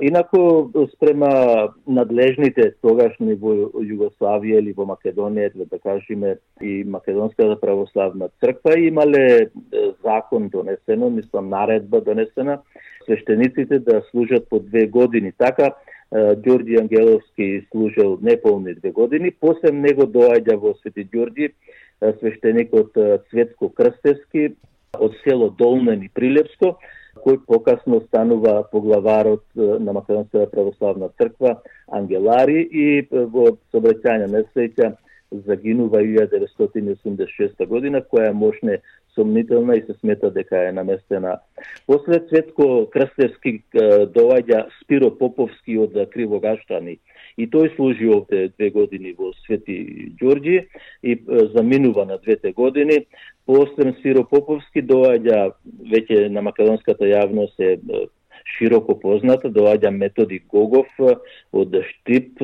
Инаку, 0.00 0.70
спрема 0.94 1.68
надлежните 1.86 2.72
тогашни 2.82 3.34
во 3.34 3.70
Југославија 3.82 4.58
или 4.60 4.72
во 4.76 4.84
Македонија, 4.86 5.66
да 5.66 5.78
кажеме, 5.78 6.36
и 6.62 6.84
Македонската 6.84 7.60
православна 7.60 8.28
црква 8.40 8.78
имале 8.78 9.50
закон 10.04 10.48
донесено, 10.48 11.10
мислам 11.10 11.48
наредба 11.48 12.00
донесена, 12.00 12.58
свештениците 13.04 13.78
да 13.78 14.02
служат 14.10 14.48
по 14.48 14.60
две 14.60 14.86
години. 14.86 15.32
Така, 15.38 15.74
Ѓорѓи 16.12 16.80
Ангеловски 16.80 17.66
служел 17.70 18.18
неполни 18.22 18.74
две 18.74 18.90
години, 18.90 19.30
после 19.30 19.72
него 19.72 20.06
доаѓа 20.08 20.56
во 20.56 20.72
Свети 20.80 21.04
Ѓорѓи 21.04 21.52
свештеникот 22.20 22.96
Цветко 23.30 23.68
Крстевски, 23.68 24.54
од 24.96 25.12
село 25.24 25.50
Долнен 25.50 26.06
и 26.06 26.08
Прилепско, 26.08 26.78
кој 27.18 27.40
покасно 27.46 28.00
станува 28.06 28.62
поглаварот 28.72 29.44
на 29.54 29.92
Македонската 29.92 30.50
православна 30.50 31.10
црква 31.18 31.58
Ангелари 31.92 32.62
и 32.62 32.86
во 33.10 33.50
собраќање 33.74 34.30
несреќа 34.32 34.94
загинува 35.44 36.00
1986 36.00 37.66
година, 37.66 38.00
која 38.00 38.30
е 38.30 38.36
мощне 38.36 38.78
сомнителна 39.14 39.76
и 39.76 39.82
се 39.82 39.94
смета 40.00 40.30
дека 40.30 40.68
е 40.68 40.72
наместена. 40.72 41.38
После 41.86 42.20
Цветко 42.28 42.86
Крстевски 42.90 43.62
доаѓа 44.14 44.66
Спиро 44.82 45.10
Поповски 45.18 45.78
од 45.78 45.96
Кривогаштани 46.12 46.98
и 47.38 47.46
тој 47.46 47.74
служи 47.76 48.08
овде 48.08 48.48
две 48.56 48.70
години 48.70 49.14
во 49.18 49.32
Свети 49.46 49.78
Ѓорѓи 50.20 50.66
и 51.02 51.18
заминува 51.54 52.04
на 52.04 52.18
двете 52.18 52.52
години. 52.52 53.06
После 53.46 53.92
Спиро 54.00 54.24
Поповски 54.28 54.82
доаѓа 54.82 55.52
веќе 55.92 56.28
на 56.28 56.42
македонската 56.42 57.04
јавност 57.04 57.58
е 57.58 57.78
широко 58.56 58.96
позната, 59.00 59.50
доаѓа 59.52 59.90
Методи 59.90 60.40
Гогов 60.48 60.88
од 61.52 61.76
Штип, 61.90 62.40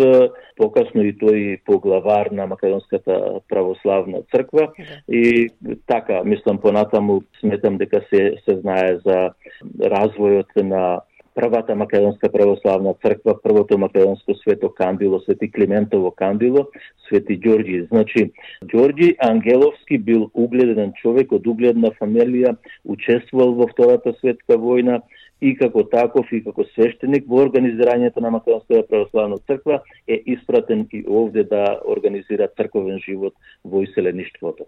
покасно 0.57 1.05
и 1.05 1.15
тој 1.17 1.61
поглавар 1.67 2.31
на 2.33 2.47
Македонската 2.47 3.41
православна 3.49 4.23
црква 4.35 4.71
и 5.09 5.49
така, 5.87 6.23
мислам 6.25 6.59
понатаму 6.59 7.23
сметам 7.41 7.79
дека 7.79 8.05
се 8.13 8.37
се 8.45 8.61
знае 8.61 8.99
за 9.07 9.33
развојот 9.81 10.63
на 10.63 11.01
првата 11.35 11.75
македонска 11.75 12.29
православна 12.33 12.95
црква, 13.03 13.43
првото 13.43 13.79
македонско 13.79 14.35
свето 14.35 14.71
кандило, 14.75 15.21
свети 15.21 15.51
Климентово 15.53 16.11
кандило, 16.11 16.67
свети 17.09 17.39
Ѓорѓи. 17.41 17.89
Значи, 17.89 18.31
Ѓорѓи 18.65 19.17
Ангеловски 19.19 19.99
бил 19.99 20.31
угледен 20.35 20.93
човек 21.03 21.33
од 21.33 21.47
угледна 21.47 21.91
фамилија, 21.99 22.55
учествувал 22.85 23.55
во 23.59 23.67
Втората 23.73 24.15
светска 24.21 24.59
војна 24.59 25.03
и 25.45 25.53
како 25.61 25.85
таков 25.93 26.31
и 26.33 26.41
како 26.45 26.65
свештеник 26.75 27.27
во 27.29 27.43
организирањето 27.45 28.23
на 28.25 28.31
Македонската 28.37 28.87
православна 28.89 29.41
црква 29.47 29.83
е 30.09 30.23
испратен 30.37 30.87
и 30.93 31.05
овде 31.09 31.45
да 31.45 31.65
организира 31.97 32.49
црковен 32.57 32.99
живот 33.09 33.35
во 33.65 33.83
иселеништвото. 33.85 34.67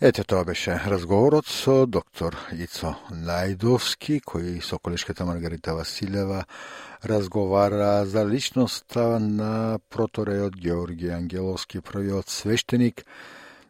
Ете, 0.00 0.24
тоа 0.24 0.44
беше 0.44 0.74
разговорот 0.90 1.46
со 1.46 1.86
доктор 1.86 2.34
Ицо 2.52 2.96
Најдовски, 3.14 4.18
кој 4.26 4.58
со 4.60 4.80
колешката 4.82 5.24
Маргарита 5.24 5.76
Василева 5.76 6.42
разговара 7.04 8.04
за 8.04 8.24
личноста 8.26 9.20
на 9.20 9.78
протореот 9.88 10.56
Георги 10.56 11.12
Ангеловски, 11.14 11.80
првиот 11.80 12.28
свештеник 12.28 13.04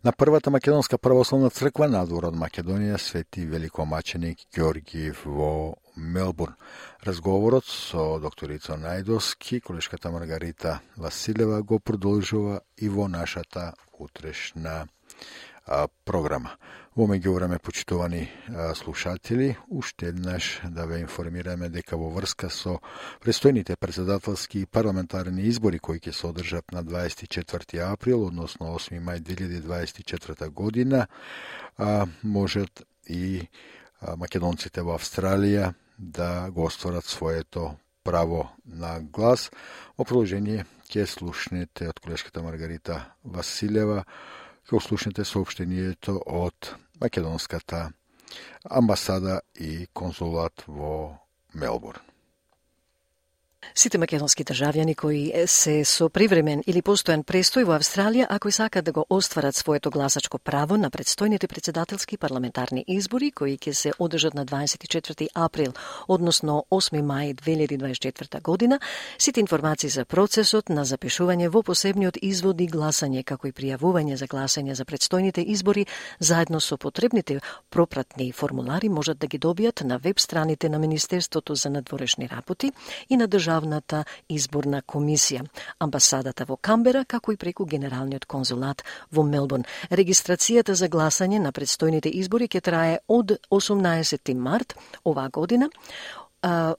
на 0.05 0.13
првата 0.13 0.51
македонска 0.51 0.99
православна 0.99 1.49
црква 1.51 1.87
надвор 1.89 2.27
од 2.29 2.35
Македонија, 2.37 2.99
свети 3.01 3.47
великомаченик 3.49 4.43
Георгиев 4.53 5.23
во 5.25 5.77
Мелбурн. 5.97 6.59
Разговорот 7.07 7.65
со 7.65 8.19
докторица 8.21 8.77
Најдовски, 8.77 9.63
колешката 9.65 10.13
Маргарита 10.13 10.81
Василева 10.97 11.63
го 11.63 11.79
продолжува 11.81 12.61
и 12.77 12.89
во 12.89 13.09
нашата 13.09 13.73
утрешна 13.99 14.85
а, 15.67 15.89
програма. 16.05 16.57
Во 16.95 17.09
меѓувреме, 17.11 17.59
почитувани 17.59 18.29
а, 18.49 18.75
слушатели, 18.75 19.57
уште 19.69 20.13
еднаш 20.13 20.61
да 20.71 20.87
ве 20.87 21.01
информираме 21.03 21.69
дека 21.69 21.97
во 21.99 22.11
врска 22.15 22.51
со 22.51 22.79
престојните 23.25 23.77
председателски 23.77 24.63
и 24.63 24.67
парламентарни 24.67 25.49
избори 25.51 25.81
кои 25.83 25.99
ќе 25.99 26.13
се 26.13 26.27
одржат 26.31 26.73
на 26.73 26.85
24 26.85 27.81
април, 27.91 28.27
односно 28.27 28.75
8 28.79 29.01
мај 29.01 29.25
2024 29.27 30.49
година, 30.51 31.07
а, 31.79 32.07
можат 32.23 32.85
и 33.09 33.49
а, 34.01 34.17
македонците 34.17 34.83
во 34.83 34.95
Австралија 34.95 35.75
да 35.99 36.51
го 36.51 36.65
остварат 36.71 37.05
своето 37.05 37.75
право 38.05 38.51
на 38.67 39.01
глас. 39.01 39.51
Во 39.99 40.05
продолжение 40.05 40.67
ќе 40.87 41.09
слушнете 41.11 41.89
од 41.89 41.99
колешката 41.99 42.43
Маргарита 42.45 43.01
Василева 43.25 44.05
ќе 44.65 44.81
слушнете 44.81 45.25
сообщението 45.25 46.17
од 46.27 46.75
Македонската 47.01 47.91
амбасада 48.71 49.41
и 49.55 49.87
консулат 49.93 50.65
во 50.67 51.19
Мелбурн. 51.55 52.14
Сите 53.75 53.99
македонски 53.99 54.45
државјани 54.45 54.95
кои 54.95 55.33
се 55.51 55.85
со 55.89 56.07
привремен 56.13 56.61
или 56.67 56.83
постојан 56.85 57.25
престој 57.25 57.65
во 57.65 57.79
Австралија, 57.79 58.27
ако 58.31 58.51
сакат 58.53 58.85
да 58.85 58.93
го 58.93 59.07
остварат 59.11 59.57
своето 59.57 59.91
гласачко 59.91 60.39
право 60.39 60.77
на 60.77 60.91
предстојните 60.91 61.49
председателски 61.49 62.17
парламентарни 62.17 62.85
избори 62.87 63.31
кои 63.33 63.57
ќе 63.59 63.73
се 63.73 63.93
одржат 63.99 64.35
на 64.35 64.45
24 64.47 65.27
април, 65.35 65.73
односно 66.09 66.67
8 66.71 67.03
мај 67.03 67.35
2024 67.41 68.43
година, 68.43 68.79
сите 69.19 69.41
информации 69.41 69.89
за 69.89 70.05
процесот 70.05 70.69
на 70.69 70.85
запишување 70.85 71.49
во 71.49 71.63
посебниот 71.63 72.19
извод 72.23 72.61
и 72.61 72.69
гласање, 72.69 73.25
како 73.25 73.49
и 73.49 73.53
пријавување 73.53 74.15
за 74.15 74.27
гласање 74.27 74.75
за 74.75 74.85
предстојните 74.85 75.43
избори, 75.43 75.87
заедно 76.21 76.61
со 76.61 76.77
потребните 76.77 77.41
пропратни 77.71 78.33
формулари 78.33 78.89
можат 78.89 79.19
да 79.19 79.27
ги 79.27 79.39
добијат 79.39 79.83
на 79.83 79.99
веб 79.99 80.21
страните 80.21 80.69
на 80.69 80.79
Министерството 80.79 81.55
за 81.55 81.71
надворешни 81.71 82.29
работи 82.29 82.73
и 83.09 83.17
на 83.17 83.27
држава 83.29 83.54
Државната 83.55 84.03
изборна 84.29 84.81
комисија, 84.83 85.45
амбасадата 85.79 86.43
во 86.49 86.57
Камбера, 86.57 87.05
како 87.07 87.31
и 87.33 87.37
преку 87.39 87.67
Генералниот 87.71 88.27
конзулат 88.27 88.83
во 89.15 89.23
Мелбурн. 89.23 89.63
Регистрацијата 89.91 90.75
за 90.75 90.89
гласање 90.91 91.39
на 91.39 91.53
предстојните 91.55 92.11
избори 92.11 92.49
ќе 92.51 92.61
трае 92.61 92.99
од 93.07 93.37
18 93.55 94.35
март 94.35 94.75
оваа 95.05 95.31
година 95.31 95.71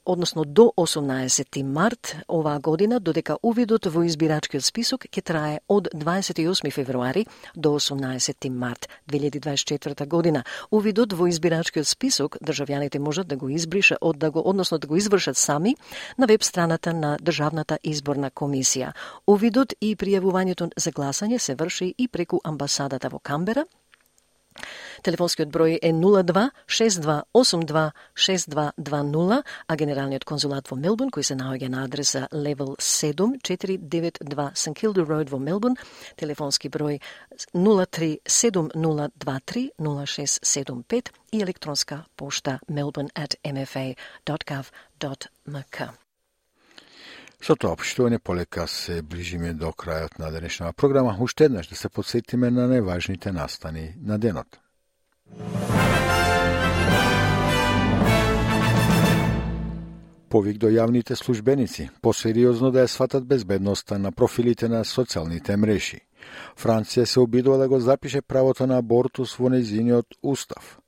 односно 0.04 0.44
до 0.44 0.72
18 0.76 1.62
март 1.62 2.16
оваа 2.28 2.58
година, 2.58 3.00
додека 3.00 3.36
увидот 3.42 3.86
во 3.86 4.04
избирачкиот 4.06 4.64
список 4.64 5.06
ќе 5.10 5.22
трае 5.22 5.58
од 5.68 5.88
28 5.94 6.70
февруари 6.70 7.26
до 7.54 7.74
18 7.74 8.50
март 8.50 8.88
2024 9.10 10.06
година. 10.06 10.44
Увидот 10.70 11.12
во 11.12 11.26
избирачкиот 11.26 11.86
список 11.86 12.38
државјаните 12.38 12.98
можат 12.98 13.26
да 13.26 13.36
го 13.36 13.48
избрише, 13.48 13.96
од 14.00 14.18
да 14.18 14.30
го 14.30 14.42
односно 14.44 14.78
да 14.78 14.86
го 14.86 14.96
извршат 14.96 15.36
сами 15.36 15.76
на 16.18 16.26
веб 16.26 16.44
страната 16.44 16.94
на 16.94 17.16
Државната 17.18 17.78
изборна 17.82 18.30
комисија. 18.30 18.92
Увидот 19.26 19.74
и 19.80 19.96
пријавувањето 19.96 20.70
за 20.76 20.90
гласање 20.92 21.38
се 21.38 21.54
врши 21.54 21.94
и 21.98 22.08
преку 22.08 22.38
амбасадата 22.44 23.08
во 23.08 23.18
Камбера, 23.18 23.66
Телефонскиот 25.02 25.48
број 25.52 25.78
е 25.82 25.92
02 25.92 26.50
6282 26.66 27.90
6220, 28.14 29.42
а 29.68 29.76
Генералниот 29.76 30.24
конзулат 30.24 30.70
во 30.70 30.76
Мелбурн, 30.76 31.10
кој 31.10 31.22
се 31.22 31.34
наоѓа 31.34 31.68
на 31.68 31.84
адреса 31.84 32.28
Level 32.32 32.76
7 32.78 33.40
492 33.42 34.50
St. 34.54 34.74
Kilda 34.74 35.06
Road 35.06 35.30
во 35.30 35.38
Мелбурн, 35.38 35.76
телефонски 36.16 36.68
број 36.68 37.00
037023 37.54 39.70
0675 39.78 41.10
и 41.32 41.42
електронска 41.42 42.04
пошта 42.16 42.60
melbourne 42.68 43.10
at 43.14 43.34
mfa.gov.mk. 43.44 43.96
Со 47.42 47.54
тоа 47.54 47.76
обштување 47.76 48.18
полека 48.18 48.66
се 48.66 49.02
ближиме 49.02 49.52
до 49.54 49.72
крајот 49.72 50.18
на 50.18 50.30
денешната 50.32 50.72
програма. 50.72 51.16
Уште 51.20 51.44
еднаш 51.44 51.68
да 51.68 51.76
се 51.76 51.88
подсетиме 51.88 52.50
на 52.50 52.68
најважните 52.68 53.32
настани 53.32 53.92
на 54.02 54.18
денот. 54.18 54.58
Повик 60.28 60.58
до 60.58 60.68
јавните 60.68 61.14
службеници, 61.14 61.90
посериозно 62.02 62.70
да 62.70 62.82
ја 62.82 62.90
сватат 62.90 63.26
безбедноста 63.26 63.98
на 63.98 64.10
профилите 64.12 64.68
на 64.68 64.82
социјалните 64.84 65.56
мрежи. 65.56 66.00
Франција 66.58 67.04
се 67.04 67.20
обидува 67.20 67.58
да 67.58 67.68
го 67.68 67.80
запише 67.80 68.22
правото 68.22 68.66
на 68.66 68.78
абортус 68.78 69.36
во 69.38 69.48
незиниот 69.48 70.18
устав. 70.22 70.80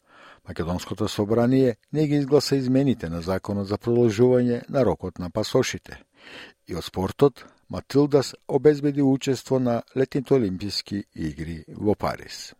Македонското 0.48 1.08
собрание 1.08 1.76
не 1.92 2.06
ги 2.06 2.14
изгласа 2.14 2.56
измените 2.56 3.08
на 3.08 3.20
законот 3.20 3.68
за 3.68 3.78
продолжување 3.78 4.62
на 4.68 4.84
рокот 4.84 5.18
на 5.18 5.30
пасошите. 5.30 6.02
И 6.68 6.76
од 6.76 6.84
спортот, 6.84 7.44
Матилдас 7.68 8.34
обезбеди 8.48 9.02
учество 9.02 9.58
на 9.58 9.82
летните 9.96 10.34
олимписки 10.34 11.04
игри 11.14 11.64
во 11.68 11.94
Париз. 11.94 12.54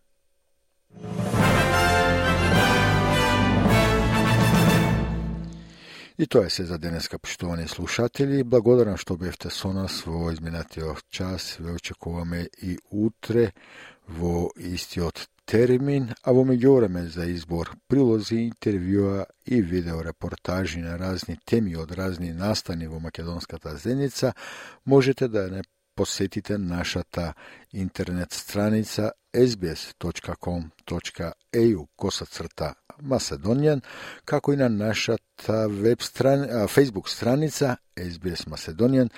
И 6.19 6.27
тоа 6.27 6.47
е 6.47 6.51
се 6.51 6.65
за 6.65 6.79
денеска, 6.79 7.19
поштовани 7.19 7.69
слушатели. 7.69 8.43
Благодарам 8.43 8.97
што 8.99 9.15
бевте 9.17 9.53
со 9.55 9.71
нас 9.73 10.03
во 10.03 10.33
изминатиот 10.35 11.07
час. 11.15 11.57
Ве 11.63 11.77
очекуваме 11.79 12.49
и 12.59 12.75
утре 12.91 13.53
во 14.09 14.51
истиот 14.57 15.29
термин, 15.49 16.15
а 16.23 16.33
во 16.37 16.45
меѓувреме 16.45 17.07
за 17.09 17.27
избор 17.33 17.71
прилози, 17.89 18.37
интервјуа 18.49 19.27
и 19.47 19.63
видеорепортажи 19.63 20.81
на 20.85 20.99
разни 20.99 21.39
теми 21.45 21.77
од 21.77 21.93
разни 21.93 22.33
настани 22.33 22.87
во 22.89 23.01
македонската 23.01 23.77
зеница, 23.77 24.35
можете 24.85 25.29
да 25.29 25.49
не 25.51 25.63
посетите 25.97 26.59
нашата 26.59 27.35
интернет 27.73 28.33
страница 28.33 29.13
sbs.com.eu 29.35 30.69
косацрта 31.97 32.75
Macedonian, 33.03 33.83
како 34.25 34.53
и 34.53 34.57
на 34.57 34.69
нашата 34.69 35.69
веб 35.69 36.03
стран, 36.03 36.41
Facebook 36.69 37.09
страница 37.09 37.77
SBS 37.97 38.49
Macedonian, 38.49 39.11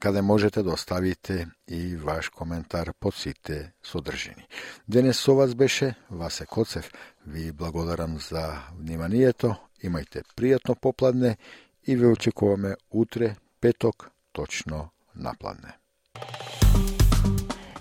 каде 0.00 0.22
можете 0.22 0.62
да 0.62 0.70
оставите 0.70 1.46
и 1.68 1.96
ваш 1.96 2.28
коментар 2.28 2.92
под 3.00 3.14
сите 3.14 3.72
содржини. 3.82 4.46
Денес 4.88 5.18
со 5.18 5.34
вас 5.34 5.54
беше 5.54 5.94
Васе 6.10 6.46
Коцев. 6.46 6.90
Ви 7.26 7.52
благодарам 7.52 8.18
за 8.18 8.52
вниманието. 8.78 9.56
Имајте 9.84 10.22
пријатно 10.36 10.74
попладне 10.80 11.36
и 11.86 11.96
ве 11.96 12.06
очекуваме 12.06 12.76
утре, 12.90 13.36
петок, 13.60 14.10
точно 14.32 14.88
напладне. 15.16 15.76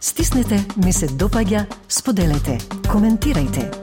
Стиснете, 0.02 0.66
ми 0.86 0.94
се 0.94 1.08
допаѓа, 1.08 1.64
споделете, 1.88 2.58
коментирајте. 2.92 3.83